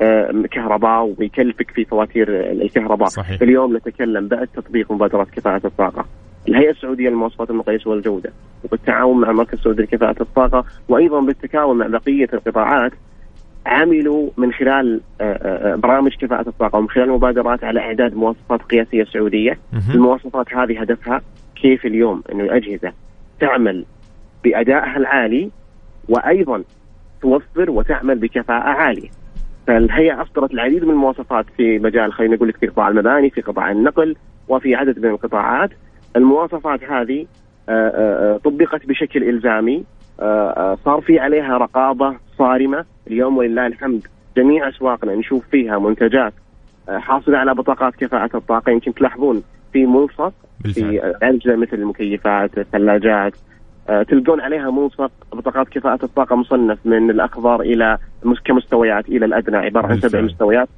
آه، 0.00 0.44
كهرباء 0.50 1.14
ويكلفك 1.18 1.70
في 1.70 1.84
فواتير 1.84 2.28
الكهرباء 2.52 3.08
صحيح. 3.08 3.42
اليوم 3.42 3.76
نتكلم 3.76 4.28
بعد 4.28 4.48
تطبيق 4.54 4.92
مبادرات 4.92 5.30
كفاءة 5.30 5.66
الطاقة 5.66 6.04
الهيئة 6.48 6.70
السعودية 6.70 7.08
للمواصفات 7.08 7.50
المقاييس 7.50 7.86
والجودة 7.86 8.32
وبالتعاون 8.64 9.20
مع 9.20 9.30
المركز 9.30 9.58
السعودي 9.58 9.82
لكفاءة 9.82 10.22
الطاقة 10.22 10.64
وأيضا 10.88 11.20
بالتعاون 11.20 11.78
مع 11.78 11.86
بقية 11.86 12.28
القطاعات 12.32 12.92
عملوا 13.66 14.30
من 14.36 14.52
خلال 14.52 15.00
آه، 15.20 15.72
آه، 15.72 15.74
برامج 15.76 16.16
كفاءة 16.16 16.48
الطاقة 16.48 16.78
ومن 16.78 16.88
خلال 16.88 17.10
مبادرات 17.10 17.64
على 17.64 17.80
إعداد 17.80 18.14
مواصفات 18.14 18.62
قياسية 18.62 19.04
سعودية. 19.04 19.58
المواصفات 19.94 20.54
هذه 20.54 20.80
هدفها 20.80 21.22
كيف 21.56 21.86
اليوم 21.86 22.22
أنه 22.32 22.44
الأجهزة 22.44 22.92
تعمل 23.40 23.84
بأدائها 24.44 24.96
العالي 24.96 25.50
وأيضا 26.08 26.62
توفر 27.22 27.70
وتعمل 27.70 28.18
بكفاءة 28.18 28.68
عالية. 28.68 29.08
فالهيئة 29.66 30.22
أصدرت 30.22 30.50
العديد 30.50 30.84
من 30.84 30.90
المواصفات 30.90 31.46
في 31.56 31.78
مجال 31.78 32.12
خلينا 32.12 32.36
نقول 32.36 32.48
لك 32.48 32.56
في 32.56 32.66
قطاع 32.66 32.88
المباني 32.88 33.30
في 33.30 33.40
قطاع 33.40 33.70
النقل 33.70 34.16
وفي 34.48 34.74
عدد 34.74 34.98
من 34.98 35.10
القطاعات. 35.10 35.70
المواصفات 36.16 36.84
هذه 36.84 37.26
آه، 37.68 37.72
آه، 37.72 38.34
آه، 38.34 38.36
طبقت 38.44 38.86
بشكل 38.86 39.22
إلزامي. 39.28 39.84
آه، 40.20 40.78
صار 40.84 41.00
في 41.00 41.18
عليها 41.18 41.58
رقابة 41.58 42.14
صارمة. 42.38 42.84
اليوم 43.06 43.36
ولله 43.36 43.66
الحمد 43.66 44.06
جميع 44.36 44.68
أسواقنا 44.68 45.14
نشوف 45.14 45.44
فيها 45.50 45.78
منتجات 45.78 46.32
حاصلة 46.88 47.38
على 47.38 47.54
بطاقات 47.54 47.96
كفاءة 47.96 48.36
الطاقة. 48.36 48.72
يمكن 48.72 48.94
تلاحظون 48.94 49.42
في 49.72 49.86
ملصق 49.86 50.32
في 50.74 51.00
أجهزة 51.22 51.56
مثل 51.56 51.76
المكيفات 51.76 52.58
الثلاجات 52.58 53.32
تلقون 54.08 54.40
عليها 54.40 54.70
ملصق 54.70 55.10
بطاقات 55.32 55.68
كفاءة 55.68 56.04
الطاقة 56.04 56.36
مصنف 56.36 56.78
من 56.84 57.10
الأخضر 57.10 57.60
إلى 57.60 57.98
مس- 58.24 58.40
كمستويات 58.44 59.08
إلى 59.08 59.24
الأدنى 59.26 59.56
عبارة 59.56 59.86
عن 59.86 60.00
سبع. 60.00 60.20
مستويات. 60.20 60.68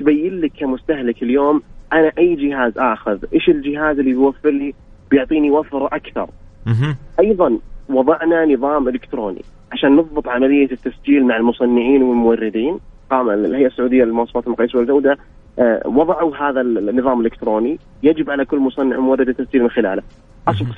تبين 0.00 0.40
لك 0.40 0.52
كمستهلك 0.58 1.22
اليوم 1.22 1.62
أنا 1.92 2.12
أي 2.18 2.34
جهاز 2.34 2.78
آخذ 2.78 3.24
إيش 3.34 3.48
الجهاز 3.48 3.98
اللي 3.98 4.10
بيوفر 4.10 4.50
لي 4.50 4.74
بيعطيني 5.10 5.50
وفر 5.50 5.86
أكثر 5.86 6.28
مهم. 6.66 6.96
أيضا 7.20 7.58
وضعنا 7.88 8.44
نظام 8.44 8.88
إلكتروني 8.88 9.42
عشان 9.72 9.96
نضبط 9.96 10.28
عملية 10.28 10.68
التسجيل 10.72 11.24
مع 11.26 11.36
المصنعين 11.36 12.02
والموردين 12.02 12.78
قام 13.10 13.30
الهيئه 13.30 13.66
السعودية 13.66 14.04
للمواصفات 14.04 14.46
المقاييس 14.46 14.74
والجودة 14.74 15.18
آه، 15.58 15.82
وضعوا 15.84 16.36
هذا 16.36 16.60
النظام 16.60 17.20
الالكتروني 17.20 17.78
يجب 18.02 18.30
على 18.30 18.44
كل 18.44 18.58
مصنع 18.58 18.98
ومورد 18.98 19.28
التسجيل 19.28 19.62
من 19.62 19.70
خلاله. 19.70 20.02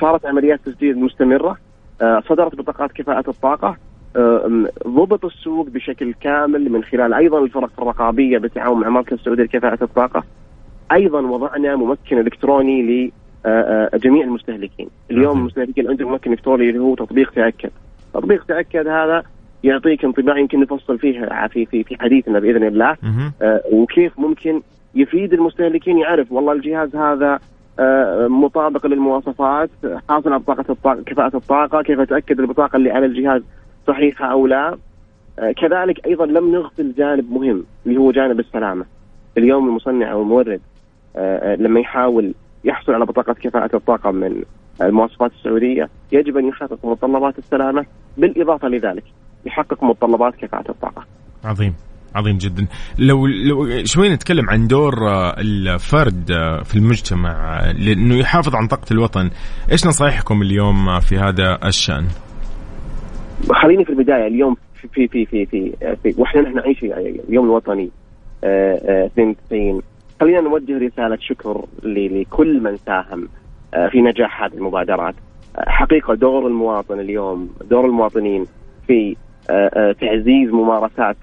صارت 0.00 0.26
عمليات 0.26 0.61
تسجيل 0.64 0.98
مستمرة 0.98 1.59
آه، 2.02 2.22
صدرت 2.28 2.54
بطاقات 2.54 2.92
كفاءة 2.92 3.30
الطاقة 3.30 3.76
آه، 4.16 4.68
ضبط 4.86 5.24
السوق 5.24 5.68
بشكل 5.68 6.14
كامل 6.14 6.72
من 6.72 6.84
خلال 6.84 7.14
أيضا 7.14 7.44
الفرق 7.44 7.70
الرقابية 7.78 8.38
بالتعاون 8.38 8.80
مع 8.80 8.88
مركز 8.88 9.12
السعودية 9.12 9.42
لكفاءة 9.42 9.84
الطاقة. 9.84 10.24
أيضا 10.93 11.20
وضعنا 11.20 11.76
ممكن 11.76 12.18
إلكتروني 12.18 13.12
لجميع 13.95 14.24
المستهلكين. 14.24 14.89
اليوم 15.11 15.39
المستهلكين 15.39 15.89
عندهم 15.89 16.12
ممكن 16.12 16.32
الكتروني 16.32 16.68
اللي 16.68 16.80
هو 16.80 16.95
تطبيق 16.95 17.30
تأكد. 17.30 17.70
تطبيق 18.14 18.45
تأكد 18.45 18.87
هذا 18.89 19.22
يعطيك 19.64 20.05
انطباع 20.05 20.39
يمكن 20.39 20.61
نفصل 20.61 20.99
فيه 20.99 21.47
في 21.53 21.66
في 21.66 21.84
في 21.84 21.97
حديثنا 22.01 22.39
بإذن 22.39 22.64
الله. 22.64 22.97
آه، 23.43 23.62
وكيف 23.72 24.18
ممكن 24.18 24.62
يفيد 24.95 25.32
المستهلكين 25.32 25.99
يعرف 25.99 26.32
والله 26.32 26.53
الجهاز 26.53 26.97
هذا 26.97 27.39
آه، 27.78 28.26
مطابق 28.28 28.87
للمواصفات 28.87 29.70
حاصل 30.09 30.32
على 30.32 30.39
بطاقة 30.39 30.64
الطاقة 30.70 31.03
كفاءة 31.03 31.37
الطاقة 31.37 31.82
كيف 31.82 32.01
أتأكد 32.01 32.41
البطاقة 32.41 32.76
اللي 32.76 32.91
على 32.91 33.07
الجهاز 33.07 33.43
صحيحة 33.87 34.26
أو 34.26 34.47
لا 34.47 34.76
آه، 35.39 35.53
كذلك 35.53 36.07
أيضا 36.07 36.26
لم 36.26 36.53
نغفل 36.53 36.93
جانب 36.93 37.32
مهم 37.32 37.64
اللي 37.87 37.97
هو 37.97 38.12
جانب 38.12 38.41
السلامة 38.41 38.84
اليوم 39.39 39.68
المصنع 39.68 40.12
أو 40.12 40.22
المورد 40.22 40.49
آه، 40.49 40.51
آه، 40.51 40.76
لما 41.58 41.80
يحاول 41.80 42.34
يحصل 42.64 42.92
على 42.92 43.06
بطاقة 43.06 43.32
كفاءة 43.32 43.76
الطاقة 43.76 44.10
من 44.10 44.42
المواصفات 44.82 45.32
السعودية 45.32 45.88
يجب 46.12 46.36
أن 46.36 46.48
يحقق 46.48 46.78
متطلبات 46.84 47.38
السلامة 47.38 47.86
بالإضافة 48.16 48.68
لذلك 48.68 49.04
يحقق 49.46 49.84
متطلبات 49.84 50.34
كفاءة 50.36 50.70
الطاقة. 50.70 51.04
عظيم 51.44 51.74
عظيم 52.14 52.38
جدا. 52.38 52.66
لو 52.98 53.26
لو 53.26 53.84
شوي 53.84 54.08
نتكلم 54.08 54.50
عن 54.50 54.66
دور 54.66 55.08
آه، 55.08 55.34
الفرد 55.40 56.30
آه، 56.30 56.62
في 56.62 56.76
المجتمع 56.76 57.30
آه، 57.30 57.72
لأنه 57.72 58.14
يحافظ 58.14 58.56
عن 58.56 58.66
طاقة 58.66 58.92
الوطن 58.92 59.30
إيش 59.72 59.86
نصايحكم 59.86 60.42
اليوم 60.42 60.88
آه، 60.88 61.00
في 61.00 61.16
هذا 61.18 61.58
الشأن؟ 61.64 62.06
خليني 63.62 63.84
في 63.84 63.90
البداية. 63.90 64.26
اليوم 64.26 64.56
في 64.74 64.88
في 64.88 65.08
في 65.08 65.26
في, 65.26 65.46
في, 65.46 65.96
في 66.02 66.14
وإحنا 66.20 66.40
نحن 66.40 66.54
نعيش 66.54 66.82
يعني 66.82 67.20
اليوم 67.28 67.44
الوطني 67.44 67.90
آه، 68.44 68.74
آه، 68.74 69.06
92 69.06 69.82
خلينا 70.20 70.40
نوجه 70.40 70.78
رسالة 70.78 71.18
شكر 71.20 71.64
لكل 71.82 72.60
من 72.60 72.76
ساهم 72.76 73.28
آه، 73.74 73.88
في 73.88 74.02
نجاح 74.02 74.42
هذه 74.42 74.54
المبادرات. 74.54 75.14
آه، 75.56 75.70
حقيقة 75.70 76.14
دور 76.14 76.46
المواطن 76.46 77.00
اليوم 77.00 77.50
دور 77.70 77.86
المواطنين 77.86 78.46
في 78.86 79.16
آه، 79.50 79.92
تعزيز 79.92 80.50
ممارسات 80.50 81.16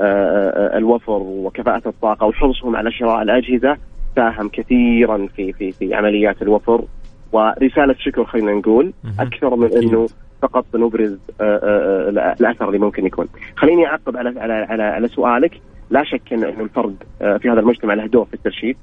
الوفر 0.00 1.22
وكفاءة 1.22 1.88
الطاقة 1.88 2.26
وحرصهم 2.26 2.76
على 2.76 2.92
شراء 2.92 3.22
الأجهزة 3.22 3.76
ساهم 4.16 4.48
كثيرا 4.48 5.26
في 5.36 5.52
في 5.52 5.72
في 5.72 5.94
عمليات 5.94 6.42
الوفر. 6.42 6.84
ورسالة 7.32 7.94
شكر 7.98 8.24
خلينا 8.24 8.52
نقول 8.52 8.92
أكثر 9.20 9.56
من 9.56 9.76
إنه 9.76 10.06
فقط 10.42 10.64
نبرز 10.74 11.18
الأثر 11.40 12.66
اللي 12.68 12.78
ممكن 12.78 13.06
يكون. 13.06 13.26
خليني 13.56 13.86
أعقب 13.86 14.16
على 14.16 14.40
على 14.40 14.52
على, 14.52 14.82
على 14.82 15.08
سؤالك، 15.08 15.60
لا 15.90 16.04
شك 16.04 16.32
ان 16.32 16.44
الفرد 16.44 16.96
آه، 17.22 17.36
في 17.36 17.50
هذا 17.50 17.60
المجتمع 17.60 17.94
له 17.94 18.06
دور 18.06 18.24
في 18.24 18.34
الترشيد 18.34 18.76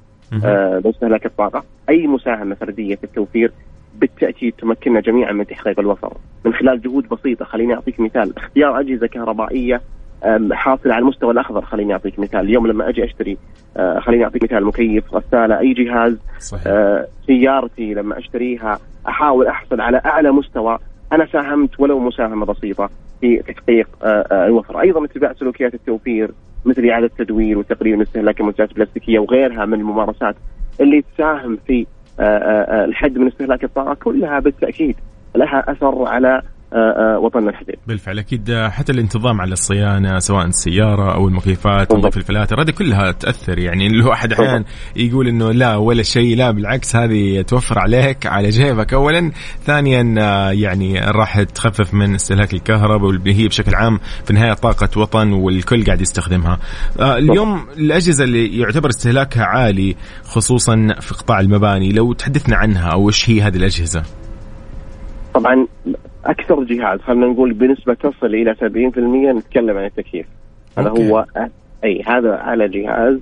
آه، 0.44 0.78
باستهلاك 0.78 1.26
الطاقة، 1.26 1.64
أي 1.88 2.06
مساهمة 2.06 2.54
فردية 2.54 2.94
في 2.94 3.04
التوفير 3.04 3.52
بالتأكيد 3.94 4.52
تمكننا 4.52 5.00
جميعا 5.00 5.32
من 5.32 5.46
تحقيق 5.46 5.80
الوفر. 5.80 6.12
من 6.44 6.54
خلال 6.54 6.80
جهود 6.80 7.08
بسيطة، 7.08 7.44
خليني 7.44 7.74
أعطيك 7.74 8.00
مثال، 8.00 8.36
اختيار 8.36 8.80
أجهزة 8.80 9.06
كهربائية 9.06 9.80
حاصلة 10.52 10.94
على 10.94 11.02
المستوى 11.02 11.30
الأخضر 11.30 11.64
خليني 11.64 11.92
أعطيك 11.92 12.18
مثال، 12.18 12.40
اليوم 12.40 12.66
لما 12.66 12.88
أجي 12.88 13.04
أشتري 13.04 13.38
آه، 13.76 13.98
خليني 13.98 14.24
أعطيك 14.24 14.42
مثال. 14.42 14.64
مكيف، 14.64 15.14
غسالة، 15.14 15.58
أي 15.58 15.72
جهاز 15.72 16.18
صحيح. 16.38 17.04
سيارتي 17.26 17.94
لما 17.94 18.18
أشتريها 18.18 18.78
أحاول 19.08 19.46
أحصل 19.46 19.80
على 19.80 20.00
أعلى 20.06 20.32
مستوى. 20.32 20.78
أنا 21.12 21.26
ساهمت 21.26 21.80
ولو 21.80 21.98
مساهمة 21.98 22.46
بسيطة 22.46 22.90
في 23.20 23.36
تحقيق 23.36 23.88
الوفر، 24.32 24.80
أيضا 24.80 25.04
اتباع 25.04 25.32
سلوكيات 25.32 25.74
التوفير 25.74 26.30
مثل 26.66 26.86
إعادة 26.86 27.06
التدوير 27.06 27.58
وتقليل 27.58 28.02
استهلاك 28.02 28.40
المنتجات 28.40 28.70
البلاستيكيه 28.70 29.18
وغيرها 29.18 29.64
من 29.64 29.80
الممارسات 29.80 30.36
اللي 30.80 31.04
تساهم 31.14 31.58
في 31.66 31.86
آه، 32.20 32.22
آه، 32.22 32.82
آه، 32.82 32.84
الحد 32.84 33.18
من 33.18 33.26
استهلاك 33.26 33.64
الطاقة 33.64 33.94
كلها 33.94 34.40
بالتأكيد 34.40 34.96
لها 35.36 35.72
أثر 35.72 36.08
على 36.08 36.42
وطننا 37.26 37.50
الحبيب. 37.50 37.74
بالفعل 37.86 38.18
أكيد 38.18 38.50
آه، 38.50 38.68
حتى 38.68 38.92
الانتظام 38.92 39.40
على 39.40 39.52
الصيانة 39.52 40.18
سواء 40.18 40.46
السيارة 40.46 41.14
أو 41.14 41.28
المكيفات 41.28 41.92
أو 41.92 42.00
ضيف 42.00 42.16
الفلاتر 42.16 42.62
هذه 42.62 42.70
كلها 42.70 43.12
تأثر 43.12 43.58
يعني 43.58 43.86
الواحد 43.86 44.32
أحيانا 44.32 44.64
يقول 44.96 45.28
إنه 45.28 45.52
لا 45.52 45.76
ولا 45.76 46.02
شيء 46.02 46.36
لا 46.36 46.50
بالعكس 46.50 46.96
هذه 46.96 47.42
توفر 47.42 47.78
عليك 47.78 48.26
على 48.26 48.48
جيبك 48.48 48.94
اولا 48.94 49.32
ثانيا 49.64 50.14
آه، 50.18 50.50
يعني 50.50 51.00
راح 51.00 51.42
تخفف 51.42 51.94
من 51.94 52.14
استهلاك 52.14 52.54
الكهرباء 52.54 53.08
واللي 53.08 53.34
هي 53.34 53.48
بشكل 53.48 53.74
عام 53.74 53.98
في 54.24 54.30
النهاية 54.30 54.52
طاقة 54.52 55.00
وطن 55.00 55.32
والكل 55.32 55.84
قاعد 55.84 56.00
يستخدمها. 56.00 56.58
آه، 57.00 57.18
اليوم 57.18 57.66
الأجهزة 57.76 58.24
اللي 58.24 58.58
يعتبر 58.58 58.88
استهلاكها 58.88 59.44
عالي 59.44 59.96
خصوصا 60.24 60.88
في 61.00 61.14
قطاع 61.14 61.40
المباني 61.40 61.92
لو 61.92 62.12
تحدثنا 62.12 62.56
عنها 62.56 62.92
أو 62.92 63.08
إيش 63.08 63.30
هي 63.30 63.42
هذه 63.42 63.56
الأجهزة؟ 63.56 64.02
طبعا 65.34 65.66
أكثر 66.30 66.64
جهاز. 66.64 67.00
خلينا 67.00 67.26
نقول 67.26 67.52
بنسبة 67.52 67.94
تصل 67.94 68.26
إلى 68.26 68.54
70% 68.54 69.32
نتكلم 69.32 69.76
عن 69.78 69.84
التكييف. 69.84 70.26
هذا. 70.78 70.88
هو 70.88 71.24
أي 71.84 72.02
هذا 72.06 72.34
على 72.36 72.68
جهاز. 72.68 73.18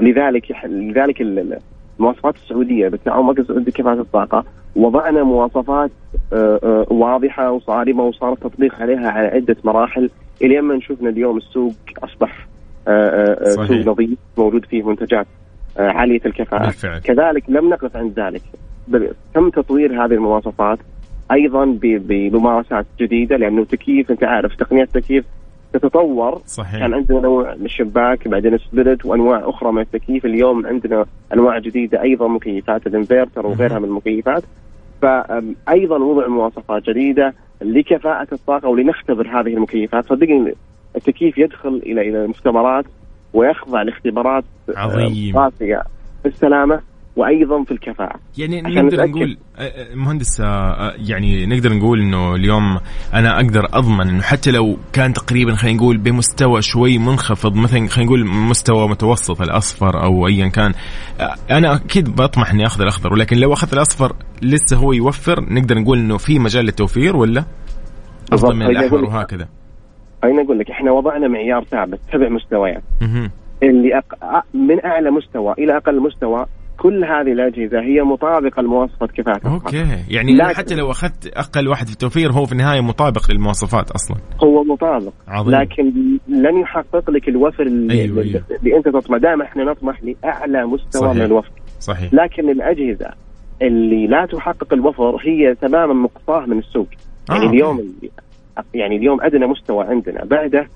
لذلك 0.00 0.44
لذلك 0.66 1.20
ال- 1.20 1.38
ال- 1.38 1.58
المواصفات 1.98 2.34
السعودية 2.36 2.88
بالتعاون 2.88 3.20
مع 3.22 3.26
مركز 3.28 3.40
السعودي 3.40 3.70
لكفاءه 3.70 4.00
الطاقة 4.00 4.44
وضعنا 4.76 5.22
مواصفات 5.22 5.90
آه، 6.32 6.60
آه، 6.62 6.86
واضحة 6.92 7.50
وصارمة 7.50 8.02
وصار 8.04 8.32
التطبيق 8.32 8.74
عليها 8.74 9.10
على 9.10 9.26
عدة 9.26 9.56
مراحل. 9.64 10.10
إلى 10.42 10.60
ما 10.60 10.74
نشوفنا 10.76 11.08
اليوم 11.10 11.36
السوق 11.36 11.72
أصبح 12.04 12.46
آه،. 12.88 13.44
سوق 13.44 13.70
نظيف 13.70 14.18
موجود 14.38 14.64
فيه 14.64 14.82
منتجات 14.82 15.26
عالية 15.76 16.20
الكفاءة. 16.26 16.64
بالفعل. 16.64 16.98
كذلك 17.00 17.44
لم 17.48 17.68
نقف 17.68 17.96
عند 17.96 18.20
ذلك. 18.20 18.42
بل 18.88 19.10
تم 19.34 19.50
تطوير 19.50 20.04
هذه 20.04 20.12
المواصفات. 20.12 20.78
أيضا 21.32 21.78
بممارسات 21.80 22.86
جديدة 23.00 23.36
لأنه 23.36 23.64
تكييف 23.64 24.10
أنت 24.10 24.24
عارف 24.24 24.56
تقنيات 24.56 24.96
التكييف 24.96 25.24
تتطور. 25.72 26.40
صحيح. 26.46 26.80
كان 26.80 26.94
عندنا 26.94 27.20
نوع 27.20 27.54
من 27.54 27.64
الشباك 27.64 28.28
بعدين 28.28 28.58
سبلت 28.58 29.06
وأنواع 29.06 29.42
أخرى 29.44 29.72
من 29.72 29.82
التكييف. 29.82 30.26
اليوم 30.26 30.66
عندنا 30.66 31.06
أنواع 31.34 31.58
جديدة 31.58 32.02
أيضا 32.02 32.28
مكيفات 32.28 32.86
الانفرتر 32.86 33.46
وغيرها 33.46 33.78
من 33.78 33.84
المكيفات. 33.84 34.42
فايضا 35.02 35.98
وضع 35.98 36.28
مواصفات 36.28 36.82
جديدة 36.90 37.34
لكفاءة 37.62 38.28
الطاقة 38.32 38.68
ولنختبر 38.68 39.28
هذه 39.28 39.54
المكيفات. 39.54 40.06
صدقني 40.06 40.54
التكييف 40.96 41.38
يدخل 41.38 41.82
إلى 41.86 42.08
إلى 42.08 42.24
المختبرات 42.24 42.84
ويخضع 43.32 43.82
لاختبارات 43.82 44.44
آه، 44.68 44.78
عظيم. 44.78 45.36
قاسية. 45.36 45.82
في 46.22 46.28
السلامه 46.28 46.80
وأيضا 47.18 47.64
في 47.64 47.70
الكفاءة. 47.70 48.20
يعني 48.38 48.62
نقدر. 48.62 49.06
نقول 49.06 49.36
مهندس 49.94 50.40
يعني 51.08 51.46
نقدر 51.46 51.74
نقول 51.74 52.00
إنه 52.00 52.34
اليوم 52.34 52.78
أنا 53.14 53.36
أقدر 53.36 53.66
أضمن 53.72 54.08
إنه 54.08 54.22
حتى 54.22 54.50
لو 54.50 54.76
كان 54.92 55.12
تقريبا 55.12 55.54
خلينا 55.54 55.76
نقول 55.76 55.98
بمستوى 55.98 56.62
شوي 56.62 56.98
منخفض 56.98 57.56
مثلا 57.56 57.88
خلينا 57.88 58.10
نقول 58.10 58.26
مستوى 58.26 58.88
متوسط 58.88 59.42
الأصفر 59.42 60.04
أو 60.04 60.26
ايا 60.26 60.48
كان 60.48 60.72
أنا 61.50 61.76
أكيد 61.76 62.16
بطمح 62.16 62.50
إني 62.50 62.66
أخذ 62.66 62.80
الأخضر 62.80 63.12
ولكن 63.12 63.36
لو 63.36 63.52
أخذت 63.52 63.72
الأصفر 63.72 64.12
لسه 64.42 64.76
هو 64.76 64.92
يوفر 64.92 65.40
نقدر 65.50 65.78
نقول 65.78 65.98
إنه 65.98 66.16
في 66.16 66.38
مجال 66.38 66.64
للتوفير 66.64 67.16
ولا؟ 67.16 67.44
افضل 68.32 68.56
من 68.56 68.66
الاحمر 68.66 69.04
وهكذا. 69.04 69.48
خليني 70.22 70.42
أقول 70.42 70.58
لك 70.58 70.70
إحنا 70.70 70.92
وضعنا 70.92 71.28
معيار 71.28 71.64
ثابت 71.64 72.00
سبع 72.12 72.28
مستويات. 72.28 72.82
اللي 73.62 73.98
أق... 73.98 74.44
من 74.54 74.84
أعلى 74.84 75.10
مستوى 75.10 75.54
إلى 75.58 75.76
أقل 75.76 76.00
مستوى 76.00 76.46
كل 76.78 77.04
هذه 77.04 77.32
الأجهزة 77.32 77.80
هي 77.80 78.02
مطابقة 78.02 78.62
لمواصفه 78.62 79.06
كفاءة 79.06 79.48
okay. 79.54 79.86
يعني 80.10 80.32
لكن- 80.36 80.54
حتى 80.56 80.74
لو 80.74 80.90
أخذت 80.90 81.26
أقل 81.36 81.68
واحد 81.68 81.86
في 81.86 81.92
التوفير 81.92 82.32
هو 82.32 82.44
في 82.46 82.52
النهاية 82.52 82.80
مطابق 82.80 83.30
للمواصفات 83.30 83.90
أصلا. 83.90 84.16
هو 84.44 84.64
مطابق. 84.64 85.12
عظيم. 85.28 85.54
لكن 85.54 85.84
لن 86.28 86.60
يحقق 86.60 87.10
لك 87.10 87.28
الوفر 87.28 87.62
اللي, 87.62 87.92
أيوة، 87.94 88.04
اللي, 88.20 88.22
أيوة. 88.30 88.42
اللي 88.58 88.76
أنت 88.76 88.88
تطمح 88.88 89.18
دائما 89.18 89.44
إحنا 89.44 89.64
نطمح 89.64 90.00
لأعلى 90.02 90.66
مستوى 90.66 91.02
صحيح. 91.02 91.14
من 91.16 91.22
الوفر. 91.22 91.50
صحيح. 91.80 92.14
لكن 92.14 92.50
الأجهزة 92.50 93.10
اللي 93.62 94.06
لا 94.06 94.26
تحقق 94.26 94.72
الوفر 94.72 95.16
هي 95.28 95.54
تماما 95.54 95.94
مقطاه 95.94 96.46
من 96.46 96.58
السوق. 96.58 96.88
يعني 97.30 97.46
آه، 97.46 97.50
اليوم 97.50 97.94
يعني 98.74 98.96
اليوم 98.96 99.20
أدنى 99.22 99.46
مستوى 99.46 99.84
عندنا. 99.84 100.24
بعده 100.24 100.66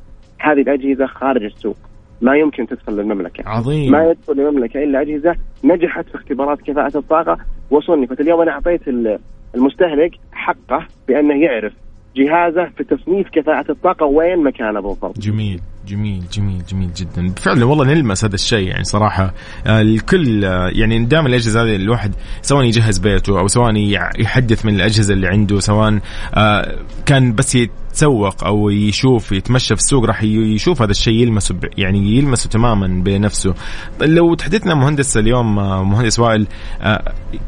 هذه 0.41 0.61
الأجهزة 0.61 1.07
خارج 1.07 1.45
السوق. 1.45 1.77
ما 2.23 2.37
يمكن 2.37 2.67
تدخل 2.67 2.93
للمملكة. 2.93 3.49
عظيم. 3.49 3.93
ما 3.93 4.05
يدخل 4.11 4.33
المملكه 4.41 4.85
إلا 4.85 5.01
أجهزة 5.01 5.37
نجحت 5.65 6.09
في 6.09 6.15
اختبارات 6.15 6.61
كفاءة 6.63 6.99
الطاقة 6.99 7.39
وصنفت 7.71 8.21
اليوم 8.21 8.41
أنا 8.41 8.51
أعطيت 8.51 8.89
ال- 8.89 9.19
المستهلك 9.55 10.11
حقه 10.33 10.87
بأنه 11.09 11.35
يعرف 11.45 11.73
جهازه 12.17 12.65
في 12.77 12.85
تصنيف 12.85 13.29
كفاءة 13.33 13.71
الطاقة 13.73 14.07
وين 14.07 14.45
مكانه 14.45 14.81
بالضبط. 14.81 15.19
جميل. 15.19 15.61
جميل 15.87 16.25
جميل 16.33 16.63
جميل 16.69 16.93
جدا. 16.93 17.35
فعلا 17.37 17.65
والله 17.65 17.85
نلمس 17.85 18.25
هذا 18.25 18.35
الشيء 18.35 18.69
يعني 18.69 18.85
صراحة. 18.85 19.35
آه، 19.67 19.81
الكل 19.81 20.45
آه، 20.45 20.69
يعني 20.73 21.05
دائما 21.05 21.29
الأجهزة 21.29 21.63
هذه 21.63 21.77
الواحد 21.77 22.15
سواء 22.43 22.65
يجهز 22.65 22.99
بيته 22.99 23.41
أو 23.41 23.49
سواء 23.49 23.77
يحدث 24.19 24.67
من 24.67 24.75
الأجهزة 24.75 25.15
اللي 25.15 25.29
عنده 25.29 25.61
سواء 25.61 25.99
آه، 26.35 26.79
كان 27.07 27.35
بس 27.35 27.55
يتسوق 27.55 28.45
أو 28.45 28.71
يشوف 28.71 29.33
يتمشى 29.33 29.77
في 29.77 29.81
السوق 29.81 30.05
راح 30.05 30.23
يشوف 30.23 30.83
هذا 30.83 30.91
الشيء 30.91 31.15
يلمسه 31.15 31.57
يعني 31.79 32.17
يلمسه 32.17 32.49
تماما 32.49 33.03
بنفسه. 33.03 33.55
لو 34.01 34.35
تحدثنا 34.35 34.75
مهندس 34.75 35.17
اليوم 35.17 35.55
مهندس 35.91 36.19
وائل 36.19 36.47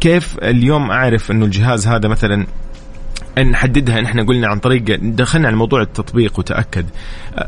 كيف 0.01 0.39
اليوم 0.43 0.91
أعرف 0.91 1.31
أنه 1.31 1.45
الجهاز 1.45 1.89
هذا 1.89 2.09
مثلا 2.09 2.47
نحددها 3.39 4.01
نحن 4.01 4.27
قلنا 4.27 4.49
عن 4.49 4.59
طريق 4.59 4.83
دخلنا 5.03 5.49
على 5.49 5.57
موضوع 5.57 5.83
التطبيق 5.83 6.39
وتأكد. 6.39 6.87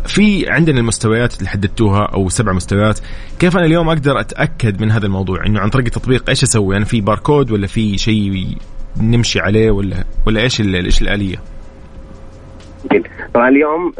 في 0.07 0.51
عندنا 0.51 0.81
المستويات 0.81 1.39
اللي 1.39 1.49
حددتوها 1.49 2.03
أو 2.03 2.29
سبع 2.29 2.53
مستويات. 2.53 2.99
كيف 3.39 3.57
أنا 3.57 3.67
اليوم 3.67 3.89
أقدر 3.89 4.21
أتأكد 4.21 4.83
من 4.83 4.91
هذا 4.91 5.07
الموضوع؟ 5.07 5.47
إنه 5.47 5.61
عن 5.61 5.71
طريق 5.71 5.87
التطبيق 5.87 6.29
إيش 6.29 6.43
أسوي؟ 6.43 6.75
يعني 6.75 6.85
في 6.85 7.01
باركود 7.01 7.51
ولا 7.51 7.67
في 7.67 7.99
شيء 7.99 8.47
نمشي 9.03 9.41
عليه 9.41 9.71
ولا 9.71 10.05
ولا 10.27 10.41
إيش 10.41 10.61
إيش 10.61 11.03
الآلية؟ 11.03 11.37
طبعا 13.35 13.49
اليوم 13.49 13.93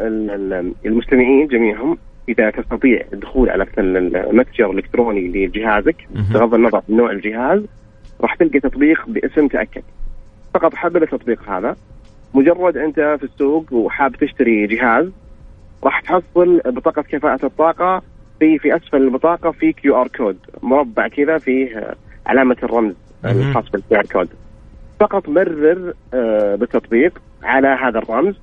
المستمعين 0.85 1.47
جميعهم 1.47 1.97
إذا 2.29 2.49
تستطيع 2.49 3.01
الدخول 3.13 3.49
على 3.49 3.65
المتجر 3.77 4.71
الإلكتروني 4.71 5.27
لجهازك 5.27 5.95
بغض 6.33 6.53
النظر 6.53 6.81
عن 6.89 6.95
نوع 6.95 7.11
الجهاز 7.11 7.61
راح 8.21 8.35
تلقى 8.35 8.59
تطبيق 8.59 9.05
باسم 9.07 9.47
تأكد. 9.47 9.83
فقط 10.57 10.75
حمل 10.75 11.03
التطبيق 11.03 11.49
هذا. 11.49 11.75
مجرد 12.33 12.77
أنت 12.77 12.95
في 12.95 13.23
السوق 13.23 13.73
وحاب 13.73 14.15
تشتري 14.15 14.67
جهاز 14.67 15.11
راح 15.83 16.01
تحصل 16.01 16.61
بطاقة 16.65 17.01
كفاءة 17.01 17.45
الطاقة 17.45 18.01
في 18.39 18.59
في 18.59 18.75
أسفل 18.75 18.97
البطاقة 18.97 19.51
في 19.51 19.73
QR 19.73 20.07
code. 20.07 20.37
مربع 20.61 21.07
كذا 21.07 21.37
فيه 21.37 21.95
علامة 22.25 22.57
الرمز 22.63 22.95
الخاص 23.25 23.69
بال 23.69 23.97
QR 23.97 24.05
code. 24.05 24.29
فقط 24.99 25.29
مرر 25.29 25.93
آه، 26.13 26.55
بالتطبيق 26.55 27.21
على 27.43 27.67
هذا 27.67 27.99
الرمز. 27.99 28.35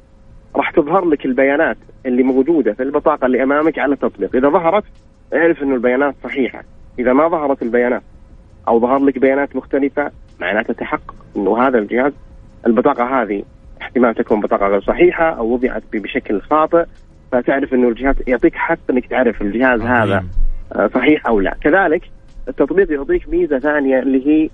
راح 0.57 0.71
تظهر 0.71 1.05
لك 1.05 1.27
البيانات 1.27 1.77
اللي 2.07 2.23
موجودة 2.23 2.73
في 2.73 2.83
البطاقة 2.83 3.27
اللي 3.27 3.43
أمامك 3.43 3.79
على 3.79 3.93
التطبيق. 3.93 4.37
إذا 4.37 4.49
ظهرت 4.49 4.85
اعرف 5.35 5.62
إنه 5.62 5.75
البيانات 5.75 6.15
صحيحة. 6.25 6.62
إذا 6.99 7.12
ما 7.12 7.29
ظهرت 7.29 7.62
البيانات 7.62 8.03
أو 8.69 8.81
ظهر 8.81 8.99
لك 8.99 9.19
بيانات 9.19 9.57
مختلفة 9.57 10.11
معناته 10.41 10.74
تحقق 10.74 11.14
إنه 11.37 11.66
هذا 11.66 11.78
الجهاز 11.78 12.12
البطاقة 12.66 13.22
هذه 13.22 13.43
احتمال 13.82 14.14
تكون 14.14 14.41
بطاقة 14.41 14.66
غير 14.66 14.80
صحيحة 14.80 15.30
أو 15.30 15.55
وضعت 15.55 15.82
بشكل 15.93 16.41
خاطئ 16.41 16.85
فتعرف 17.32 17.74
إنه 17.74 17.89
الجهاز 17.89 18.14
يعطيك 18.26 18.55
حق 18.55 18.78
إنك 18.91 19.07
تعرف 19.07 19.43
الجهاز 19.43 19.80
عظيم. 19.80 19.93
هذا 19.93 20.24
آه، 20.72 20.87
صحيح 20.95 21.26
أو 21.26 21.41
لا. 21.41 21.57
كذلك 21.61 22.03
التطبيق 22.49 22.93
يعطيك 22.93 23.28
ميزة 23.28 23.59
ثانية 23.59 23.99
اللي 23.99 24.26
هي 24.26 24.51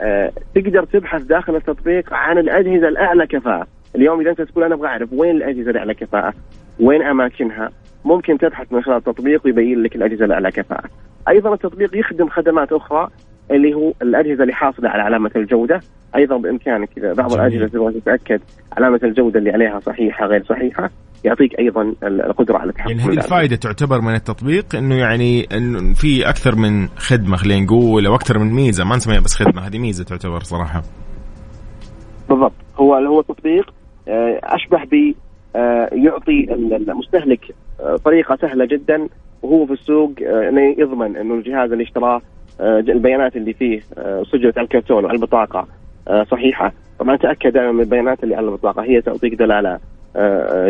آه، 0.00 0.32
تقدر 0.54 0.84
تبحث 0.84 1.22
داخل 1.22 1.56
التطبيق 1.56 2.14
عن 2.14 2.38
الأجهزة 2.38 2.88
الأعلى 2.88 3.26
كفاءة. 3.26 3.66
اليوم 3.96 4.20
إذا 4.20 4.30
أنت 4.30 4.42
تقول 4.42 4.64
أنا 4.64 4.74
أبغى 4.74 4.88
أعرف 4.88 5.12
وين 5.12 5.36
الأجهزة 5.36 5.70
الأعلى 5.70 5.94
كفاءة؟ 5.94 6.34
وين 6.80 7.02
أماكنها؟ 7.02 7.70
ممكن 8.04 8.38
تبحث 8.38 8.72
من 8.72 8.82
خلال 8.82 8.96
التطبيق 8.96 9.40
ويبين 9.44 9.82
لك 9.82 9.96
الأجهزة 9.96 10.24
الأعلى 10.24 10.50
كفاءة. 10.50 10.88
أيضا 11.28 11.54
التطبيق 11.54 11.96
يخدم 11.96 12.28
خدمات 12.28 12.72
أخرى 12.72 13.08
اللي 13.50 13.74
هو 13.74 13.92
الأجهزة 14.02 14.42
اللي 14.42 14.54
حاصله 14.54 14.88
على 14.88 15.02
علامة 15.02 15.30
الجودة. 15.36 15.80
أيضا 16.16 16.36
بإمكانك 16.36 16.88
إذا 16.96 17.12
بعض 17.12 17.32
الأجهزة 17.32 17.66
تبغى 17.66 18.00
تتأكد 18.00 18.40
علامة 18.76 19.00
الجودة 19.02 19.38
اللي 19.38 19.50
عليها 19.50 19.80
صحيحة 19.80 20.26
غير 20.26 20.44
صحيحة 20.44 20.90
يعطيك 21.24 21.58
أيضا 21.58 21.94
القدرة 22.02 22.58
على 22.58 22.70
التحكم 22.70 22.90
يعني 22.90 23.02
هذه 23.02 23.08
الفائدة 23.10 23.56
تعتبر 23.56 24.00
من 24.00 24.14
التطبيق 24.14 24.76
إنه 24.76 24.94
يعني 24.94 25.48
انه 25.52 25.94
في 25.94 26.28
أكثر 26.28 26.56
من 26.56 26.88
خدمة 26.88 27.36
خلينا 27.36 27.64
نقول 27.64 28.06
أو 28.06 28.14
أكثر 28.14 28.38
من 28.38 28.52
ميزة. 28.52 28.84
ما 28.84 28.96
نسميها 28.96 29.20
بس 29.20 29.34
خدمة 29.34 29.66
هذه 29.66 29.78
ميزة 29.78 30.04
تعتبر 30.04 30.40
صراحة. 30.40 30.82
بالضبط. 32.28 32.52
هو 32.76 32.94
هو 32.94 33.22
تطبيق 33.22 33.74
آه، 34.08 34.40
أشبه 34.42 34.84
ب 34.84 35.14
آه، 35.56 35.88
يعطي 35.92 36.54
المستهلك 36.54 37.54
آه، 37.80 37.96
طريقة 37.96 38.36
سهلة 38.36 38.64
جدا 38.64 39.08
وهو 39.42 39.66
في 39.66 39.72
السوق 39.72 40.12
إنه 40.20 40.74
يضمن 40.78 41.16
إنه 41.16 41.34
الجهاز 41.34 41.72
اللي 41.72 41.84
اشتراه 41.84 42.22
البيانات 42.60 43.36
اللي 43.36 43.52
فيه 43.52 43.80
آه، 43.98 44.22
سجلت 44.32 44.58
على 44.58 44.64
الكرتون 44.64 45.04
وعلى 45.04 45.16
البطاقة 45.16 45.66
آه، 46.08 46.24
صحيحة 46.24 46.72
طبعا 46.98 47.16
تاكد 47.16 47.52
دائما 47.52 47.72
من 47.72 47.80
البيانات 47.80 48.24
اللي 48.24 48.34
على 48.34 48.46
البطاقة 48.46 48.82
هي 48.82 49.00
تعطيك 49.00 49.34
دلالة 49.34 49.78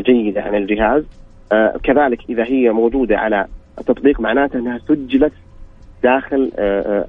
جيدة 0.00 0.42
عن 0.42 0.54
الجهاز 0.54 1.04
كذلك 1.82 2.20
إذا 2.28 2.44
هي 2.44 2.70
موجودة 2.70 3.18
على 3.18 3.46
التطبيق 3.78 4.20
معناته 4.20 4.58
أنها 4.58 4.78
سجلت 4.88 5.32
داخل 6.02 6.50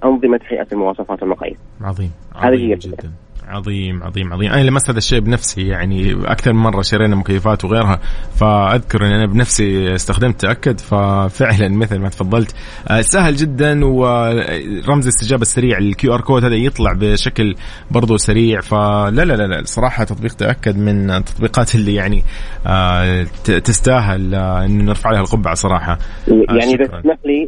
أنظمة 0.03 0.39
هيئة 0.47 0.67
المواصفات 0.71 1.21
والمقاييس. 1.21 1.57
عظيم. 1.81 2.11
عظيم 2.35 2.53
هذه 2.53 2.71
هي 2.71 2.75
جدا. 2.75 3.11
عظيم 3.47 4.03
عظيم 4.03 4.33
عظيم. 4.33 4.51
أنا 4.51 4.63
لمست 4.63 4.89
هذا 4.89 4.97
الشيء 4.97 5.19
بنفسي 5.19 5.67
يعني 5.67 6.13
أكثر 6.25 6.53
من 6.53 6.59
مرة 6.59 6.81
شرينا 6.81 7.15
مكيفات 7.15 7.65
وغيرها. 7.65 7.99
فأذكر 8.35 9.05
إن 9.05 9.11
أنا 9.11 9.25
بنفسي 9.25 9.95
استخدمت 9.95 10.41
تأكد. 10.41 10.79
ففعلا 10.79 11.69
مثل 11.69 11.99
ما 11.99 12.09
تفضلت. 12.09 12.55
آه، 12.87 13.01
سهل 13.01 13.35
جدا 13.35 13.85
ورمز 13.85 15.07
الاستجابة 15.07 15.41
السريع. 15.41 15.77
ال 15.77 16.13
QR 16.13 16.21
code 16.21 16.43
هذا 16.43 16.55
يطلع 16.55 16.93
بشكل 16.93 17.55
برضه 17.91 18.17
سريع. 18.17 18.61
فلا 18.61 19.25
لا 19.25 19.33
لا 19.33 19.47
لا 19.47 19.61
صراحة 19.63 20.03
تطبيق 20.03 20.33
تأكد 20.33 20.77
من 20.77 21.11
التطبيقات 21.11 21.75
اللي 21.75 21.95
يعني 21.95 22.23
آه، 22.67 23.23
تستاهل 23.43 24.35
آه، 24.35 24.65
إن 24.65 24.85
نرفع 24.85 25.11
لها 25.11 25.21
القبعة 25.21 25.53
صراحة. 25.53 25.97
يعني 26.27 26.73
إذا 26.73 26.85
تسمح 26.85 27.17
لي 27.25 27.47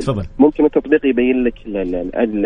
تفضل. 0.00 0.24
ممكن 0.38 0.64
التطبيق 0.64 1.06
يبين 1.06 1.44
لك 1.44 1.54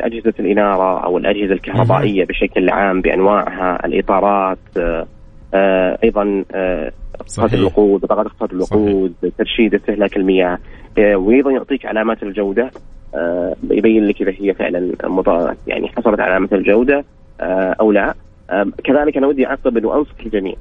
أجهزة 0.05 0.35
الإنارة 0.41 1.05
أو 1.05 1.19
الأجهزة 1.19 1.53
الكهربائية 1.53 2.25
بشكل 2.25 2.71
عام 2.75 3.01
بأنواعها 3.01 3.87
الإطارات 3.87 4.59
آه، 4.77 5.07
آه، 5.55 5.99
أيضا 6.05 6.45
اقتصاد 7.15 7.55
الوقود 7.55 8.01
بطاقات 8.01 8.27
اقتصاد 8.27 8.53
الوقود 8.53 9.15
ترشيد 9.39 9.75
استهلاك 9.75 10.17
المياه 10.17 10.59
آه، 10.99 11.17
وأيضا 11.17 11.51
يعطيك 11.51 11.87
علامات 11.87 12.23
الجودة 12.23 12.71
يبين 13.71 14.07
لك 14.07 14.23
إذا 14.23 14.33
هي 14.41 14.55
فعلا 14.55 14.93
يعني 15.67 15.89
حصلت 15.89 16.21
علامه 16.21 16.49
الجودة 16.53 17.05
أو 17.81 17.93
لا. 17.93 18.15
كذلك 18.85 19.17
أنا 19.17 19.27
ودي 19.27 19.47
أعقب 19.47 19.77
انه 19.77 19.99
أنصح 19.99 20.15
الجميع 20.27 20.55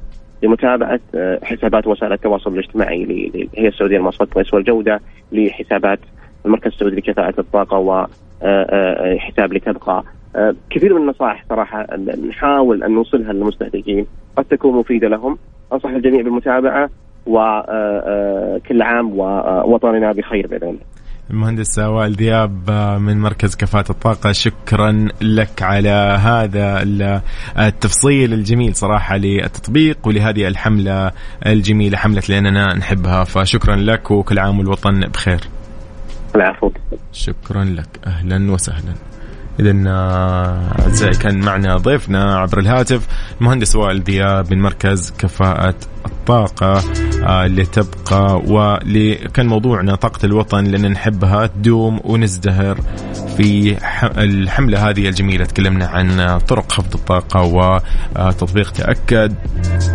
لمتابعه 0.43 0.99
حسابات 1.43 1.87
وسائل 1.87 2.13
التواصل 2.13 2.53
الاجتماعي 2.53 3.05
للهيئه 3.05 3.67
السعودية 3.67 3.97
للمواصفات 3.97 4.53
والجودة 4.53 5.01
لحسابات 5.31 5.99
المركز 6.45 6.71
السعودي 6.71 6.95
لكفاءة 6.95 7.39
الطاقة 7.39 7.77
وحساب 7.77 9.53
لتبقى 9.53 9.97
آه، 9.97 10.03
كثير 10.69 10.93
من 10.93 11.01
النصائح 11.01 11.45
صراحة 11.49 11.87
نحاول 12.29 12.83
أن 12.83 12.91
نوصلها 12.91 13.33
للمستهلكين 13.33 14.05
قد 14.37 14.45
تكون 14.45 14.79
مفيدة 14.79 15.07
لهم. 15.07 15.37
أنصح 15.73 15.89
الجميع 15.89 16.21
بالمتابعة 16.21 16.89
وكل 17.25 18.81
آه، 18.81 18.83
آه، 18.83 18.83
عام 18.83 19.19
ووطننا 19.19 20.11
بخير 20.11 20.47
بإذن 20.47 20.69
الله. 20.69 20.79
المهندس 21.29 21.79
وائل 21.79 22.15
دياب 22.15 22.71
من 23.01 23.17
مركز 23.21 23.55
كفاءة 23.55 23.91
الطاقة 23.91 24.31
شكرا 24.31 25.07
لك 25.21 25.61
على 25.61 26.17
هذا 26.19 26.83
التفصيل 27.59 28.33
الجميل 28.33 28.75
صراحة 28.75 29.17
للتطبيق 29.17 30.07
ولهذه 30.07 30.47
الحملة 30.47 31.11
الجميلة 31.45 31.97
حملة 31.97 32.21
لأننا 32.29 32.73
نحبها. 32.73 33.23
فشكرا 33.23 33.75
لك 33.75 34.11
وكل 34.11 34.39
عام 34.39 34.59
والوطن 34.59 34.99
بخير. 34.99 35.39
العفو. 36.35 36.71
شكرا 37.11 37.63
لك. 37.63 37.99
أهلا 38.07 38.51
وسهلا. 38.51 39.12
اذا 39.59 39.83
آه، 39.87 40.81
أعزائي 40.81 41.13
كان 41.13 41.39
معنا 41.39 41.77
ضيفنا 41.77 42.35
عبر 42.35 42.59
الهاتف 42.59 43.07
المهندس 43.41 43.75
وائل 43.75 44.01
ذياب 44.01 44.53
من 44.53 44.61
مركز 44.61 45.13
كفاءة 45.17 45.75
الطاقة 46.05 46.83
آه، 47.23 47.45
اللي 47.45 47.65
تبقى 47.65 48.41
واللي 48.47 49.15
كان 49.15 49.47
موضوعنا 49.47 49.95
طاقة 49.95 50.25
الوطن 50.25 50.63
لأن 50.63 50.91
نحبها 50.91 51.47
تدوم 51.47 51.99
ونزدهر 52.03 52.77
في 53.37 53.77
الحملة 54.17 54.89
هذه 54.89 55.09
الجميلة 55.09 55.45
تكلمنا 55.45 55.85
عن 55.85 56.39
طرق 56.39 56.71
خفض 56.71 56.93
الطاقة 56.93 57.41
وتطبيق 57.43 58.71
تأكد 58.71 59.35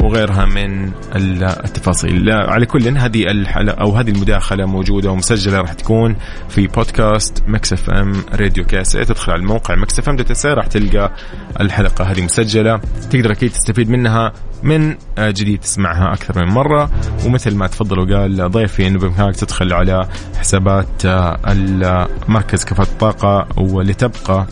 وغيرها 0.00 0.44
من 0.44 0.90
التفاصيل. 1.16 2.30
على 2.30 2.66
كل 2.66 2.98
هذه 2.98 3.30
الحلقة 3.30 3.80
أو 3.80 3.92
هذه 3.92 4.10
المداخلة 4.10 4.66
موجودة 4.66 5.10
ومسجلة 5.10 5.60
راح 5.60 5.72
تكون 5.72 6.16
في 6.48 6.66
بودكاست 6.66 7.42
Mix 7.46 7.72
FM 7.72 8.24
راديو 8.34 8.64
كاسة 8.64 9.02
تدخل 9.02 9.32
على 9.32 9.40
الموقع 9.48 9.74
Mix 9.74 9.98
FM 9.98 10.16
راح 10.54 10.66
تلقى 10.66 11.12
الحلقة 11.60 12.04
هذه 12.04 12.24
مسجلة. 12.24 12.80
تقدر 13.10 13.32
أكيد 13.32 13.50
تستفيد 13.50 13.90
منها 13.90 14.32
من 14.62 14.94
آه، 15.18 15.30
جديد 15.30 15.60
تسمعها 15.60 16.12
أكثر 16.12 16.44
من 16.44 16.52
مرة. 16.52 16.90
ومثل 17.26 17.54
ما 17.54 17.66
تفضل 17.66 17.98
وقال 17.98 18.50
ضيفي 18.50 18.86
إنه 18.86 18.98
بإمكانك 18.98 19.36
تدخل 19.36 19.72
على 19.72 20.08
حسابات 20.38 21.06
آه، 21.06 21.40
المركز 21.48 22.64
كفاءة 22.64 22.88
الطاقة 22.88 23.48
وتبقى 23.56 24.46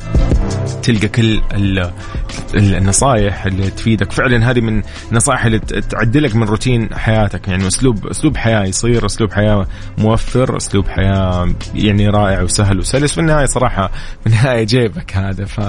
تلقى 0.82 1.08
كل 1.08 1.40
النصائح 2.54 3.46
اللي 3.46 3.70
تفيدك. 3.70 4.12
فعلا 4.12 4.50
هذه 4.50 4.60
من 4.60 4.82
النصائح 5.10 5.44
اللي 5.44 5.58
تعدلك 5.58 6.36
من 6.36 6.42
روتين 6.42 6.94
حياتك. 6.94 7.48
يعني 7.48 7.66
أسلوب 7.66 8.06
أسلوب 8.06 8.36
حياة 8.36 8.64
يصير 8.64 9.06
أسلوب 9.06 9.32
حياة 9.32 9.66
موفر 9.98 10.56
أسلوب 10.56 10.88
حياة 10.88 11.54
يعني 11.74 12.08
رائع 12.08 12.42
وسهل 12.42 12.78
وسلس. 12.78 13.12
في 13.12 13.20
النهاية 13.20 13.46
صراحة 13.46 13.90
في 14.20 14.26
النهاية 14.26 14.64
جيبك 14.64 15.16
هذا. 15.16 15.44
ف... 15.44 15.60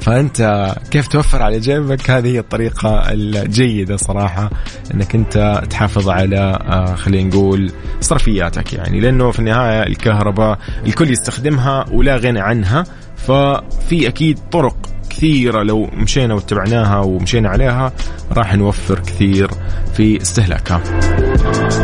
فأنت 0.00 0.74
كيف 0.90 1.08
توفر 1.08 1.42
على 1.42 1.60
جيبك؟ 1.60 2.10
هذه 2.10 2.26
هي 2.26 2.38
الطريقة 2.38 3.12
الجيدة. 3.12 3.67
صراحة 3.96 4.50
إنك 4.94 5.14
أنت 5.14 5.62
تحافظ 5.70 6.08
على 6.08 6.58
آه، 6.68 6.94
خلينا 6.94 7.28
نقول 7.28 7.72
صرفياتك 8.00 8.72
يعني. 8.72 9.00
لأنه 9.00 9.30
في 9.30 9.38
النهاية 9.38 9.82
الكهرباء 9.82 10.58
الكل 10.86 11.10
يستخدمها 11.10 11.84
ولا 11.92 12.16
غنى 12.16 12.40
عنها 12.40 12.84
ففي 13.16 14.08
أكيد 14.08 14.38
طرق 14.52 14.76
كثيرة 15.10 15.62
لو 15.62 15.90
مشينا 15.94 16.34
واتبعناها 16.34 16.98
ومشينا 16.98 17.48
عليها 17.48 17.92
راح 18.32 18.54
نوفر 18.54 18.98
كثير 18.98 19.50
في 19.94 20.22
استهلاكها. 20.22 20.82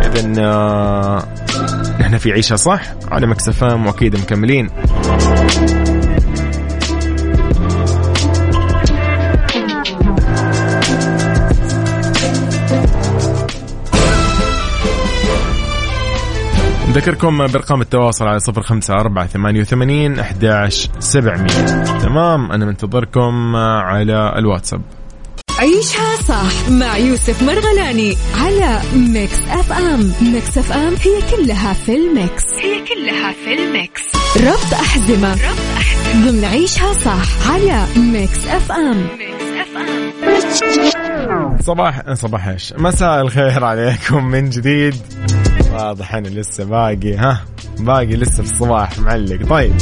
إذا 0.04 0.32
آه، 0.38 1.24
نحن 2.00 2.18
في 2.18 2.32
عيشة 2.32 2.56
صح؟ 2.56 2.82
على 3.10 3.26
مكسفام 3.26 3.86
وأكيد 3.86 4.16
مكملين. 4.16 4.70
نذكركم 16.94 17.46
برقم 17.46 17.80
التواصل 17.80 18.24
على 18.26 18.38
صفر 18.38 18.62
خمسة 18.62 18.94
أربعة 18.94 19.26
ثمانية 19.26 19.60
وثمانين 19.60 20.18
أحداش 20.18 20.88
سبعمية. 20.98 21.84
تمام 22.02 22.52
أنا 22.52 22.66
منتظركم 22.66 23.56
على 23.56 24.34
الواتساب. 24.38 24.82
عيشها 25.58 26.16
صح 26.28 26.70
مع 26.70 26.96
يوسف 26.96 27.42
مرغلاني 27.42 28.16
على 28.40 28.80
Mix 28.96 29.40
FM 29.50 30.12
Mix 30.32 30.58
FM 30.58 30.94
هي 30.94 31.36
كلها 31.36 31.72
في 31.72 31.96
ال 31.96 32.06
Mix. 32.06 32.44
هي 32.62 32.84
كلها 32.84 33.32
في 33.32 33.54
الميكس. 33.54 34.02
ربط 34.36 34.74
أحزمة. 34.74 35.32
ربط 35.32 35.76
أحزمة. 35.76 36.30
ضمن 36.30 36.44
عيشها 36.44 36.92
صح 36.92 37.50
على 37.50 37.86
ميكس 37.96 38.46
أف 38.46 38.72
أم 38.72 39.06
ميكس 39.18 39.44
أف 39.60 39.76
أم 39.76 41.58
صباح 41.60 42.12
صباح 42.12 42.48
إيش؟ 42.48 42.74
مساء 42.78 43.20
الخير 43.20 43.64
عليكم 43.64 44.24
من 44.24 44.50
جديد. 44.50 44.94
واضح 45.74 46.14
أنا 46.14 46.28
لسه 46.28 46.64
باقي 46.64 47.14
ها؟ 47.16 47.44
باقي 47.78 48.06
لسه 48.16 48.42
في 48.42 48.52
الصباح 48.52 48.98
معلق. 48.98 49.46
طيب. 49.48 49.72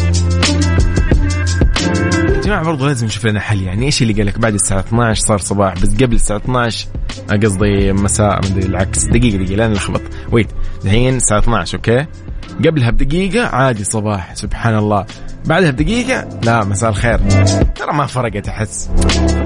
يا 2.29 2.41
جماعة 2.41 2.65
برضو 2.65 2.87
لازم 2.87 3.07
نشوف 3.07 3.27
لنا 3.27 3.41
حل. 3.41 3.63
يعني 3.63 3.87
إيش 3.87 4.03
اللي 4.03 4.13
قال 4.13 4.27
لك 4.27 4.39
بعد 4.39 4.55
الساعة 4.55 4.81
12 4.81 5.21
صار 5.21 5.39
صباح؟ 5.39 5.75
بس 5.75 5.95
قبل 6.03 6.15
الساعة 6.15 6.37
12 6.37 6.87
قصدي 7.43 7.93
مساء 7.93 8.41
مدري 8.45 8.67
العكس. 8.67 9.05
دقيقة 9.05 9.37
دقيقة 9.37 9.57
لا 9.57 9.69
نلخبط. 9.69 10.01
ويت. 10.33 10.49
الحين 10.85 11.17
الساعة 11.17 11.39
12 11.39 11.79
أوكي؟ 11.79 12.07
قبلها 12.67 12.91
بدقيقة 12.91 13.47
عادي 13.47 13.85
صباح. 13.85 14.35
سبحان 14.35 14.75
الله. 14.77 15.07
بعدها 15.47 15.71
بدقيقة 15.71 16.29
لا 16.43 16.65
مساء 16.65 16.91
الخير. 16.91 17.19
ترى 17.75 17.93
ما 17.93 18.07
فرقت 18.07 18.49
أحس. 18.49 18.91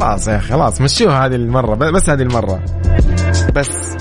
خلاص 0.00 0.28
يا 0.28 0.38
خلاص. 0.38 0.80
مشوها 0.80 1.26
هذه 1.26 1.34
المرة 1.34 1.74
بس 1.74 2.10
هذه 2.10 2.22
المرة. 2.22 2.62
بس. 3.54 3.96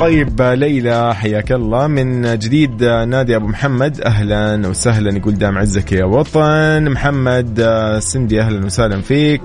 طيب 0.00 0.42
ليلى 0.42 1.14
حياك 1.14 1.52
الله. 1.52 1.86
من 1.86 2.38
جديد 2.38 2.84
نادي 2.84 3.36
أبو 3.36 3.46
محمد 3.46 4.00
أهلا 4.00 4.68
وسهلا 4.68 5.16
يقول 5.16 5.34
دام 5.34 5.58
عزك 5.58 5.92
يا 5.92 6.04
وطن. 6.04 6.84
محمد 6.90 7.60
سندي 7.98 8.40
أهلا 8.40 8.66
وسهلا 8.66 9.00
فيك. 9.00 9.40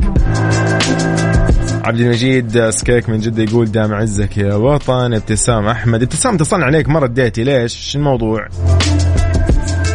عبد 1.83 1.99
المجيد 1.99 2.69
سكيك 2.69 3.09
من 3.09 3.19
جدة 3.19 3.43
يقول 3.43 3.71
دام 3.71 3.93
عزك 3.93 4.37
يا 4.37 4.55
وطن. 4.55 5.13
ابتسام 5.13 5.67
أحمد. 5.67 6.01
ابتسام 6.03 6.35
اتصلنا 6.35 6.65
عليك 6.65 6.89
ما 6.89 6.99
رديتي 6.99 7.43
ليش؟ 7.43 7.91
شو 7.91 7.99
الموضوع؟ 7.99 8.47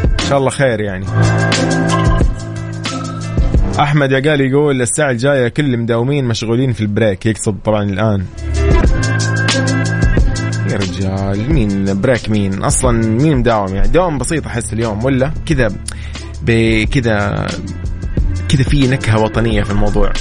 إن 0.04 0.28
شاء 0.28 0.38
الله 0.38 0.50
خير 0.50 0.80
يعني. 0.80 1.06
أحمد 3.80 4.12
يا 4.12 4.30
قال 4.30 4.40
يقول 4.40 4.82
الساعة 4.82 5.10
الجاية 5.10 5.48
كل 5.48 5.74
المداومين 5.74 6.24
مشغولين 6.24 6.72
في 6.72 6.80
ال 6.80 6.87
break. 6.87 7.26
يقصد 7.26 7.56
طبعا 7.64 7.82
الآن. 7.82 8.24
رجال 10.98 11.52
مين 11.52 12.00
break 12.00 12.30
مين 12.30 12.62
أصلا 12.64 12.92
مين 13.08 13.36
مداوم 13.36 13.74
يعني. 13.74 13.88
دوام 13.88 14.18
بسيط 14.18 14.46
أحس 14.46 14.72
اليوم 14.72 15.04
ولا 15.04 15.32
كذا 15.46 15.68
بكذا 16.42 17.46
كذا 18.48 18.62
في 18.62 18.88
نكهة 18.88 19.22
وطنية 19.22 19.62
في 19.62 19.70
الموضوع. 19.70 20.12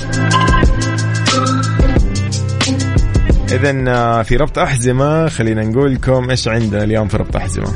اذا 3.52 4.24
في 4.24 4.36
ربط 4.36 4.60
أحزمة 4.60 5.30
خلينا 5.30 5.64
نقول 5.64 5.94
لكم 5.94 6.30
إيش 6.30 6.48
عندنا 6.48 6.84
اليوم 6.84 7.08
في 7.08 7.18
ربط 7.18 7.36
أحزمة؟ 7.36 7.74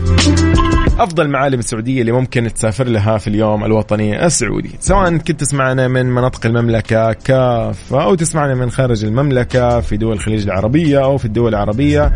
أفضل 1.00 1.30
معالم 1.30 1.60
السعودية 1.60 2.02
اللي 2.02 2.12
ممكن 2.12 2.54
تسافر 2.54 2.88
لها 2.88 3.18
في 3.18 3.28
اليوم 3.28 3.66
الوطني 3.66 4.26
السعودي. 4.26 4.70
سواء 4.80 5.18
كنت 5.18 5.40
تسمعنا 5.40 5.88
من 5.88 6.06
مناطق 6.06 6.46
المملكة 6.46 7.14
كافه 7.14 8.04
أو 8.04 8.16
تسمعنا 8.16 8.56
من 8.56 8.72
خارج 8.72 9.06
المملكة 9.06 9.80
في 9.80 9.98
دول 9.98 10.14
الخليج 10.14 10.44
العربية 10.44 11.04
أو 11.04 11.18
في 11.18 11.26
الدول 11.26 11.50
العربية. 11.50 12.14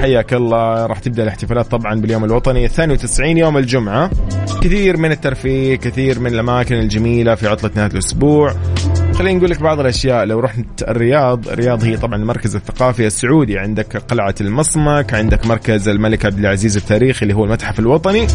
حياك 0.00 0.34
الله. 0.34 0.86
راح 0.86 0.98
تبدأ 0.98 1.22
الاحتفالات 1.22 1.66
طبعا 1.66 2.00
باليوم 2.00 2.24
الوطني 2.24 2.64
92 2.64 3.38
يوم 3.38 3.58
الجمعة. 3.58 4.10
كثير 4.62 4.96
من 4.96 5.12
الترفيه 5.12 5.76
كثير 5.76 6.20
من 6.20 6.34
الأماكن 6.34 6.74
الجميلة 6.74 7.34
في 7.34 7.48
عطلة 7.48 7.70
نهاية 7.76 7.90
الأسبوع. 7.90 8.54
خلينا 9.18 9.38
نقول 9.38 9.50
لك 9.50 9.62
بعض 9.62 9.80
الأشياء. 9.80 10.24
لو 10.24 10.40
رحت 10.40 10.82
الرياض 10.88 11.48
الرياض 11.48 11.84
هي 11.84 11.96
طبعا 11.96 12.16
المركز 12.16 12.56
الثقافي 12.56 13.06
السعودي. 13.06 13.58
عندك 13.58 13.96
قلعة 13.96 14.34
المصمك 14.40 15.14
عندك 15.14 15.46
مركز 15.46 15.88
الملك 15.88 16.26
عبد 16.26 16.38
العزيز 16.38 16.76
التاريخي 16.76 17.22
اللي 17.22 17.34
هو 17.34 17.44
المتحف 17.44 17.78
الوطني. 17.78 18.26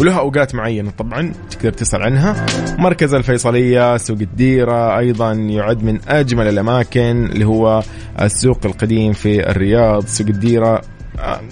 ولها 0.00 0.18
أوقات 0.18 0.54
معينة 0.54 0.90
طبعا 0.90 1.32
تقدر 1.50 1.72
تسأل 1.72 2.02
عنها. 2.02 2.46
مركز 2.78 3.14
الفيصلية 3.14 3.96
سوق 3.96 4.18
الديرة 4.20 4.98
أيضا 4.98 5.32
يعد 5.32 5.84
من 5.84 5.98
أجمل 6.08 6.48
الأماكن 6.48 7.26
اللي 7.32 7.44
هو 7.44 7.82
السوق 8.20 8.58
القديم 8.64 9.12
في 9.12 9.50
الرياض. 9.50 10.06
سوق 10.06 10.26
الديرة 10.26 10.82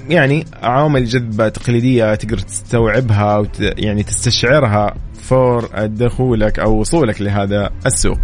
يعني 0.08 0.44
عوامل 0.62 1.04
جذبة 1.04 1.48
تقليدية 1.48 2.14
تقدر 2.14 2.38
تستوعبها 2.38 3.36
وت... 3.38 3.60
يعني 3.60 4.02
تستشعرها 4.02 4.94
فور 5.22 5.68
دخولك 5.86 6.58
أو 6.58 6.80
وصولك 6.80 7.22
لهذا 7.22 7.70
السوق. 7.86 8.18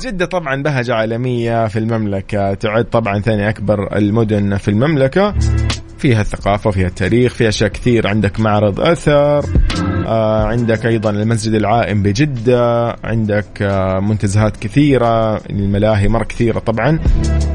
جدة 0.00 0.26
طبعا 0.26 0.62
بهجة 0.62 0.94
عالمية 0.94 1.66
في 1.66 1.78
المملكة 1.78 2.54
تعد 2.54 2.84
طبعا 2.84 3.20
ثاني 3.20 3.48
أكبر 3.48 3.96
المدن 3.96 4.56
في 4.56 4.68
المملكة 4.68 5.34
فيها 5.98 6.20
الثقافة 6.20 6.70
فيها 6.70 6.86
التاريخ 6.86 7.34
فيها 7.34 7.48
أشياء 7.48 7.70
كثير 7.70 8.06
عندك 8.06 8.40
معرض 8.40 8.80
أثر 8.80 9.44
آه 10.06 10.44
عندك 10.44 10.86
أيضا 10.86 11.10
المسجد 11.10 11.54
العائم 11.54 12.02
بجدة 12.02 12.88
عندك 13.04 13.62
آه 13.62 14.00
منتزهات 14.00 14.56
كثيرة 14.56 15.36
الملاهي 15.36 16.08
مرة 16.08 16.24
كثيرة 16.24 16.58
طبعا. 16.58 16.98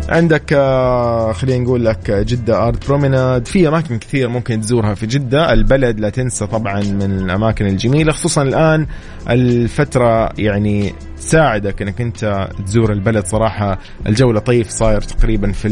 عندك 0.09 0.53
آه 0.53 1.31
خلينا 1.33 1.63
نقول 1.63 1.85
لك 1.85 2.11
جدة 2.11 2.67
آرت 2.67 2.87
بروميناد. 2.87 3.45
في 3.47 3.67
أماكن 3.67 3.97
كثير 3.97 4.29
ممكن 4.29 4.61
تزورها 4.61 4.93
في 4.93 5.05
جدة. 5.05 5.53
البلد 5.53 5.99
لا 5.99 6.09
تنسى 6.09 6.47
طبعا 6.47 6.81
من 6.83 7.11
الأماكن 7.19 7.65
الجميلة 7.65 8.11
خصوصا 8.11 8.41
الآن 8.41 8.87
الفترة 9.29 10.29
يعني 10.37 10.93
تساعدك 11.23 11.81
انك 11.81 12.01
انت 12.01 12.49
تزور 12.65 12.91
البلد. 12.91 13.25
صراحة 13.25 13.79
الجو 14.07 14.31
لطيف 14.31 14.69
صاير 14.69 15.01
تقريبا 15.01 15.51
في 15.51 15.67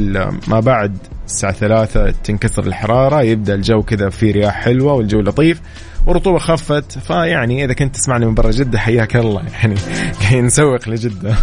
ما 0.47 0.59
بعد 0.59 0.97
الساعة 1.25 1.53
ثلاثة 1.53 2.11
تنكسر 2.11 2.63
الحرارة 2.63 3.21
يبدأ 3.21 3.55
الجو 3.55 3.83
كذا 3.83 4.09
في 4.09 4.31
رياح 4.31 4.61
حلوة 4.61 4.93
والجو 4.93 5.21
لطيف 5.21 5.61
والرطوبه 6.07 6.37
خفت. 6.37 6.99
فيعني 6.99 7.65
إذا 7.65 7.73
كنت 7.73 7.95
تسمعني 7.95 8.25
من 8.25 8.33
برا 8.33 8.51
جدة 8.51 8.79
حياك 8.79 9.15
الله. 9.15 9.43
يعني 9.61 9.75
قاعدين 10.21 10.45
نسوق 10.45 10.89
لجدة. 10.89 11.35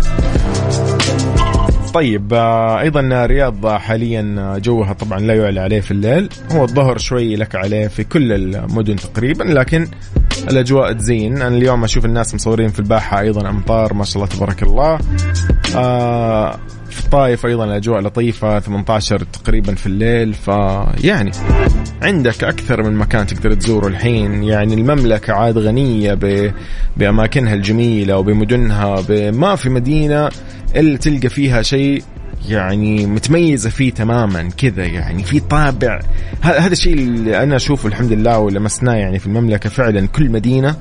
طيب 1.95 2.35
آه، 2.35 2.81
أيضا 2.81 3.27
رياض 3.27 3.67
حاليا 3.67 4.55
جوها 4.59 4.93
طبعا 4.93 5.19
لا 5.19 5.35
يعلى 5.35 5.61
عليه 5.61 5.81
في 5.81 5.91
الليل. 5.91 6.29
هو 6.53 6.65
الظهر 6.65 6.99
شوي 6.99 7.37
لك 7.37 7.55
عليه 7.55 7.87
في 7.87 8.05
كل 8.05 8.33
المدن 8.33 8.97
تقريبا 8.97 9.45
لكن 9.45 9.87
الأجواء 10.51 10.93
تزين. 10.93 11.43
أنا 11.43 11.57
اليوم 11.57 11.85
أشوف 11.85 12.05
الناس 12.05 12.35
مصورين 12.35 12.69
في 12.69 12.79
الباحة 12.79 13.21
أيضا 13.21 13.49
أمطار 13.51 13.95
ما 13.95 14.05
شاء 14.05 14.17
الله 14.17 14.27
تبارك 14.27 14.63
الله. 14.63 14.99
آه 15.77 16.59
في 16.91 17.05
الطايف 17.05 17.47
أيضا 17.47 17.65
الأجواء 17.65 18.01
لطيفة 18.01 18.61
18 18.61 19.19
تقريبا 19.19 19.75
في 19.75 19.87
الليل. 19.87 20.35
فيعني 20.35 21.31
عندك 22.03 22.45
أكثر 22.45 22.83
من 22.83 22.97
مكان 22.97 23.27
تقدر 23.27 23.55
تزوره 23.55 23.87
الحين. 23.87 24.45
يعني 24.45 24.75
المملكة 24.75 25.33
عاد 25.33 25.59
غنية 25.59 26.15
ب... 26.15 26.53
بأماكنها 26.97 27.55
الجميلة 27.55 28.19
وبمدنها 28.19 29.01
ب... 29.09 29.13
ما 29.13 29.57
في 29.57 29.69
مدينة 29.71 30.29
إلا 30.77 30.97
تلقى 30.97 31.29
فيها 31.29 31.63
شيء 31.63 32.03
يعني 32.49 33.07
متميزة 33.07 33.71
فيه 33.71 33.93
تماما 33.93 34.49
كذا 34.57 34.85
يعني 34.85 35.23
في 35.23 35.41
طابع. 35.41 36.01
هذا 36.43 36.73
الشيء 36.73 36.95
اللي 36.95 37.43
أنا 37.43 37.57
أشوفه 37.57 37.89
الحمد 37.89 38.13
لله 38.13 38.39
ولمسناه 38.39 38.95
يعني 38.95 39.19
في 39.19 39.27
المملكة 39.27 39.71
فعلا 39.71 40.07
كل 40.07 40.31
مدينة 40.31 40.77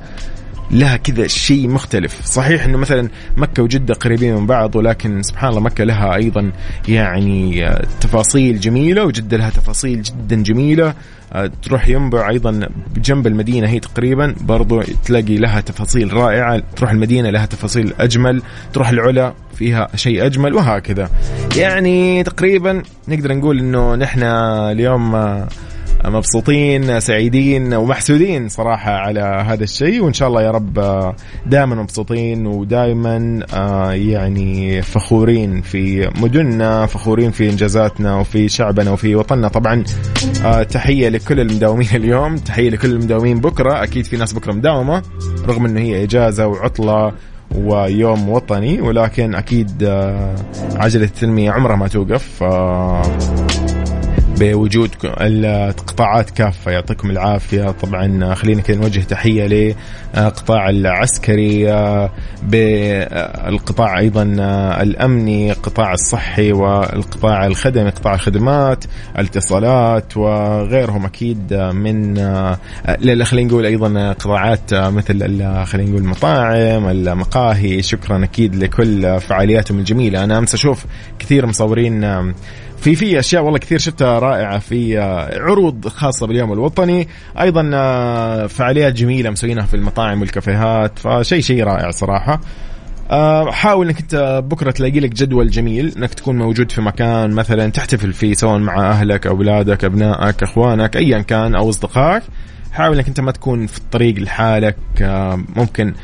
لها 0.70 0.96
كذا 0.96 1.26
شيء 1.26 1.68
مختلف. 1.68 2.24
صحيح 2.24 2.64
إنه 2.64 2.78
مثلا 2.78 3.08
مكة 3.36 3.62
وجدة 3.62 3.94
قريبين 3.94 4.34
من 4.34 4.46
بعض 4.46 4.76
ولكن 4.76 5.22
سبحان 5.22 5.50
الله 5.50 5.60
مكة 5.60 5.84
لها 5.84 6.14
أيضا 6.14 6.52
يعني 6.88 7.68
تفاصيل 8.00 8.60
جميلة 8.60 9.04
وجدة 9.04 9.36
لها 9.36 9.50
تفاصيل 9.50 10.02
جدا 10.02 10.42
جميلة. 10.42 10.94
آه، 11.32 11.50
تروح 11.62 11.88
ينبع 11.88 12.28
أيضا 12.28 12.68
جنب 12.96 13.26
المدينة 13.26 13.68
هي 13.68 13.80
تقريبا 13.80 14.34
برضو 14.40 14.82
تلاقي 15.04 15.36
لها 15.36 15.60
تفاصيل 15.60 16.12
رائعة. 16.12 16.62
تروح 16.76 16.90
المدينة 16.90 17.30
لها 17.30 17.46
تفاصيل 17.46 17.92
أجمل 18.00 18.42
تروح 18.72 18.88
العلا 18.88 19.34
فيها 19.54 19.88
شيء 19.94 20.26
أجمل 20.26 20.54
وهكذا. 20.54 21.10
يعني 21.56 22.22
تقريبا 22.22 22.82
نقدر 23.08 23.34
نقول 23.34 23.58
إنه 23.58 23.94
نحن 23.94 24.22
اليوم 24.22 25.14
آه، 25.14 25.48
مبسوطين 26.04 27.00
سعيدين 27.00 27.74
ومحسودين 27.74 28.48
صراحة 28.48 28.90
على 28.92 29.20
هذا 29.20 29.64
الشيء. 29.64 30.02
وإن 30.02 30.12
شاء 30.12 30.28
الله 30.28 30.42
يا 30.42 30.50
رب 30.50 30.74
دائما 31.46 31.74
مبسوطين 31.74 32.46
ودائما 32.46 33.40
آه، 33.54 33.92
يعني 33.92 34.82
فخورين 34.82 35.60
في 35.60 36.10
مدننا 36.20 36.86
فخورين 36.86 37.30
في 37.30 37.50
إنجازاتنا 37.50 38.16
وفي 38.16 38.48
شعبنا 38.48 38.90
وفي 38.90 39.14
وطننا. 39.14 39.48
طبعا 39.48 39.84
آه، 40.44 40.62
تحية 40.62 41.08
لكل 41.08 41.40
المداومين 41.40 41.88
اليوم. 41.94 42.36
تحية 42.36 42.70
لكل 42.70 42.90
المداومين 42.90 43.40
بكرة. 43.40 43.82
أكيد 43.82 44.04
في 44.04 44.16
ناس 44.16 44.32
بكرة 44.32 44.52
مداومة 44.52 45.02
رغم 45.48 45.64
أنه 45.64 45.80
هي 45.80 46.04
إجازة 46.04 46.46
وعطلة 46.46 47.12
ويوم 47.54 48.28
وطني 48.28 48.80
ولكن 48.80 49.34
أكيد 49.34 49.82
آه، 49.82 50.34
عجلة 50.74 51.04
التنمية 51.04 51.50
عمرها 51.50 51.76
ما 51.76 51.88
توقف. 51.88 52.42
بوجود 54.38 54.90
القطاعات 55.04 56.30
كافة 56.30 56.70
يعطيكم 56.70 57.10
العافية. 57.10 57.70
طبعا 57.70 58.34
خلينا 58.34 58.62
كذا 58.62 58.76
نوجه 58.76 59.00
تحية 59.00 59.74
لقطاع 60.14 60.70
العسكري 60.70 61.66
بالقطاع 62.42 63.98
أيضا 63.98 64.22
الأمني 64.82 65.52
القطاع 65.52 65.92
الصحي 65.92 66.52
والقطاع 66.52 67.46
الخدمي 67.46 67.90
قطاع 67.90 68.14
الخدمات 68.14 68.84
الاتصالات 69.18 70.16
وغيرهم 70.16 71.04
أكيد 71.04 71.54
من 71.54 72.16
خلينا 73.24 73.48
نقول 73.48 73.66
أيضا 73.66 74.12
قطاعات 74.12 74.74
مثل 74.74 75.18
خلينا 75.64 75.90
نقول 75.90 76.02
المطاعم 76.02 76.88
المقاهي. 76.88 77.82
شكرا 77.82 78.24
أكيد 78.24 78.56
لكل 78.56 79.20
فعالياتهم 79.20 79.78
الجميلة. 79.78 80.24
أنا 80.24 80.38
أمس 80.38 80.54
أشوف 80.54 80.84
كثير 81.18 81.46
مصورين 81.46 82.34
في 82.80 82.94
في 82.94 83.18
أشياء 83.18 83.42
والله 83.42 83.58
كثير 83.58 83.78
شفتها 83.78 84.18
رائعة 84.18 84.58
في 84.58 84.98
آه، 84.98 85.38
عروض 85.38 85.88
خاصة 85.88 86.26
باليوم 86.26 86.52
الوطني. 86.52 87.08
أيضا 87.40 87.70
آه، 87.74 88.46
فعاليات 88.46 88.92
جميلة 88.94 89.30
مسوينها 89.30 89.66
في 89.66 89.74
المطاعم 89.74 90.20
والكافيهات 90.20 90.98
فشيء 90.98 91.40
شيء 91.40 91.64
رائع 91.64 91.90
صراحة. 91.90 92.40
آه، 93.10 93.50
حاول 93.50 93.86
إنك 93.86 94.00
أنت 94.00 94.42
بكرة 94.46 94.70
تلاقي 94.70 95.00
لك 95.00 95.10
جدول 95.10 95.50
جميل 95.50 95.92
إنك 95.96 96.14
تكون 96.14 96.38
موجود 96.38 96.72
في 96.72 96.80
مكان 96.80 97.30
مثلا 97.30 97.70
تحتفل 97.70 98.12
فيه 98.12 98.34
سواء 98.34 98.58
مع 98.58 98.90
أهلك 98.90 99.26
أولادك 99.26 99.84
أبنائك 99.84 100.42
إخوانك 100.42 100.96
ايا 100.96 101.18
كان 101.18 101.54
أو 101.54 101.68
أصدقائك. 101.68 102.22
حاول 102.72 102.96
إنك 102.96 103.08
أنت 103.08 103.20
ما 103.20 103.32
تكون 103.32 103.66
في 103.66 103.78
الطريق 103.78 104.18
لحالك 104.18 104.76
ممكن 105.56 105.94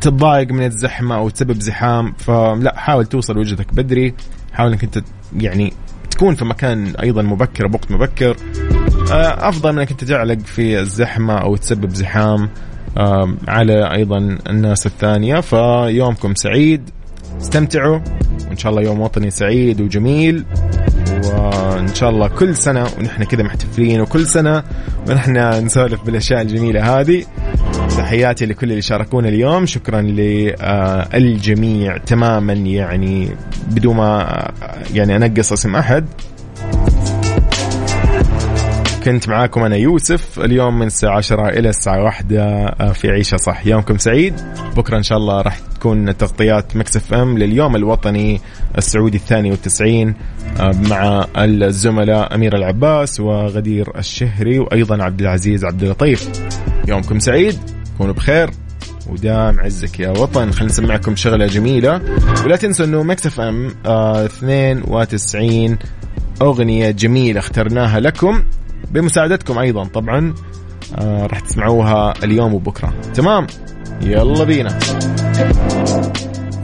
تتضايق 0.00 0.52
من 0.52 0.64
الزحمة 0.66 1.16
أو 1.16 1.28
تسبب 1.28 1.60
زحام. 1.60 2.12
فلا 2.12 2.74
حاول 2.76 3.06
توصل 3.06 3.38
وجهتك 3.38 3.74
بدري. 3.74 4.14
حاول 4.52 4.72
إنك 4.72 4.84
أنت 4.84 5.02
يعني 5.36 5.72
تكون 6.10 6.34
في 6.34 6.44
مكان 6.44 6.94
أيضا 7.02 7.22
مبكر 7.22 7.66
بوقت 7.66 7.90
مبكر. 7.90 8.36
آه، 9.12 9.48
أفضل 9.48 9.72
من 9.72 9.78
انك 9.78 9.92
تعلق 9.92 10.38
في 10.38 10.80
الزحمة 10.80 11.38
أو 11.38 11.56
تسبب 11.56 11.90
زحام 11.90 12.48
على 13.48 13.92
أيضا 13.92 14.38
الناس 14.48 14.86
الثانية. 14.86 15.40
فيومكم 15.40 16.34
سعيد. 16.34 16.90
استمتعوا. 17.40 18.00
وإن 18.48 18.56
شاء 18.56 18.72
الله 18.72 18.82
يوم 18.82 19.00
وطني 19.00 19.30
سعيد 19.30 19.80
وجميل. 19.80 20.44
وإن 21.24 21.94
شاء 21.94 22.10
الله 22.10 22.28
كل 22.28 22.56
سنة 22.56 22.86
ونحن 22.98 23.24
كذا 23.24 23.42
محتفلين 23.42 24.00
وكل 24.00 24.26
سنة 24.26 24.62
ونحن 25.08 25.64
نسولف 25.64 26.04
بالأشياء 26.04 26.42
الجميلة 26.42 27.00
هذه. 27.00 27.24
تحياتي 27.88 28.46
لكل 28.46 28.70
اللي 28.70 28.82
شاركونا 28.82 29.28
اليوم. 29.28 29.66
شكرا 29.66 30.00
للجميع 31.14 31.96
تماما 31.96 32.52
يعني 32.52 33.28
بدون 33.70 33.96
ما 33.96 34.44
يعني 34.94 35.16
أنقص 35.16 35.52
اسم 35.52 35.76
أحد. 35.76 36.06
كنت 39.04 39.28
معاكم 39.28 39.60
أنا 39.62 39.76
يوسف 39.76 40.40
اليوم 40.40 40.78
من 40.78 40.86
الساعة 40.86 41.16
10 41.16 41.48
إلى 41.48 41.68
الساعة 41.68 42.02
1 42.04 42.32
آه، 42.32 42.92
في 42.92 43.10
عيشة 43.10 43.36
صح. 43.36 43.66
يومكم 43.66 43.98
سعيد. 43.98 44.34
بكرة 44.76 44.96
إن 44.96 45.02
شاء 45.02 45.18
الله 45.18 45.40
راح 45.42 45.58
تكون 45.58 46.16
تغطيات 46.16 46.76
مكسف 46.76 47.14
إم 47.14 47.38
لليوم 47.38 47.76
الوطني 47.76 48.40
السعودي 48.78 49.16
الثاني 49.16 49.50
والتسعين 49.50 50.14
آه، 50.60 50.72
مع 50.90 51.26
الزملاء 51.38 52.34
أمير 52.34 52.56
العباس 52.56 53.20
وغدير 53.20 53.98
الشهري 53.98 54.58
وأيضا 54.58 55.02
عبد 55.02 55.20
العزيز 55.20 55.64
عبد 55.64 55.82
اللطيف. 55.82 56.30
يومكم 56.88 57.18
سعيد. 57.18 57.73
كونوا 57.98 58.14
بخير. 58.14 58.50
ودام 59.10 59.60
عزك 59.60 60.00
يا 60.00 60.10
وطن 60.10 60.50
خلينا 60.52 60.72
نسمعكم 60.72 61.16
شغلة 61.16 61.46
جميلة. 61.46 62.00
ولا 62.44 62.56
تنسوا 62.56 62.86
إنه 62.86 63.02
مكسف 63.02 63.40
إم 63.40 63.74
آه 63.86 64.24
92 64.26 65.78
أغنية 66.42 66.90
جميلة 66.90 67.38
اخترناها 67.40 68.00
لكم 68.00 68.44
بمساعدتكم 68.90 69.58
أيضا 69.58 69.84
طبعا 69.84 70.34
آه 70.98 71.26
راح 71.26 71.40
تسمعوها 71.40 72.14
اليوم 72.24 72.54
وبكرة. 72.54 72.94
تمام؟ 73.14 73.46
يلا 74.02 74.44
بينا. 74.44 74.78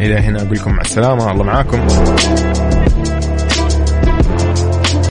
إلى 0.01 0.14
هنا 0.14 0.43
أقول 0.43 0.57
لكم 0.57 0.72
مع 0.72 0.81
السلامة 0.81 1.31
الله 1.31 1.45
معاكم. 1.45 1.87